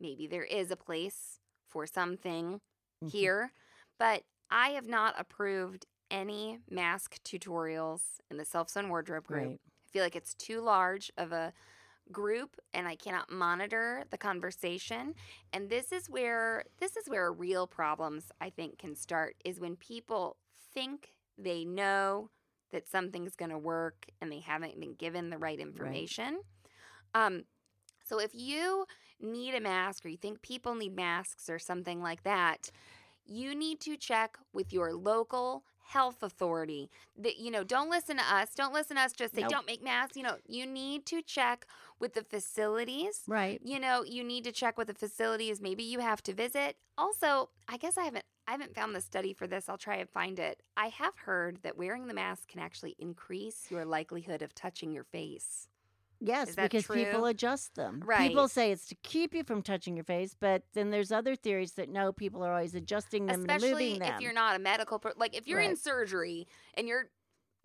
maybe 0.00 0.26
there 0.26 0.44
is 0.44 0.70
a 0.70 0.76
place 0.76 1.40
for 1.68 1.86
something 1.86 2.60
Mhm. 3.02 3.10
here, 3.10 3.52
but 3.98 4.24
I 4.50 4.70
have 4.70 4.86
not 4.86 5.14
approved 5.18 5.84
any 6.10 6.60
mask 6.70 7.22
tutorials 7.22 8.20
in 8.30 8.38
the 8.38 8.44
self 8.46 8.70
sewn 8.70 8.88
wardrobe 8.88 9.26
group. 9.26 9.46
Right. 9.48 9.60
I 9.60 9.90
feel 9.90 10.02
like 10.02 10.16
it's 10.16 10.34
too 10.34 10.60
large 10.62 11.10
of 11.18 11.32
a 11.32 11.52
group 12.12 12.56
and 12.74 12.86
I 12.86 12.96
cannot 12.96 13.30
monitor 13.30 14.04
the 14.10 14.18
conversation. 14.18 15.14
And 15.52 15.68
this 15.68 15.92
is 15.92 16.08
where 16.08 16.64
this 16.80 16.96
is 16.96 17.08
where 17.08 17.32
real 17.32 17.66
problems 17.66 18.30
I 18.40 18.50
think 18.50 18.78
can 18.78 18.94
start 18.94 19.36
is 19.44 19.60
when 19.60 19.76
people 19.76 20.36
think 20.74 21.12
they 21.36 21.64
know 21.64 22.30
that 22.70 22.88
something's 22.88 23.36
going 23.36 23.50
to 23.50 23.58
work 23.58 24.06
and 24.20 24.30
they 24.30 24.40
haven't 24.40 24.78
been 24.78 24.94
given 24.94 25.30
the 25.30 25.38
right 25.38 25.58
information. 25.58 26.40
Um 27.14 27.44
so 28.04 28.18
if 28.18 28.34
you 28.34 28.86
need 29.20 29.54
a 29.54 29.60
mask 29.60 30.04
or 30.04 30.08
you 30.08 30.16
think 30.16 30.40
people 30.42 30.74
need 30.74 30.96
masks 30.96 31.50
or 31.50 31.58
something 31.58 32.00
like 32.02 32.22
that, 32.22 32.70
you 33.26 33.54
need 33.54 33.80
to 33.80 33.96
check 33.96 34.38
with 34.52 34.72
your 34.72 34.94
local 34.94 35.64
health 35.88 36.22
authority. 36.22 36.90
That 37.16 37.38
you 37.38 37.50
know, 37.50 37.64
don't 37.64 37.90
listen 37.90 38.16
to 38.18 38.22
us. 38.22 38.54
Don't 38.54 38.72
listen 38.74 38.96
to 38.96 39.02
us 39.02 39.12
just 39.12 39.34
say 39.34 39.42
Nope. 39.42 39.50
don't 39.50 39.66
make 39.66 39.82
masks. 39.82 40.16
You 40.16 40.22
know, 40.22 40.36
you 40.46 40.66
need 40.66 41.06
to 41.06 41.22
check 41.22 41.66
with 41.98 42.14
the 42.14 42.22
facilities. 42.22 43.22
Right. 43.26 43.60
You 43.64 43.80
know, 43.80 44.04
you 44.04 44.22
need 44.22 44.44
to 44.44 44.52
check 44.52 44.76
with 44.78 44.88
the 44.88 44.94
facilities. 44.94 45.60
Maybe 45.60 45.82
you 45.82 46.00
have 46.00 46.22
to 46.24 46.32
visit. 46.34 46.76
Also, 46.96 47.50
I 47.68 47.76
guess 47.76 47.96
I 47.98 48.04
haven't 48.04 48.24
I 48.46 48.52
haven't 48.52 48.74
found 48.74 48.94
the 48.94 49.00
study 49.00 49.32
for 49.34 49.46
this. 49.46 49.68
I'll 49.68 49.76
try 49.78 49.96
and 49.96 50.08
find 50.08 50.38
it. 50.38 50.62
I 50.76 50.86
have 50.88 51.16
heard 51.18 51.58
that 51.62 51.76
wearing 51.76 52.06
the 52.06 52.14
mask 52.14 52.48
can 52.48 52.60
actually 52.60 52.94
increase 52.98 53.66
your 53.70 53.84
likelihood 53.84 54.40
of 54.42 54.54
touching 54.54 54.90
your 54.92 55.04
face. 55.04 55.68
Yes, 56.20 56.56
because 56.56 56.86
people 56.86 57.26
adjust 57.26 57.74
them. 57.76 58.02
Right. 58.04 58.28
People 58.28 58.48
say 58.48 58.72
it's 58.72 58.86
to 58.88 58.96
keep 59.02 59.34
you 59.34 59.44
from 59.44 59.62
touching 59.62 59.96
your 59.96 60.04
face, 60.04 60.34
but 60.38 60.62
then 60.74 60.90
there's 60.90 61.12
other 61.12 61.36
theories 61.36 61.72
that 61.72 61.88
no, 61.88 62.12
people 62.12 62.44
are 62.44 62.52
always 62.52 62.74
adjusting 62.74 63.26
them 63.26 63.42
and 63.42 63.50
Especially 63.50 63.84
moving 63.94 63.98
them. 64.00 64.14
if 64.16 64.20
you're 64.20 64.32
not 64.32 64.56
a 64.56 64.58
medical 64.58 64.98
per- 64.98 65.12
like 65.16 65.36
if 65.36 65.46
you're 65.46 65.60
in 65.60 65.76
surgery 65.76 66.46
and 66.74 66.88
you're 66.88 67.04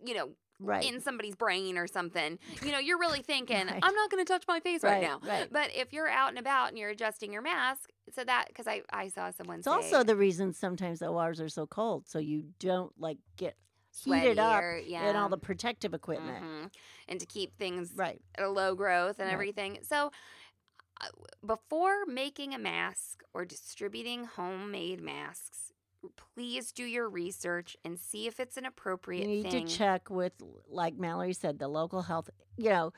you 0.04 0.14
know 0.14 0.30
right. 0.60 0.84
in 0.84 1.00
somebody's 1.00 1.34
brain 1.36 1.78
or 1.78 1.86
something 1.86 2.38
you 2.62 2.72
know 2.72 2.78
you're 2.78 2.98
really 2.98 3.22
thinking 3.32 3.66
Right. 3.66 3.78
i'm 3.82 3.94
not 3.94 4.10
going 4.10 4.24
to 4.24 4.30
touch 4.30 4.44
my 4.48 4.58
face 4.60 4.82
right, 4.82 4.94
Right, 4.94 5.02
now 5.02 5.20
right. 5.26 5.48
but 5.52 5.70
if 5.74 5.92
you're 5.92 6.08
out 6.08 6.30
and 6.30 6.38
about 6.38 6.68
and 6.70 6.78
you're 6.78 6.90
adjusting 6.90 7.32
your 7.32 7.42
mask 7.42 7.90
so 8.12 8.24
that 8.24 8.46
because 8.48 8.66
I, 8.66 8.82
I 8.92 9.08
saw 9.08 9.30
someone 9.30 9.58
It's 9.60 9.66
say 9.68 9.72
also 9.72 10.02
the 10.02 10.16
reason 10.16 10.52
sometimes 10.52 11.00
ORs 11.00 11.40
are 11.40 11.48
so 11.48 11.66
cold, 11.66 12.08
so 12.08 12.18
you 12.18 12.44
don't 12.60 12.92
like 12.98 13.18
get 13.36 13.56
heated 14.02 14.38
up 14.38 14.62
or- 14.62 14.78
yeah 14.78 15.08
in 15.08 15.16
all 15.16 15.28
the 15.28 15.38
protective 15.38 15.94
equipment. 15.94 16.42
Mhm. 16.44 16.74
and 17.08 17.20
to 17.20 17.26
keep 17.26 17.56
things 17.58 17.92
Right. 17.94 18.20
at 18.36 18.44
a 18.44 18.48
low 18.48 18.74
growth 18.74 19.18
and 19.18 19.26
Right. 19.28 19.32
everything 19.34 19.78
so 19.82 20.10
uh, 21.00 21.08
before 21.44 22.06
making 22.06 22.54
a 22.54 22.58
mask 22.58 23.22
or 23.34 23.44
distributing 23.44 24.24
homemade 24.24 25.00
masks 25.00 25.72
please 26.16 26.70
do 26.70 26.84
your 26.84 27.08
research 27.08 27.76
and 27.84 27.98
see 27.98 28.26
if 28.26 28.38
it's 28.38 28.56
an 28.58 28.66
appropriate 28.66 29.26
You 29.26 29.42
need 29.42 29.50
thing 29.50 29.66
to 29.66 29.74
check 29.76 30.10
with, 30.10 30.34
like 30.68 30.96
Mallory 30.96 31.32
said, 31.32 31.58
the 31.58 31.66
local 31.68 32.02
health. 32.02 32.28
You 32.58 32.68
know, 32.68 32.92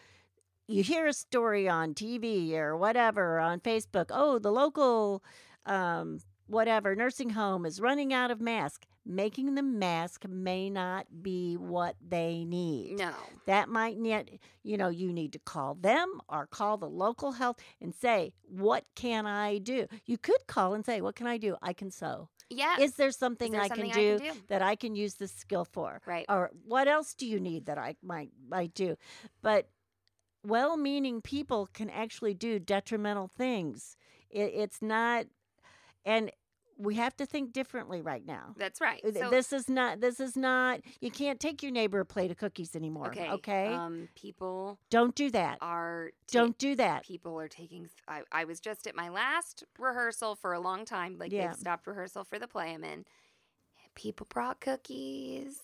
you 0.66 0.82
hear 0.82 1.06
a 1.06 1.12
story 1.12 1.68
on 1.68 1.94
TV 1.94 2.52
or 2.56 2.76
whatever 2.76 3.38
on 3.38 3.60
Facebook. 3.60 4.06
Oh, 4.10 4.40
the 4.40 4.50
local, 4.50 5.22
um, 5.66 6.18
whatever 6.46 6.94
nursing 6.94 7.30
home 7.30 7.66
is 7.66 7.80
running 7.80 8.12
out 8.12 8.30
of 8.30 8.40
masks. 8.40 8.86
Making 9.08 9.54
the 9.54 9.62
mask 9.62 10.26
may 10.28 10.68
not 10.68 11.06
be 11.22 11.56
what 11.56 11.94
they 12.04 12.44
need. 12.44 12.98
no 12.98 13.12
That 13.46 13.68
might 13.68 13.98
need, 13.98 14.40
you 14.64 14.76
know, 14.76 14.88
you 14.88 15.12
need 15.12 15.32
to 15.34 15.38
call 15.38 15.74
them 15.76 16.20
or 16.28 16.48
call 16.48 16.76
the 16.76 16.88
local 16.88 17.32
health 17.32 17.58
and 17.80 17.94
say, 17.94 18.32
what 18.42 18.84
can 18.96 19.24
I 19.24 19.58
do? 19.58 19.86
You 20.06 20.18
could 20.18 20.48
call 20.48 20.74
and 20.74 20.84
say, 20.84 21.00
what 21.00 21.14
can 21.14 21.28
I 21.28 21.38
do? 21.38 21.56
I 21.62 21.72
can 21.72 21.92
sew. 21.92 22.30
yeah 22.50 22.80
Is 22.80 22.96
there 22.96 23.12
something, 23.12 23.52
there 23.52 23.60
I, 23.60 23.68
something 23.68 23.92
can 23.92 24.00
do 24.00 24.14
I 24.14 24.18
can 24.18 24.34
do? 24.34 24.40
that 24.48 24.60
I 24.60 24.74
can 24.74 24.96
use 24.96 25.14
this 25.14 25.30
skill 25.32 25.64
for? 25.64 26.00
right 26.04 26.26
Or 26.28 26.50
what 26.64 26.88
else 26.88 27.14
do 27.14 27.26
you 27.26 27.38
need 27.38 27.66
that 27.66 27.78
I 27.78 27.94
might 28.02 28.30
might 28.48 28.74
do? 28.74 28.96
But 29.40 29.68
well-meaning 30.42 31.20
people 31.20 31.68
can 31.72 31.90
actually 31.90 32.34
do 32.34 32.58
detrimental 32.58 33.28
things. 33.28 33.96
It, 34.30 34.52
it's 34.54 34.82
not, 34.82 35.26
and 36.06 36.30
we 36.78 36.94
have 36.96 37.16
to 37.16 37.24
think 37.24 37.54
differently 37.54 38.02
right 38.02 38.26
now. 38.26 38.54
that's 38.58 38.82
right 38.82 39.00
so 39.14 39.30
this 39.30 39.50
is 39.50 39.66
not. 39.66 40.00
This 40.02 40.20
is 40.20 40.36
not. 40.36 40.80
You 41.00 41.10
can't 41.10 41.40
take 41.40 41.62
your 41.62 41.72
neighbor 41.72 42.00
a 42.00 42.04
plate 42.04 42.30
of 42.30 42.36
cookies 42.36 42.76
anymore. 42.76 43.06
Okay. 43.08 43.30
Okay. 43.30 43.66
Um, 43.72 44.08
people 44.14 44.78
Don't 44.90 45.14
do 45.14 45.30
that. 45.30 45.56
are 45.62 46.10
ta- 46.26 46.38
Don't 46.38 46.58
do 46.58 46.74
that. 46.76 47.02
People 47.04 47.40
are 47.40 47.48
taking. 47.48 47.88
I, 48.06 48.22
I 48.30 48.44
was 48.44 48.60
just 48.60 48.86
at 48.86 48.94
my 48.94 49.08
last 49.08 49.64
rehearsal 49.78 50.34
for 50.34 50.52
a 50.52 50.60
long 50.60 50.84
time. 50.84 51.16
Like 51.18 51.32
Yeah. 51.32 51.46
they've 51.48 51.56
stopped 51.56 51.86
rehearsal 51.86 52.24
for 52.24 52.38
the 52.38 52.46
play 52.46 52.74
I'm 52.74 52.84
in. 52.84 53.06
People 53.94 54.26
brought 54.28 54.60
cookies. 54.60 55.58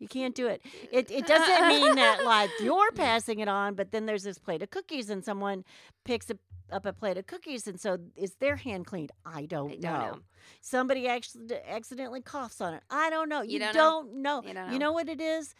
You 0.00 0.08
can't 0.08 0.34
do 0.34 0.48
it. 0.48 0.60
It 0.90 1.10
it 1.12 1.26
doesn't 1.26 1.68
mean 1.68 1.94
that 1.94 2.24
like 2.26 2.50
you're 2.60 2.90
passing 2.90 3.38
it 3.38 3.48
on, 3.48 3.74
but 3.76 3.92
then 3.92 4.06
there's 4.06 4.24
this 4.24 4.36
plate 4.38 4.62
of 4.62 4.70
cookies 4.70 5.08
and 5.10 5.24
someone 5.24 5.64
picks 6.04 6.28
a, 6.28 6.36
up 6.70 6.84
a 6.86 6.92
plate 6.92 7.16
of 7.16 7.26
cookies 7.26 7.66
and 7.66 7.80
so 7.80 7.98
is 8.16 8.34
their 8.36 8.56
hand 8.56 8.86
cleaned? 8.86 9.12
I 9.24 9.46
don't, 9.46 9.70
I 9.70 9.74
don't 9.74 9.82
know. 9.82 9.90
know. 10.12 10.18
Somebody 10.60 11.06
actually 11.08 11.54
accidentally 11.68 12.22
coughs 12.22 12.60
on 12.60 12.74
it. 12.74 12.82
I 12.90 13.10
don't 13.10 13.28
know. 13.28 13.42
You 13.42 13.52
You, 13.54 13.58
don't 13.60 13.74
don't, 13.74 14.14
know. 14.22 14.40
know. 14.40 14.48
You 14.48 14.54
don't 14.54 14.72
You 14.72 14.78
know. 14.78 14.86
know 14.86 14.92
what 14.92 15.08
it 15.08 15.20
is? 15.20 15.54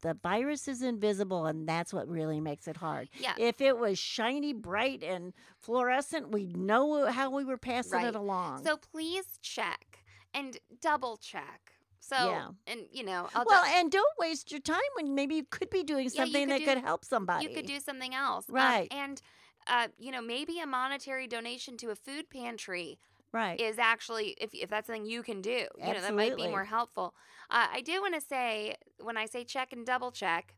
The 0.00 0.14
virus 0.14 0.68
is 0.68 0.80
invisible 0.82 1.46
and 1.46 1.68
that's 1.68 1.92
what 1.92 2.06
really 2.08 2.40
makes 2.40 2.68
it 2.68 2.76
hard. 2.76 3.08
Yeah. 3.18 3.34
If 3.36 3.60
it 3.60 3.76
was 3.78 3.98
shiny, 3.98 4.52
bright, 4.52 5.02
and 5.02 5.32
fluorescent, 5.58 6.30
we'd 6.30 6.56
know 6.56 7.06
how 7.10 7.30
we 7.30 7.44
were 7.44 7.58
passing 7.58 7.92
Right. 7.98 8.06
it 8.06 8.14
along. 8.14 8.64
So 8.64 8.76
please 8.76 9.24
check 9.42 10.04
and 10.32 10.56
double 10.80 11.16
check. 11.16 11.72
So 12.00 12.16
Yeah. 12.16 12.48
and 12.68 12.80
you 12.92 13.02
know, 13.04 13.28
I'll 13.34 13.44
well, 13.44 13.64
ju- 13.64 13.70
and 13.74 13.90
don't 13.90 14.18
waste 14.18 14.50
your 14.52 14.60
time 14.60 14.78
when 14.94 15.14
maybe 15.16 15.34
you 15.34 15.44
could 15.50 15.68
be 15.68 15.82
doing 15.82 16.04
Yeah, 16.04 16.22
something 16.24 16.46
could 16.46 16.54
that 16.54 16.58
do- 16.60 16.64
could 16.66 16.78
help 16.78 17.04
somebody. 17.04 17.46
you 17.46 17.54
could 17.54 17.66
do 17.66 17.80
something 17.80 18.14
else. 18.14 18.48
Um, 18.48 18.54
Right. 18.54 18.88
and 18.92 19.20
uh, 19.68 19.88
you 19.98 20.10
know, 20.10 20.22
maybe 20.22 20.60
a 20.60 20.66
monetary 20.66 21.26
donation 21.26 21.76
to 21.78 21.90
a 21.90 21.94
food 21.94 22.30
pantry 22.30 22.98
right. 23.32 23.60
is 23.60 23.78
actually 23.78 24.36
if 24.40 24.50
if 24.54 24.70
that's 24.70 24.86
something 24.86 25.06
you 25.06 25.22
can 25.22 25.40
do, 25.40 25.66
you 25.78 25.92
know, 25.92 26.00
that 26.00 26.14
might 26.14 26.36
be 26.36 26.48
more 26.48 26.64
helpful. 26.64 27.14
Uh, 27.50 27.66
I 27.72 27.80
do 27.80 28.00
want 28.00 28.14
to 28.14 28.20
say 28.20 28.76
when 29.00 29.16
I 29.16 29.26
say 29.26 29.44
check 29.44 29.72
and 29.72 29.86
double 29.86 30.10
check, 30.10 30.54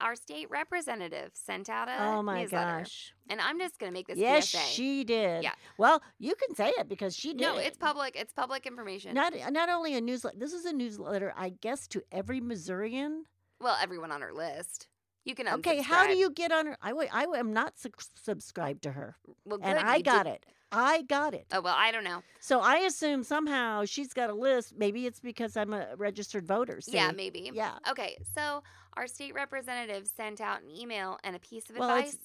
our 0.00 0.14
state 0.14 0.48
representative 0.50 1.30
sent 1.34 1.68
out 1.68 1.88
a 1.88 1.96
oh 2.00 2.22
my 2.22 2.42
newsletter, 2.42 2.78
gosh. 2.78 3.12
and 3.28 3.40
I'm 3.40 3.58
just 3.58 3.78
going 3.78 3.90
to 3.90 3.94
make 3.94 4.06
this 4.06 4.18
Yes, 4.18 4.50
PSA. 4.50 4.58
she 4.58 5.04
did. 5.04 5.42
Yeah. 5.42 5.52
Well, 5.76 6.02
you 6.18 6.34
can 6.34 6.54
say 6.54 6.72
it 6.78 6.88
because 6.88 7.16
she 7.16 7.32
did. 7.32 7.40
no, 7.40 7.56
it's 7.56 7.76
public. 7.76 8.14
It's 8.16 8.32
public 8.32 8.66
information. 8.66 9.14
Not 9.14 9.34
not 9.50 9.68
only 9.68 9.94
a 9.94 10.00
newsletter. 10.00 10.36
This 10.38 10.52
is 10.52 10.64
a 10.64 10.72
newsletter, 10.72 11.32
I 11.36 11.50
guess, 11.50 11.86
to 11.88 12.02
every 12.12 12.40
Missourian. 12.40 13.24
well, 13.60 13.76
everyone 13.80 14.12
on 14.12 14.22
our 14.22 14.32
list. 14.32 14.88
You 15.24 15.34
can 15.34 15.48
Okay, 15.48 15.82
how 15.82 16.06
do 16.06 16.16
you 16.16 16.30
get 16.30 16.52
on 16.52 16.66
her? 16.66 16.76
I, 16.80 16.92
I 17.12 17.24
am 17.38 17.52
not 17.52 17.78
sub- 17.78 17.92
subscribed 18.22 18.82
to 18.84 18.92
her, 18.92 19.16
Well, 19.44 19.58
and 19.62 19.78
I 19.78 20.00
got 20.00 20.24
did- 20.24 20.34
it. 20.34 20.46
I 20.70 21.00
got 21.02 21.32
it. 21.32 21.46
Oh 21.50 21.62
well, 21.62 21.74
I 21.76 21.90
don't 21.92 22.04
know. 22.04 22.22
So 22.40 22.60
I 22.60 22.76
assume 22.80 23.22
somehow 23.24 23.86
she's 23.86 24.12
got 24.12 24.28
a 24.28 24.34
list. 24.34 24.74
Maybe 24.76 25.06
it's 25.06 25.18
because 25.18 25.56
I'm 25.56 25.72
a 25.72 25.96
registered 25.96 26.46
voter. 26.46 26.78
Yeah, 26.86 27.10
maybe. 27.10 27.50
Yeah. 27.54 27.78
Okay, 27.90 28.18
so 28.34 28.62
our 28.94 29.06
state 29.06 29.34
representative 29.34 30.06
sent 30.06 30.42
out 30.42 30.60
an 30.62 30.70
email 30.70 31.18
and 31.24 31.34
a 31.34 31.38
piece 31.38 31.70
of 31.70 31.76
Well, 31.78 31.88
advice. 31.88 32.18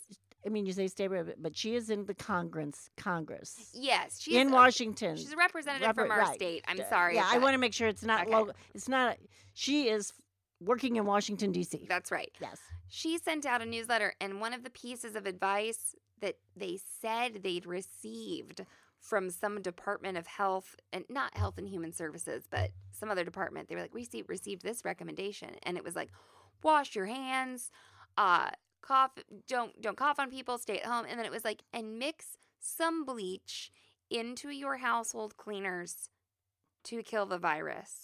I 0.45 0.49
mean, 0.49 0.65
you 0.65 0.73
say 0.73 0.87
state 0.87 1.07
rep, 1.09 1.35
but 1.39 1.55
she 1.55 1.75
is 1.75 1.89
in 1.89 2.03
the 2.05 2.13
Congress. 2.13 2.89
Congress 2.97 3.69
yes, 3.73 4.19
she's 4.19 4.35
in 4.35 4.49
a- 4.49 4.51
Washington. 4.53 5.15
She's 5.15 5.31
a 5.31 5.37
representative 5.37 5.87
Repre- 5.95 5.95
from 5.95 6.11
our 6.11 6.19
right. 6.19 6.35
state. 6.35 6.65
I'm 6.67 6.81
sorry. 6.89 7.15
Yeah, 7.15 7.25
I 7.25 7.35
that- 7.35 7.41
want 7.41 7.53
to 7.53 7.57
make 7.59 7.73
sure 7.73 7.87
it's 7.87 8.03
not 8.03 8.23
Okay. 8.27 8.35
local. 8.35 8.53
It's 8.73 8.89
not. 8.89 9.17
She 9.53 9.87
is 9.87 10.11
working 10.65 10.95
in 10.95 11.05
Washington 11.05 11.51
D.C. 11.51 11.85
That's 11.87 12.11
right. 12.11 12.31
Yes. 12.39 12.59
She 12.87 13.17
sent 13.17 13.45
out 13.45 13.61
a 13.61 13.65
newsletter, 13.65 14.13
and 14.21 14.39
one 14.39 14.53
of 14.53 14.63
the 14.63 14.69
pieces 14.69 15.15
of 15.15 15.25
advice 15.25 15.95
that 16.21 16.37
they 16.55 16.79
said 17.01 17.41
they'd 17.43 17.65
received 17.65 18.65
from 18.99 19.29
some 19.29 19.61
Department 19.61 20.17
of 20.17 20.25
Health 20.27 20.75
and 20.93 21.03
not 21.09 21.35
Health 21.35 21.57
and 21.57 21.67
Human 21.67 21.91
Services, 21.91 22.45
but 22.49 22.71
some 22.91 23.11
other 23.11 23.25
department, 23.25 23.67
they 23.67 23.75
were 23.75 23.81
like, 23.81 23.93
"We 23.93 24.01
received, 24.01 24.29
received 24.29 24.61
this 24.61 24.85
recommendation," 24.85 25.55
and 25.63 25.77
it 25.77 25.83
was 25.83 25.95
like, 25.95 26.09
"Wash 26.63 26.95
your 26.95 27.07
hands, 27.07 27.69
uh, 28.17 28.51
cough, 28.81 29.11
don't 29.47 29.79
don't 29.81 29.97
cough 29.97 30.19
on 30.19 30.29
people, 30.29 30.57
stay 30.57 30.79
at 30.79 30.85
home," 30.85 31.05
and 31.09 31.19
then 31.19 31.25
it 31.25 31.31
was 31.31 31.43
like, 31.43 31.63
"And 31.73 31.99
mix 31.99 32.37
some 32.59 33.03
bleach 33.03 33.71
into 34.09 34.49
your 34.49 34.77
household 34.77 35.35
cleaners 35.35 36.09
to 36.83 37.03
kill 37.03 37.25
the 37.25 37.37
virus." 37.37 38.03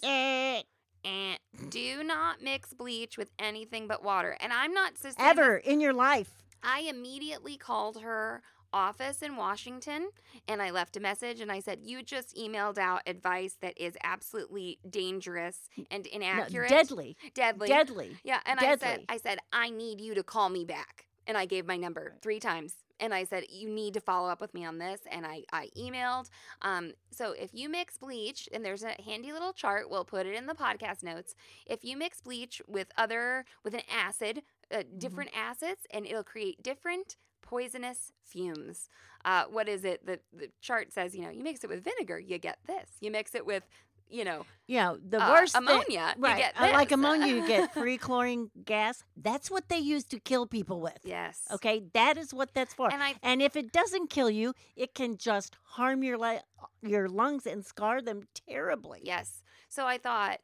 And 1.04 1.38
do 1.70 2.02
not 2.04 2.42
mix 2.42 2.72
bleach 2.74 3.16
with 3.16 3.30
anything 3.38 3.86
but 3.88 4.02
water. 4.04 4.36
And 4.40 4.52
I'm 4.52 4.72
not 4.72 4.92
Ever 5.18 5.56
in 5.56 5.80
your 5.80 5.92
life. 5.92 6.30
I 6.62 6.80
immediately 6.80 7.56
called 7.56 8.02
her 8.02 8.42
office 8.72 9.22
in 9.22 9.36
Washington 9.36 10.10
and 10.46 10.62
I 10.62 10.70
left 10.70 10.96
a 10.96 11.00
message 11.00 11.40
and 11.40 11.50
I 11.50 11.60
said, 11.60 11.80
You 11.82 12.02
just 12.02 12.36
emailed 12.36 12.78
out 12.78 13.02
advice 13.06 13.56
that 13.60 13.74
is 13.76 13.96
absolutely 14.04 14.78
dangerous 14.88 15.68
and 15.90 16.06
No, 16.12 16.16
inaccurate. 16.16 16.68
deadly. 16.68 17.16
Deadly. 17.34 17.68
Deadly. 17.68 18.16
Yeah. 18.22 18.40
And 18.46 18.60
I 18.60 18.76
said, 18.76 19.04
I 19.08 19.16
said, 19.16 19.38
I 19.52 19.70
need 19.70 20.00
you 20.00 20.14
to 20.14 20.22
call 20.22 20.48
me 20.48 20.64
back. 20.64 21.06
And 21.26 21.36
I 21.36 21.46
gave 21.46 21.66
my 21.66 21.76
number 21.76 22.14
three 22.22 22.40
times. 22.40 22.74
And 23.00 23.12
I 23.12 23.24
said, 23.24 23.44
you 23.48 23.68
need 23.68 23.94
to 23.94 24.00
follow 24.00 24.28
up 24.28 24.40
with 24.40 24.54
me 24.54 24.64
on 24.64 24.78
this. 24.78 25.00
And 25.10 25.26
I, 25.26 25.42
I 25.52 25.68
emailed. 25.76 26.30
Um, 26.62 26.92
so 27.10 27.32
if 27.32 27.50
you 27.52 27.68
mix 27.68 27.98
bleach, 27.98 28.48
and 28.52 28.64
there's 28.64 28.84
a 28.84 28.94
handy 29.02 29.32
little 29.32 29.52
chart, 29.52 29.90
we'll 29.90 30.04
put 30.04 30.26
it 30.26 30.34
in 30.34 30.46
the 30.46 30.54
podcast 30.54 31.02
notes. 31.02 31.34
If 31.66 31.84
you 31.84 31.96
mix 31.96 32.20
bleach 32.20 32.62
with 32.68 32.88
other, 32.96 33.44
with 33.64 33.74
an 33.74 33.82
acid, 33.90 34.42
uh, 34.72 34.82
different 34.98 35.30
acids, 35.34 35.80
and 35.90 36.06
it'll 36.06 36.22
create 36.22 36.62
different 36.62 37.16
poisonous 37.42 38.12
fumes. 38.22 38.88
Uh, 39.24 39.44
what 39.50 39.68
is 39.68 39.84
it? 39.84 40.06
The, 40.06 40.20
the 40.32 40.50
chart 40.60 40.92
says, 40.92 41.14
you 41.16 41.22
know, 41.22 41.30
you 41.30 41.42
mix 41.42 41.64
it 41.64 41.70
with 41.70 41.82
vinegar, 41.82 42.18
you 42.18 42.38
get 42.38 42.58
this. 42.66 42.90
You 43.00 43.10
mix 43.10 43.34
it 43.34 43.44
with, 43.44 43.66
you 44.10 44.24
know, 44.24 44.44
yeah, 44.66 44.94
the 45.08 45.22
uh, 45.22 45.30
worst 45.30 45.54
thing- 45.54 45.62
ammonia, 45.68 46.14
Right. 46.18 46.36
you 46.36 46.42
get 46.42 46.60
uh, 46.60 46.72
Like 46.72 46.92
ammonia, 46.92 47.34
you 47.34 47.46
get 47.46 47.72
free 47.80 47.96
chlorine 47.98 48.50
gas. 48.64 49.02
That's 49.16 49.50
what 49.50 49.68
they 49.68 49.78
use 49.78 50.04
to 50.04 50.18
kill 50.20 50.46
people 50.46 50.80
with. 50.80 50.98
yes. 51.04 51.42
Okay, 51.52 51.82
that 51.94 52.16
is 52.16 52.32
what 52.34 52.54
that's 52.54 52.74
for. 52.74 52.92
And 52.92 53.02
I 53.02 53.14
And 53.22 53.40
if 53.42 53.56
it 53.56 53.72
doesn't 53.72 54.10
kill 54.10 54.30
you, 54.30 54.54
it 54.76 54.94
can 54.94 55.16
just 55.16 55.56
harm 55.62 56.02
your 56.02 56.18
li- 56.18 56.40
your 56.82 57.08
lungs 57.08 57.46
and 57.46 57.64
scar 57.64 58.00
them 58.02 58.22
terribly. 58.48 59.00
Yes. 59.04 59.42
So 59.68 59.86
I 59.86 59.98
thought 59.98 60.38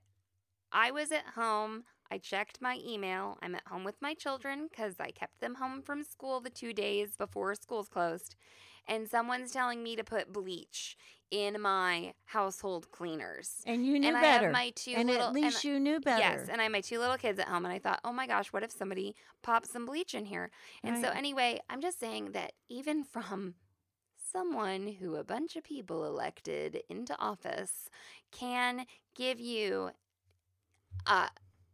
I 0.73 0.91
was 0.91 1.13
at 1.13 1.25
home. 1.35 1.85
I 2.11 2.19
checked 2.19 2.61
my 2.61 2.79
email. 2.87 3.37
I'm 3.43 3.55
at 3.57 3.67
home 3.67 3.83
with 3.85 3.97
my 4.01 4.15
children 4.15 4.69
because 4.71 4.95
I 5.01 5.11
kept 5.11 5.41
them 5.41 5.57
home 5.57 5.83
from 5.83 6.05
school 6.05 6.41
the 6.41 6.51
two 6.51 6.73
days 6.73 7.17
before 7.17 7.55
schools 7.57 7.89
closed. 7.89 8.37
And 8.89 9.09
someone's 9.09 9.51
telling 9.51 9.83
me 9.83 9.97
to 9.97 10.05
put 10.05 10.33
bleach 10.33 10.97
in 11.31 11.61
my 11.61 12.15
household 12.25 12.91
cleaners. 12.91 13.63
And 13.67 13.85
you 13.85 13.99
knew 13.99 14.09
and 14.09 14.17
I 14.17 14.21
better. 14.21 14.45
have 14.45 14.53
my 14.53 14.71
two 14.71 14.93
and 14.97 15.09
little 15.09 15.29
at 15.29 15.33
least 15.33 15.65
you 15.65 15.81
knew 15.81 16.01
better. 16.01 16.21
Yes, 16.21 16.49
and 16.49 16.61
I 16.61 16.65
had 16.65 16.73
my 16.73 16.81
two 16.81 16.99
little 16.99 17.17
kids 17.17 17.39
at 17.39 17.49
home, 17.49 17.65
and 17.65 17.75
I 17.75 17.79
thought, 17.79 18.01
oh 18.05 18.13
my 18.13 18.27
gosh, 18.27 18.53
what 18.53 18.63
if 18.63 18.71
somebody 18.71 19.15
pops 19.43 19.71
some 19.71 19.87
bleach 19.87 20.15
in 20.15 20.25
here? 20.25 20.51
And 20.85 21.03
so, 21.03 21.11
anyway, 21.11 21.61
I'm 21.69 21.81
just 21.81 21.99
saying 21.99 22.33
that 22.33 22.53
even 22.69 23.05
from 23.05 23.55
someone 24.33 24.87
who 24.89 25.17
a 25.17 25.25
bunch 25.25 25.57
of 25.57 25.65
people 25.65 26.05
elected 26.05 26.83
into 26.89 27.19
office 27.19 27.89
can 28.33 28.85
give 29.15 29.41
you 29.41 29.91
uh, 31.07 31.29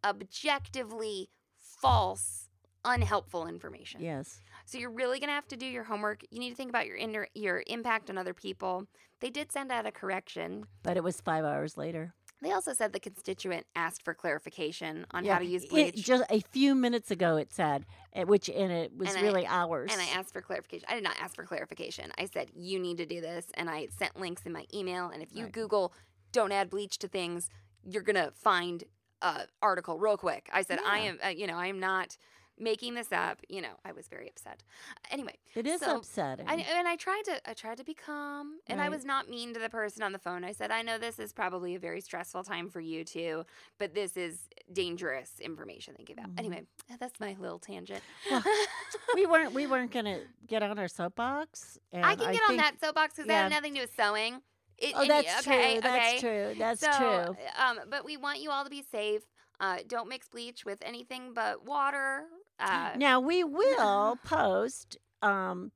objectively 0.04 1.28
false, 1.56 2.48
unhelpful 2.84 3.46
information. 3.46 4.00
yes. 4.00 4.40
So 4.66 4.78
you're 4.78 4.90
really 4.90 5.18
going 5.18 5.28
to 5.28 5.34
have 5.34 5.48
to 5.48 5.56
do 5.56 5.66
your 5.66 5.84
homework. 5.84 6.22
You 6.30 6.38
need 6.38 6.50
to 6.50 6.56
think 6.56 6.70
about 6.70 6.86
your 6.86 6.96
inter- 6.96 7.28
your 7.34 7.62
impact 7.66 8.10
on 8.10 8.18
other 8.18 8.34
people. 8.34 8.86
They 9.20 9.30
did 9.30 9.52
send 9.52 9.70
out 9.70 9.86
a 9.86 9.92
correction. 9.92 10.66
But 10.82 10.96
it 10.96 11.04
was 11.04 11.20
five 11.20 11.44
hours 11.44 11.76
later. 11.76 12.14
They 12.40 12.50
also 12.50 12.72
said 12.72 12.92
the 12.92 12.98
constituent 12.98 13.66
asked 13.76 14.02
for 14.02 14.14
clarification 14.14 15.06
on 15.12 15.24
Yeah, 15.24 15.34
how 15.34 15.38
to 15.38 15.44
use 15.44 15.62
it- 15.62 15.70
bleach. 15.70 15.94
just 16.04 16.24
a 16.28 16.40
few 16.40 16.74
minutes 16.74 17.12
ago, 17.12 17.36
it 17.36 17.52
said, 17.52 17.86
uh, 18.16 18.22
which 18.22 18.48
and 18.50 18.72
it 18.72 18.92
was 18.96 19.10
And 19.10 19.18
I- 19.18 19.22
really 19.22 19.46
hours. 19.46 19.92
and 19.92 20.00
I 20.00 20.06
asked 20.06 20.32
for 20.32 20.42
clarification. 20.42 20.86
I 20.88 20.94
did 20.94 21.04
not 21.04 21.14
ask 21.20 21.36
for 21.36 21.44
clarification. 21.44 22.10
I 22.18 22.24
said, 22.26 22.50
you 22.54 22.80
need 22.80 22.96
to 22.96 23.06
do 23.06 23.20
this. 23.20 23.46
And 23.54 23.70
I 23.70 23.86
sent 23.96 24.18
links 24.18 24.42
in 24.44 24.52
my 24.52 24.66
email. 24.74 25.08
And 25.08 25.22
if 25.22 25.28
you 25.32 25.44
Right. 25.44 25.52
Google, 25.52 25.92
don't 26.32 26.50
add 26.50 26.68
bleach 26.68 26.98
to 26.98 27.06
things, 27.08 27.48
you're 27.84 28.02
going 28.02 28.16
to 28.16 28.32
find 28.32 28.84
a 29.20 29.46
article 29.60 30.00
real 30.00 30.16
quick. 30.16 30.50
I 30.52 30.62
said, 30.62 30.80
I 30.84 30.98
am, 30.98 31.20
uh, 31.24 31.28
you 31.28 31.46
know, 31.46 31.56
I 31.56 31.68
am 31.68 31.78
not 31.78 32.16
making 32.58 32.94
this 32.94 33.12
up. 33.12 33.40
You 33.48 33.62
know, 33.62 33.74
I 33.84 33.92
was 33.92 34.08
very 34.08 34.28
upset. 34.28 34.62
Anyway, 35.10 35.36
it 35.54 35.66
is 35.66 35.80
so, 35.80 35.96
upsetting. 35.96 36.46
I, 36.48 36.54
and 36.54 36.86
I 36.88 36.96
tried 36.96 37.22
to 37.26 37.50
I 37.50 37.54
tried 37.54 37.78
to 37.78 37.84
be 37.84 37.94
calm 37.94 38.58
and 38.66 38.80
I 38.80 38.88
was 38.88 39.04
not 39.04 39.28
mean 39.28 39.54
to 39.54 39.60
the 39.60 39.68
person 39.68 40.02
on 40.02 40.12
the 40.12 40.18
phone. 40.18 40.44
I 40.44 40.52
said, 40.52 40.70
"I 40.70 40.82
know 40.82 40.98
this 40.98 41.18
is 41.18 41.32
probably 41.32 41.74
a 41.74 41.78
very 41.78 42.00
stressful 42.00 42.44
time 42.44 42.68
for 42.68 42.80
you 42.80 43.04
too, 43.04 43.44
but 43.78 43.94
this 43.94 44.16
is 44.16 44.48
dangerous 44.72 45.40
information 45.40 45.94
they 45.98 46.04
give 46.04 46.18
out." 46.18 46.28
Mhm. 46.28 46.38
Anyway, 46.38 46.62
that's 46.98 47.18
my 47.20 47.36
little 47.38 47.58
tangent. 47.58 48.02
Well, 48.30 48.42
we 49.14 49.26
weren't 49.26 49.52
we 49.52 49.66
weren't 49.66 49.90
gonna 49.90 50.20
get 50.46 50.62
on 50.62 50.78
our 50.78 50.88
soapbox. 50.88 51.78
And 51.92 52.04
I 52.04 52.14
can 52.14 52.32
get 52.32 52.42
on 52.42 52.48
think- 52.48 52.62
that 52.62 52.80
soapbox 52.80 53.14
because 53.14 53.26
that 53.28 53.34
yeah. 53.34 53.42
had 53.44 53.52
nothing 53.52 53.74
to 53.74 53.80
do 53.80 53.82
with 53.84 53.94
sewing. 53.96 54.42
It, 54.78 54.94
Oh, 54.96 55.06
that's 55.06 55.46
okay, 55.46 55.74
true. 55.74 55.80
That's 55.82 56.20
true. 56.20 56.54
That's 56.58 56.80
so, 56.80 56.90
true. 56.90 57.36
Um, 57.64 57.80
but 57.88 58.04
we 58.04 58.16
want 58.16 58.40
you 58.40 58.50
all 58.50 58.64
to 58.64 58.70
be 58.70 58.82
safe. 58.90 59.22
Uh, 59.60 59.78
don't 59.86 60.08
mix 60.08 60.28
bleach 60.28 60.64
with 60.64 60.78
anything 60.82 61.32
but 61.34 61.64
water. 61.64 62.24
Uh, 62.62 62.90
now 62.96 63.20
we 63.20 63.44
will 63.44 64.18
post 64.24 64.96
um, 65.22 65.72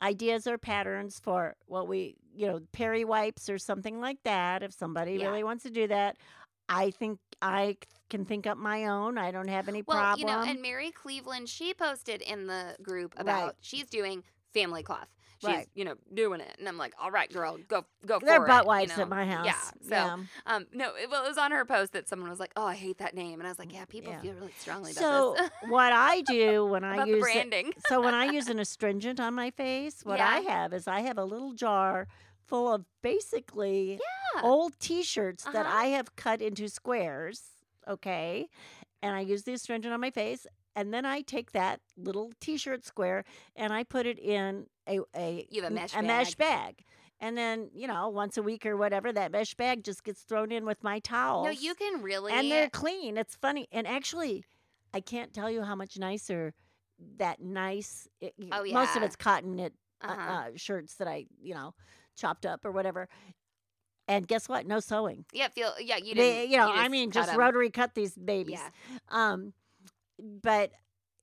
ideas 0.00 0.46
or 0.46 0.58
patterns 0.58 1.18
for 1.18 1.56
what 1.66 1.88
we, 1.88 2.16
you 2.34 2.46
know, 2.46 2.60
peri 2.72 3.04
wipes 3.04 3.48
or 3.50 3.58
something 3.58 4.00
like 4.00 4.18
that. 4.24 4.62
If 4.62 4.72
somebody 4.72 5.14
Yeah. 5.14 5.26
really 5.26 5.44
wants 5.44 5.62
to 5.64 5.70
do 5.70 5.86
that, 5.88 6.16
I 6.68 6.90
think 6.90 7.18
I 7.40 7.76
can 8.08 8.24
think 8.24 8.46
up 8.46 8.56
my 8.56 8.86
own. 8.86 9.18
I 9.18 9.30
don't 9.30 9.48
have 9.48 9.68
any 9.68 9.82
well, 9.82 9.98
problem. 9.98 10.20
you 10.20 10.32
know, 10.32 10.42
and 10.42 10.62
Mary 10.62 10.90
Cleveland, 10.92 11.48
she 11.48 11.74
posted 11.74 12.22
in 12.22 12.46
the 12.46 12.76
group 12.82 13.14
about 13.16 13.44
Right. 13.46 13.54
she's 13.60 13.86
doing 13.86 14.22
family 14.54 14.82
cloth. 14.82 15.08
She's, 15.42 15.48
Right. 15.48 15.68
you 15.74 15.84
know, 15.84 15.94
doing 16.14 16.40
it, 16.40 16.54
and 16.58 16.68
I'm 16.68 16.78
like, 16.78 16.94
all 17.00 17.10
right, 17.10 17.30
girl, 17.32 17.58
go, 17.68 17.84
go 18.06 18.20
They're 18.24 18.36
for 18.40 18.46
butt 18.46 18.62
it. 18.62 18.66
wipes 18.66 18.90
you 18.92 18.96
know? 18.98 19.02
at 19.02 19.08
my 19.08 19.26
house. 19.26 19.46
Yeah. 19.46 19.60
So, 19.82 19.88
yeah. 19.90 20.16
um, 20.46 20.66
no, 20.72 20.94
it, 20.94 21.10
well, 21.10 21.24
it 21.24 21.28
was 21.28 21.36
on 21.38 21.50
her 21.50 21.64
post 21.64 21.92
that 21.92 22.08
someone 22.08 22.30
was 22.30 22.38
like, 22.38 22.52
oh, 22.56 22.64
I 22.64 22.74
hate 22.76 22.98
that 22.98 23.14
name, 23.14 23.40
and 23.40 23.46
I 23.46 23.50
was 23.50 23.58
like, 23.58 23.72
yeah, 23.72 23.84
people 23.84 24.12
Yeah. 24.12 24.20
feel 24.20 24.34
really 24.34 24.52
strongly 24.56 24.92
So 24.92 25.34
about 25.34 25.50
this. 25.50 25.50
what 25.70 25.92
I 25.92 26.20
do 26.22 26.64
when 26.66 26.84
I 26.84 27.04
use 27.04 27.26
it, 27.28 27.74
so 27.88 28.00
when 28.00 28.14
I 28.14 28.26
use 28.26 28.46
an 28.48 28.58
astringent 28.60 29.18
on 29.18 29.34
my 29.34 29.50
face, 29.50 30.04
what 30.04 30.20
I 30.20 30.38
have 30.40 30.72
is 30.72 30.86
I 30.86 31.00
have 31.00 31.18
a 31.18 31.24
little 31.24 31.52
jar 31.52 32.06
full 32.46 32.72
of 32.72 32.84
basically 33.02 33.98
Yeah. 34.34 34.42
old 34.42 34.78
T-shirts 34.78 35.44
that 35.44 35.66
Uh-huh. 35.66 35.78
I 35.78 35.84
have 35.86 36.14
cut 36.16 36.40
into 36.40 36.68
squares. 36.68 37.42
Okay, 37.88 38.46
and 39.02 39.14
I 39.14 39.20
use 39.20 39.42
the 39.42 39.52
astringent 39.52 39.92
on 39.92 40.00
my 40.00 40.10
face, 40.10 40.46
and 40.74 40.92
then 40.94 41.04
I 41.04 41.20
take 41.20 41.52
that 41.52 41.80
little 41.96 42.32
T-shirt 42.40 42.84
square 42.84 43.24
and 43.56 43.72
I 43.72 43.84
put 43.84 44.06
it 44.06 44.18
in 44.18 44.66
a 44.88 45.00
a 45.14 45.46
You 45.50 45.62
have 45.62 45.72
a 45.72 45.74
mesh 45.74 45.94
a 45.94 46.02
mesh 46.02 46.34
bag. 46.34 46.84
And 47.20 47.38
then, 47.38 47.70
you 47.72 47.86
know, 47.86 48.08
once 48.08 48.36
a 48.36 48.42
week 48.42 48.66
or 48.66 48.76
whatever, 48.76 49.12
that 49.12 49.30
mesh 49.30 49.54
bag 49.54 49.84
just 49.84 50.02
gets 50.02 50.22
thrown 50.22 50.50
in 50.50 50.64
with 50.64 50.82
my 50.82 50.98
towels. 50.98 51.44
No, 51.44 51.50
you 51.50 51.74
can 51.76 52.02
really. 52.02 52.32
And 52.32 52.50
they're 52.50 52.68
clean. 52.68 53.16
It's 53.16 53.36
funny. 53.36 53.68
And 53.70 53.86
actually, 53.86 54.44
I 54.92 55.00
can't 55.00 55.32
tell 55.32 55.48
you 55.48 55.62
how 55.62 55.76
much 55.76 55.96
nicer 55.98 56.52
that 57.18 57.40
nice. 57.40 58.08
It, 58.20 58.34
y- 58.38 58.48
Oh, 58.50 58.64
Most 58.72 58.96
of 58.96 59.04
it's 59.04 59.14
cotton 59.14 59.54
knit 59.54 59.72
uh, 60.02 60.08
uh-huh. 60.08 60.32
uh, 60.32 60.46
shirts 60.56 60.96
that 60.96 61.06
I, 61.06 61.26
you 61.40 61.54
know, 61.54 61.74
chopped 62.16 62.44
up 62.44 62.64
or 62.64 62.72
whatever. 62.72 63.08
And 64.08 64.26
guess 64.26 64.48
what? 64.48 64.66
No 64.66 64.80
sewing. 64.80 65.24
yeah, 65.32 65.48
feel 65.48 65.72
yeah. 65.80 65.96
You 65.96 66.14
didn't. 66.14 66.50
you 66.50 66.56
know, 66.56 66.70
I 66.70 66.88
mean, 66.88 67.10
just 67.10 67.26
just 67.26 67.34
'em. 67.34 67.38
rotary 67.40 67.70
cut 67.70 67.94
these 67.94 68.14
babies. 68.16 68.58
Yeah. 68.58 68.68
Um, 69.10 69.52
but 70.18 70.72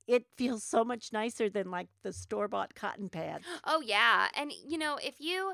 it 0.06 0.24
feels 0.36 0.64
so 0.64 0.84
much 0.84 1.12
nicer 1.12 1.48
than 1.48 1.70
like 1.70 1.88
the 2.02 2.12
store 2.12 2.48
bought 2.48 2.74
cotton 2.74 3.08
pads. 3.08 3.44
Oh 3.64 3.80
yeah, 3.80 4.28
and 4.34 4.52
you 4.66 4.78
know 4.78 4.98
if 5.02 5.16
you 5.20 5.52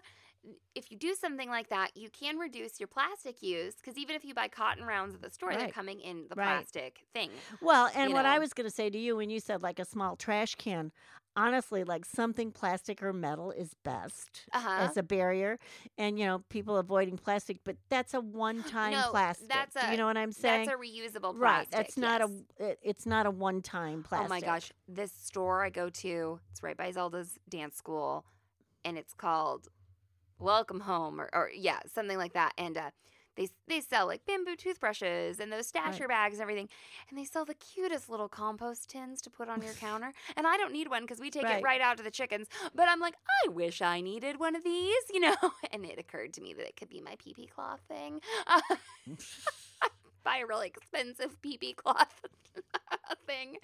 if 0.75 0.91
you 0.91 0.97
do 0.97 1.15
something 1.15 1.49
like 1.49 1.69
that, 1.69 1.97
you 1.97 2.09
can 2.11 2.37
reduce 2.39 2.79
your 2.79 2.87
plastic 2.87 3.43
use 3.43 3.75
because 3.77 3.99
even 3.99 4.15
if 4.17 4.25
you 4.25 4.35
buy 4.35 4.49
cotton 4.49 4.85
rounds 4.85 5.15
at 5.15 5.23
the 5.23 5.31
store, 5.31 5.57
they're 5.57 5.73
coming 5.73 6.01
in 6.01 6.27
the 6.29 6.37
Right. 6.37 6.47
plastic 6.47 7.01
thing. 7.13 7.31
Well, 7.61 7.91
and 7.95 8.13
what 8.13 8.27
I 8.27 8.39
was 8.39 8.53
going 8.53 8.69
to 8.69 8.75
say 8.75 8.91
to 8.91 8.99
you 8.99 9.17
when 9.17 9.31
you 9.31 9.41
said 9.41 9.63
like 9.63 9.79
a 9.79 9.85
small 9.85 10.17
trash 10.17 10.55
can, 10.55 10.93
honestly, 11.37 11.85
like 11.85 12.05
something 12.05 12.51
plastic 12.51 13.03
or 13.03 13.13
metal 13.13 13.51
is 13.51 13.75
best 13.85 14.47
Uh-huh. 14.53 14.83
as 14.83 14.97
a 14.97 15.03
barrier. 15.03 15.59
And, 15.99 16.19
you 16.19 16.27
know, 16.27 16.45
people 16.51 16.77
avoiding 16.77 17.17
plastic, 17.19 17.59
but 17.65 17.77
that's 17.89 18.15
a 18.15 18.21
one 18.21 18.63
time 18.63 18.93
No, 18.93 19.11
plastic. 19.11 19.49
that's 19.49 19.75
Do 19.75 19.91
you 19.91 19.97
know 19.97 20.07
what 20.07 20.17
I'm 20.17 20.33
saying? 20.33 20.67
That's 20.67 20.79
a 20.79 20.83
reusable 20.83 21.37
plastic. 21.37 21.41
right. 21.41 21.67
That's 21.71 21.97
not 21.97 22.21
yes. 22.21 22.31
a 22.59 22.65
it, 22.65 22.79
it's 22.83 23.07
not 23.07 23.27
a 23.27 23.31
one 23.31 23.63
time 23.63 24.03
plastic. 24.03 24.27
Oh 24.27 24.29
my 24.29 24.41
gosh, 24.41 24.73
this 24.89 25.13
store 25.13 25.65
I 25.65 25.71
go 25.71 25.89
to, 25.91 26.41
it's 26.51 26.63
right 26.63 26.77
by 26.77 26.91
Zelda's 26.91 27.39
dance 27.49 27.77
school, 27.77 28.25
and 28.85 28.97
it's 28.97 29.13
called 29.15 29.69
Welcome 30.39 30.81
Home, 30.81 31.21
or, 31.21 31.31
or 31.33 31.51
yeah, 31.55 31.81
something 31.93 32.19
like 32.19 32.35
that. 32.35 32.53
And 32.59 32.77
uh, 32.77 32.91
they 33.37 33.49
they 33.69 33.81
sell 33.81 34.07
like 34.07 34.27
bamboo 34.27 34.57
toothbrushes 34.57 35.41
and 35.41 35.51
those 35.53 35.71
stasher 35.71 36.01
Right. 36.01 36.09
bags 36.09 36.35
and 36.35 36.43
everything, 36.43 36.69
and 37.09 37.19
they 37.19 37.25
sell 37.25 37.45
the 37.45 37.55
cutest 37.55 38.09
little 38.11 38.29
compost 38.29 38.91
tins 38.91 39.21
to 39.23 39.31
put 39.31 39.49
on 39.49 39.63
your 39.63 39.75
counter. 39.81 40.13
And 40.37 40.47
I 40.47 40.57
don't 40.57 40.73
need 40.73 40.89
one 40.89 41.03
because 41.03 41.21
we 41.21 41.31
take 41.31 41.45
Right. 41.45 41.59
it 41.59 41.63
right 41.63 41.81
out 41.81 41.97
to 41.99 42.03
the 42.03 42.11
chickens. 42.11 42.49
But 42.75 42.89
I'm 42.89 43.01
like, 43.01 43.15
I 43.45 43.49
wish 43.49 43.81
I 43.81 44.01
needed 44.01 44.39
one 44.39 44.55
of 44.57 44.65
these, 44.65 45.03
you 45.13 45.21
know. 45.21 45.37
And 45.73 45.85
it 45.85 45.99
occurred 45.99 46.35
to 46.35 46.41
me 46.43 46.55
that 46.55 46.67
it 46.69 46.77
could 46.77 46.89
be 46.91 47.01
my 47.01 47.17
pee 47.19 47.35
pee 47.35 47.47
cloth 47.47 47.81
thing. 47.89 48.21
buy 50.27 50.39
a 50.43 50.47
really 50.47 50.67
expensive 50.67 51.41
pee 51.43 51.75
cloth 51.75 52.27
thing. 53.27 53.57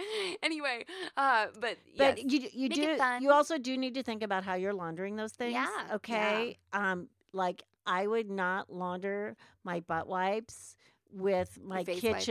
Anyway, 0.42 0.84
uh, 1.16 1.46
but 1.60 1.76
But 1.98 2.18
yes. 2.18 2.32
you 2.32 2.48
you 2.52 2.68
do 2.68 2.96
you 3.20 3.30
also 3.32 3.58
do 3.58 3.76
need 3.76 3.94
to 3.94 4.02
think 4.02 4.22
about 4.22 4.44
how 4.44 4.54
you're 4.54 4.72
laundering 4.72 5.16
those 5.16 5.32
things. 5.32 5.52
Yeah, 5.52 5.66
yeah. 5.88 5.94
Okay. 5.96 6.56
Um 6.72 7.08
like 7.32 7.62
I 7.86 8.06
would 8.06 8.30
not 8.30 8.72
launder 8.72 9.36
my 9.64 9.80
butt 9.80 10.06
wipes 10.06 10.76
with 11.12 11.58
my 11.62 11.84
kitchen. 11.84 12.12
wipes. 12.12 12.30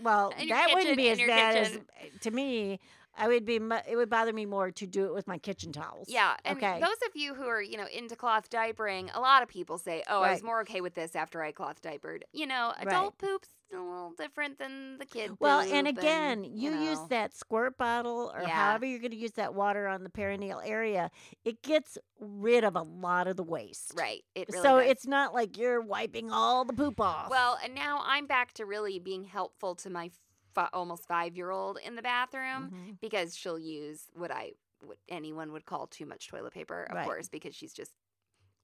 Well, 0.00 0.30
that 0.48 0.66
kitchen, 0.66 0.74
wouldn't 0.74 0.96
be 0.96 1.10
as 1.10 1.18
bad 1.18 1.54
kitchen. 1.56 1.86
as 2.14 2.20
to 2.20 2.30
me. 2.30 2.80
I 3.16 3.28
would 3.28 3.44
be 3.44 3.56
it 3.88 3.96
would 3.96 4.10
bother 4.10 4.32
me 4.32 4.46
more 4.46 4.70
to 4.72 4.86
do 4.86 5.06
it 5.06 5.14
with 5.14 5.26
my 5.26 5.38
kitchen 5.38 5.72
towels. 5.72 6.08
Yeah, 6.08 6.36
and 6.44 6.56
okay. 6.58 6.80
those 6.80 6.96
of 7.06 7.14
you 7.14 7.34
who 7.34 7.44
are, 7.44 7.62
you 7.62 7.76
know, 7.76 7.86
into 7.92 8.16
cloth 8.16 8.50
diapering, 8.50 9.10
a 9.14 9.20
lot 9.20 9.42
of 9.42 9.48
people 9.48 9.78
say, 9.78 10.02
"Oh, 10.08 10.22
I 10.22 10.32
was 10.32 10.42
more 10.42 10.60
okay 10.62 10.80
with 10.80 10.94
this 10.94 11.14
after 11.14 11.42
I 11.42 11.52
cloth 11.52 11.80
diapered." 11.80 12.24
You 12.32 12.46
know, 12.46 12.72
adult 12.78 13.18
poop's 13.18 13.48
a 13.72 13.76
little 13.76 14.12
different 14.16 14.58
than 14.58 14.98
the 14.98 15.04
kid. 15.06 15.32
Well, 15.40 15.60
and 15.60 15.88
again, 15.88 16.44
you, 16.44 16.72
use 16.72 16.98
know. 16.98 17.06
that 17.10 17.34
squirt 17.34 17.76
bottle 17.76 18.30
or 18.34 18.42
Yeah. 18.42 18.50
however 18.50 18.86
you're 18.86 19.00
going 19.00 19.10
to 19.10 19.16
use 19.16 19.32
that 19.32 19.54
water 19.54 19.88
on 19.88 20.04
the 20.04 20.10
perineal 20.10 20.60
area. 20.64 21.10
It 21.44 21.62
gets 21.62 21.98
rid 22.20 22.62
of 22.62 22.76
a 22.76 22.82
lot 22.82 23.26
of 23.26 23.36
the 23.36 23.42
waste. 23.42 23.92
right. 23.96 24.22
It 24.34 24.48
really 24.48 24.62
so 24.62 24.78
does. 24.78 24.90
it's 24.90 25.06
not 25.06 25.34
like 25.34 25.58
you're 25.58 25.80
wiping 25.80 26.30
all 26.30 26.64
the 26.64 26.72
poop 26.72 27.00
off. 27.00 27.30
Well, 27.30 27.58
and 27.64 27.74
now 27.74 28.02
I'm 28.04 28.26
back 28.26 28.52
to 28.54 28.66
really 28.66 28.98
being 28.98 29.24
helpful 29.24 29.74
to 29.76 29.90
my 29.90 30.10
fi- 30.54 30.68
almost 30.72 31.06
five 31.08 31.36
year 31.36 31.50
old 31.50 31.78
in 31.84 31.96
the 31.96 32.02
bathroom 32.02 32.70
Mhm. 32.72 33.00
because 33.00 33.36
she'll 33.36 33.58
use 33.58 34.08
what 34.14 34.30
I 34.30 34.52
what 34.80 34.98
anyone 35.08 35.52
would 35.52 35.64
call 35.64 35.86
too 35.86 36.04
much 36.06 36.28
toilet 36.28 36.52
paper, 36.52 36.84
of 36.84 36.94
Right. 36.96 37.04
course, 37.06 37.28
because 37.28 37.54
she's 37.54 37.72
just 37.72 37.92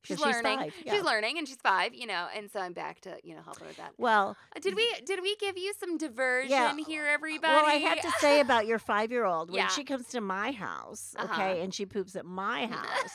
she's 0.03 0.19
she's 0.19 0.25
learning. 0.27 0.59
five, 0.59 0.75
yeah. 0.85 0.93
She's 0.95 1.03
learning, 1.03 1.39
and 1.39 1.49
she's 1.49 1.57
five, 1.63 1.95
you 1.95 2.07
know, 2.07 2.29
and 2.35 2.51
so 2.51 2.61
I'm 2.61 2.73
back 2.75 3.01
to 3.03 3.19
you 3.25 3.35
know 3.35 3.43
helping 3.43 3.67
with 3.67 3.77
that. 3.79 3.93
well, 3.99 4.37
Uh, 4.55 4.61
Did 4.61 4.75
we 4.77 4.87
did 5.05 5.21
we 5.23 5.35
give 5.37 5.57
you 5.57 5.73
some 5.79 5.97
diversion 5.97 6.51
Yeah, 6.51 6.75
here, 6.87 7.07
everybody? 7.07 7.53
Well, 7.53 7.65
I 7.67 7.75
have 7.77 8.01
to 8.03 8.11
say 8.21 8.41
about 8.41 8.67
your 8.67 8.79
five 8.79 9.11
year 9.11 9.25
old 9.25 9.51
when 9.51 9.59
Yeah. 9.59 9.69
she 9.69 9.85
comes 9.85 10.09
to 10.09 10.21
my 10.21 10.53
house, 10.53 11.15
Uh-huh. 11.17 11.33
okay, 11.33 11.63
and 11.63 11.73
she 11.75 11.87
poops 11.87 12.15
at 12.17 12.25
my 12.27 12.67
house. 12.77 13.13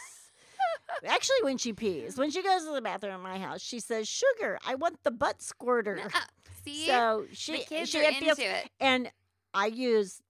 Actually, 1.03 1.41
when 1.43 1.57
she 1.57 1.73
pees, 1.73 2.17
when 2.17 2.31
she 2.31 2.41
goes 2.41 2.63
to 2.65 2.71
the 2.71 2.81
bathroom 2.81 3.13
at 3.13 3.19
my 3.21 3.37
house, 3.37 3.61
she 3.61 3.79
says, 3.79 4.07
"Sugar, 4.07 4.57
I 4.65 4.75
want 4.75 5.03
the 5.03 5.11
butt 5.11 5.41
squirter." 5.41 6.09
See, 6.65 6.87
So 6.87 7.25
she, 7.31 7.51
the 7.53 7.57
kids 7.63 7.89
she 7.91 7.99
are 7.99 8.03
it 8.03 8.15
feels, 8.15 8.39
it. 8.39 8.69
and 8.79 9.11
I 9.53 9.67
use, 9.67 10.21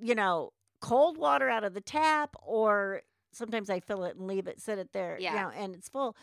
you 0.00 0.14
know, 0.14 0.52
cold 0.80 1.16
water 1.18 1.48
out 1.48 1.64
of 1.64 1.74
the 1.74 1.80
tap, 1.80 2.34
or 2.42 3.02
sometimes 3.32 3.70
I 3.70 3.80
fill 3.80 4.04
it 4.04 4.16
and 4.16 4.26
leave 4.26 4.46
it, 4.46 4.60
sit 4.60 4.78
it 4.78 4.92
there, 4.92 5.16
you 5.18 5.24
Yeah. 5.24 5.42
know, 5.42 5.50
and 5.50 5.74
it's 5.74 5.88
full. 5.88 6.16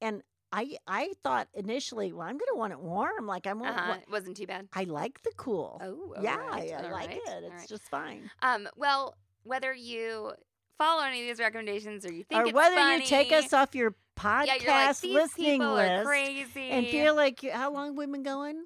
And 0.00 0.22
I, 0.52 0.78
I 0.86 1.12
thought 1.22 1.48
initially, 1.52 2.12
well, 2.12 2.26
I'm 2.26 2.38
gonna 2.38 2.56
want 2.56 2.72
it 2.72 2.80
warm, 2.80 3.26
like 3.26 3.46
I'm. 3.46 3.60
Uh-huh. 3.60 3.96
It 4.00 4.10
wasn't 4.10 4.36
too 4.36 4.46
bad. 4.46 4.68
I 4.72 4.84
like 4.84 5.22
the 5.22 5.32
cool. 5.36 5.78
Oh, 5.82 6.14
yeah, 6.22 6.36
right, 6.36 6.72
I 6.72 6.76
all 6.84 6.90
like 6.90 7.08
right, 7.08 7.16
it. 7.16 7.44
It's 7.44 7.54
right. 7.54 7.68
just 7.68 7.82
fine. 7.90 8.30
Um, 8.40 8.66
well, 8.76 9.14
whether 9.42 9.74
you 9.74 10.32
follow 10.78 11.02
any 11.02 11.20
of 11.22 11.26
these 11.26 11.38
recommendations 11.38 12.06
or 12.06 12.12
you 12.12 12.24
think 12.24 12.40
or 12.46 12.50
whether 12.52 12.76
funny, 12.76 13.02
you 13.02 13.08
take 13.08 13.30
us 13.32 13.52
off 13.52 13.74
your 13.74 13.94
podcast 14.16 14.46
yeah, 14.64 14.86
like 14.88 15.02
listening 15.02 15.60
list 15.60 16.06
crazy, 16.06 16.70
and 16.70 16.86
feel 16.86 17.14
like 17.14 17.42
you, 17.42 17.50
how 17.52 17.70
long 17.72 17.94
we've 17.94 18.10
been 18.10 18.22
going? 18.22 18.64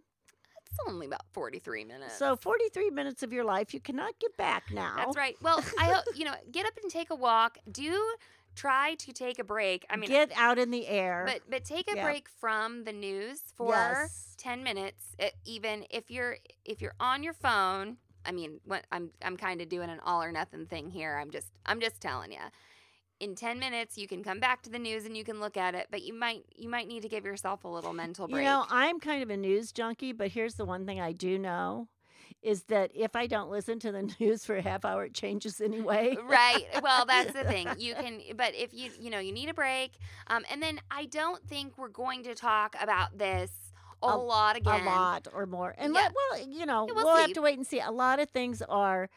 It's 0.72 0.78
only 0.88 1.06
about 1.06 1.22
forty 1.32 1.58
three 1.58 1.84
minutes. 1.84 2.16
So 2.18 2.34
43 2.36 2.90
minutes 2.90 3.22
of 3.22 3.32
your 3.32 3.44
life 3.44 3.74
you 3.74 3.80
cannot 3.80 4.18
get 4.18 4.36
back 4.36 4.64
now. 4.72 4.94
That's 4.96 5.16
right. 5.16 5.36
Well, 5.42 5.62
I 5.78 5.86
hope 5.92 6.04
you 6.16 6.24
know. 6.24 6.34
Get 6.50 6.66
up 6.66 6.72
and 6.82 6.90
take 6.90 7.10
a 7.10 7.14
walk. 7.14 7.58
Do 7.70 8.14
try 8.54 8.94
to 8.96 9.12
take 9.12 9.38
a 9.38 9.44
break. 9.44 9.84
I 9.88 9.96
mean, 9.96 10.08
get 10.08 10.32
out 10.36 10.58
in 10.58 10.70
the 10.70 10.86
air. 10.86 11.24
but 11.26 11.42
but 11.48 11.64
take 11.64 11.90
a 11.92 11.96
Yeah. 11.96 12.04
break 12.04 12.28
from 12.28 12.84
the 12.84 12.92
news 12.92 13.40
for 13.56 13.68
Yes. 13.68 14.34
10 14.38 14.62
minutes 14.64 15.14
even 15.44 15.84
if 15.90 16.10
you're 16.10 16.36
if 16.64 16.80
you're 16.82 16.94
on 16.98 17.22
your 17.22 17.32
phone 17.32 17.96
i 18.26 18.32
mean 18.32 18.60
what 18.64 18.84
i'm 18.90 19.10
i'm 19.22 19.36
kind 19.36 19.60
of 19.60 19.68
doing 19.68 19.88
an 19.88 20.00
all 20.04 20.20
or 20.20 20.32
nothing 20.32 20.66
thing 20.66 20.90
here 20.90 21.16
i'm 21.16 21.30
just 21.30 21.46
i'm 21.64 21.80
just 21.80 22.00
telling 22.00 22.32
you 22.32 22.40
in 23.22 23.34
10 23.34 23.58
minutes 23.58 23.96
you 23.96 24.08
can 24.08 24.22
come 24.22 24.40
back 24.40 24.62
to 24.62 24.70
the 24.70 24.78
news 24.78 25.04
and 25.04 25.16
you 25.16 25.24
can 25.24 25.40
look 25.40 25.56
at 25.56 25.74
it 25.74 25.86
but 25.90 26.02
you 26.02 26.12
might 26.12 26.44
you 26.56 26.68
might 26.68 26.88
need 26.88 27.02
to 27.02 27.08
give 27.08 27.24
yourself 27.24 27.64
a 27.64 27.68
little 27.68 27.92
mental 27.92 28.28
break 28.28 28.42
You 28.42 28.44
know, 28.44 28.66
I'm 28.68 29.00
kind 29.00 29.22
of 29.22 29.30
a 29.30 29.36
news 29.36 29.72
junkie, 29.72 30.12
but 30.12 30.28
here's 30.32 30.54
the 30.54 30.64
one 30.64 30.86
thing 30.86 31.00
I 31.00 31.12
do 31.12 31.38
know 31.38 31.88
is 32.42 32.64
that 32.64 32.90
if 32.94 33.14
I 33.14 33.26
don't 33.26 33.50
listen 33.50 33.78
to 33.80 33.92
the 33.92 34.02
news 34.20 34.44
for 34.44 34.56
a 34.56 34.62
half 34.62 34.84
hour, 34.84 35.04
it 35.04 35.14
changes 35.14 35.60
anyway. 35.60 36.16
right 36.28 36.64
well 36.82 37.04
that's 37.06 37.32
the 37.32 37.44
thing 37.44 37.74
you 37.78 37.94
can 37.94 38.20
but 38.36 38.54
if 38.54 38.72
you 38.74 38.90
you 39.00 39.10
know 39.10 39.18
you 39.18 39.32
need 39.32 39.48
a 39.48 39.54
break 39.54 39.92
um, 40.26 40.44
and 40.50 40.62
then 40.62 40.78
i 40.90 41.04
don't 41.06 41.46
think 41.48 41.76
we're 41.78 41.88
going 41.88 42.22
to 42.22 42.34
talk 42.34 42.76
about 42.80 43.16
this 43.18 43.50
a, 44.02 44.08
A- 44.12 44.16
lot 44.16 44.56
again 44.56 44.84
A 44.84 44.90
lot 44.90 45.28
or 45.32 45.46
more. 45.46 45.74
And 45.78 45.92
Yeah. 45.94 46.00
let, 46.02 46.12
well, 46.14 46.48
you 46.48 46.66
know, 46.66 46.86
Yeah, 46.88 46.94
we'll, 46.96 47.04
we'll 47.04 47.16
have 47.16 47.32
to 47.34 47.42
wait 47.42 47.56
and 47.56 47.64
see. 47.66 47.78
A 47.78 47.92
lot 47.92 48.18
of 48.18 48.30
things 48.30 48.62
are 48.62 49.08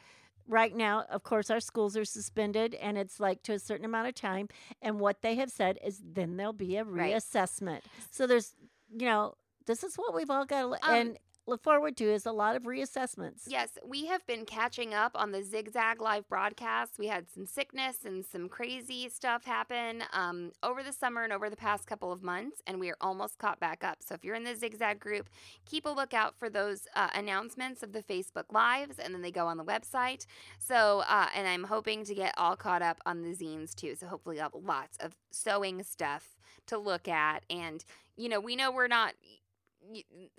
right 0.48 0.76
now, 0.76 1.06
of 1.10 1.24
course, 1.24 1.50
our 1.50 1.60
schools 1.60 1.96
are 1.98 2.06
suspended 2.06 2.74
and 2.76 2.98
it's 2.98 3.20
like 3.20 3.42
to 3.44 3.54
a 3.54 3.60
certain 3.60 3.86
amount 3.86 4.08
of 4.08 4.16
time. 4.16 4.48
And 4.82 5.00
what 5.00 5.22
they 5.22 5.36
have 5.36 5.50
said 5.52 5.78
is 5.84 6.02
then 6.04 6.38
there'll 6.38 6.54
be 6.54 6.78
a 6.78 6.84
Right. 6.84 7.14
reassessment. 7.16 7.82
So 8.12 8.28
there's, 8.28 8.54
you 8.90 9.06
know, 9.06 9.36
this 9.66 9.84
is 9.84 9.96
what 9.96 10.14
we've 10.14 10.30
all 10.30 10.46
got 10.46 10.62
to 10.62 10.68
Um, 10.90 10.96
and 10.96 11.20
look 11.48 11.62
forward 11.64 11.96
to 11.98 12.06
is 12.06 12.26
a 12.26 12.32
lot 12.32 12.56
of 12.56 12.64
reassessments. 12.64 13.44
Yes, 13.48 13.70
we 13.86 14.08
have 14.08 14.26
been 14.26 14.46
catching 14.46 14.94
up 14.94 15.12
on 15.16 15.32
the 15.32 15.44
Zigzag 15.44 16.02
live 16.02 16.28
broadcasts. 16.28 16.98
We 16.98 17.08
had 17.08 17.30
some 17.30 17.46
sickness 17.46 17.98
and 18.06 18.26
some 18.26 18.50
crazy 18.50 19.10
stuff 19.10 19.46
happen 19.46 20.04
um, 20.14 20.52
over 20.64 20.82
the 20.84 20.94
summer 20.94 21.24
and 21.24 21.32
over 21.32 21.50
the 21.50 21.56
past 21.56 21.88
couple 21.88 22.12
of 22.12 22.24
months, 22.24 22.62
and 22.66 22.80
we 22.80 22.90
are 22.90 22.98
almost 23.02 23.38
caught 23.38 23.60
back 23.60 23.84
up. 23.84 23.98
So 24.00 24.16
if 24.16 24.24
you're 24.24 24.36
in 24.36 24.44
the 24.44 24.56
Zigzag 24.56 25.00
group, 25.00 25.30
keep 25.66 25.86
a 25.86 25.90
lookout 25.90 26.36
for 26.36 26.50
those 26.50 26.88
uh, 26.96 27.10
announcements 27.14 27.84
of 27.84 27.94
the 27.94 28.02
Facebook 28.04 28.52
Lives, 28.52 28.98
and 28.98 29.14
then 29.14 29.22
they 29.22 29.32
go 29.32 29.48
on 29.48 29.58
the 29.58 29.66
website. 29.66 30.26
So, 30.60 31.04
uh, 31.08 31.28
and 31.36 31.48
I'm 31.48 31.64
hoping 31.64 32.04
to 32.06 32.16
get 32.16 32.34
all 32.38 32.56
caught 32.56 32.82
up 32.82 33.00
on 33.06 33.22
the 33.22 33.36
zines 33.36 33.76
too. 33.76 33.96
So 33.96 34.08
hopefully, 34.08 34.38
you'll 34.38 34.44
have 34.44 34.56
lots 34.56 34.98
of 34.98 35.16
sewing 35.32 35.84
stuff 35.84 36.36
to 36.68 36.78
look 36.78 37.08
at. 37.08 37.44
And, 37.50 37.84
you 38.18 38.30
know, 38.30 38.40
we 38.40 38.56
know 38.56 38.72
we're 38.72 38.88
not 38.88 39.14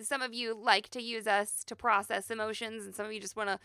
some 0.00 0.22
of 0.22 0.34
you 0.34 0.54
like 0.54 0.88
to 0.90 1.02
use 1.02 1.26
us 1.26 1.64
to 1.64 1.76
process 1.76 2.30
emotions, 2.30 2.84
and 2.84 2.94
some 2.94 3.06
of 3.06 3.12
you 3.12 3.20
just 3.20 3.36
want 3.36 3.48
to, 3.48 3.58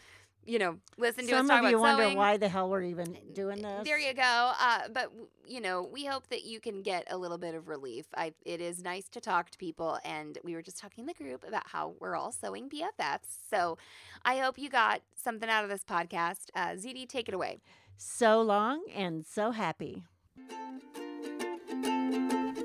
you 0.45 0.57
know, 0.57 0.77
listen 0.97 1.25
to 1.25 1.29
Some 1.31 1.45
us 1.45 1.49
talk 1.49 1.63
of 1.65 1.69
you 1.71 1.79
wonder 1.79 2.03
sewing. 2.03 2.17
why 2.17 2.37
the 2.37 2.47
hell 2.49 2.69
we're 2.69 2.81
even 2.83 3.15
doing 3.33 3.61
this. 3.61 3.85
There 3.85 3.99
you 3.99 4.13
go. 4.13 4.51
Uh, 4.59 4.81
but 4.93 5.11
you 5.47 5.61
know, 5.61 5.83
we 5.91 6.05
hope 6.05 6.27
that 6.29 6.43
you 6.43 6.59
can 6.59 6.81
get 6.81 7.05
a 7.11 7.17
little 7.17 7.37
bit 7.37 7.53
of 7.55 7.67
relief. 7.67 8.05
I, 8.15 8.33
it 8.45 8.61
is 8.61 8.81
nice 8.83 9.07
to 9.09 9.19
talk 9.21 9.49
to 9.51 9.57
people, 9.57 9.99
and 10.03 10.37
we 10.43 10.53
were 10.55 10.61
just 10.61 10.79
talking 10.79 11.03
in 11.03 11.05
the 11.07 11.13
group 11.13 11.43
about 11.47 11.67
how 11.67 11.93
we're 11.99 12.15
all 12.15 12.31
sewing 12.31 12.69
BFFs. 12.69 13.37
So, 13.49 13.77
I 14.23 14.37
hope 14.37 14.57
you 14.57 14.69
got 14.69 15.01
something 15.15 15.49
out 15.49 15.63
of 15.63 15.69
this 15.69 15.83
podcast. 15.83 16.49
Uh, 16.55 16.69
ZD, 16.69 17.07
take 17.07 17.27
it 17.27 17.33
away. 17.33 17.59
So 17.97 18.41
long 18.41 18.83
and 18.95 19.25
so 19.27 19.51
happy. 19.51 20.03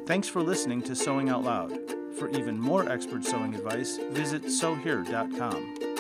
Thanks 0.07 0.29
for 0.29 0.41
listening 0.41 0.81
to 0.83 0.95
Sewing 0.95 1.29
Out 1.29 1.43
Loud. 1.43 1.73
For 2.19 2.29
even 2.31 2.59
more 2.59 2.89
expert 2.89 3.25
sewing 3.25 3.55
advice, 3.55 3.99
visit 4.13 4.51
sewhere.com. 4.51 5.97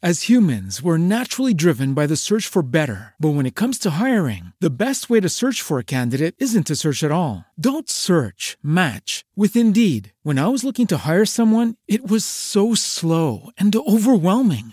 As 0.00 0.28
humans, 0.28 0.80
we're 0.80 0.96
naturally 0.96 1.52
driven 1.52 1.92
by 1.92 2.06
the 2.06 2.14
search 2.14 2.46
for 2.46 2.62
better. 2.62 3.14
But 3.18 3.30
when 3.30 3.46
it 3.46 3.56
comes 3.56 3.80
to 3.80 3.90
hiring, 3.90 4.52
the 4.60 4.70
best 4.70 5.10
way 5.10 5.18
to 5.18 5.28
search 5.28 5.60
for 5.60 5.80
a 5.80 5.84
candidate 5.84 6.36
isn't 6.38 6.68
to 6.68 6.76
search 6.76 7.02
at 7.02 7.10
all. 7.10 7.44
Don't 7.58 7.90
search, 7.90 8.56
match 8.62 9.24
with 9.34 9.56
Indeed. 9.56 10.12
When 10.22 10.38
I 10.38 10.46
was 10.46 10.62
looking 10.62 10.86
to 10.88 11.02
hire 11.04 11.24
someone, 11.24 11.74
it 11.88 12.08
was 12.08 12.24
so 12.24 12.74
slow 12.74 13.50
and 13.58 13.74
overwhelming. 13.74 14.72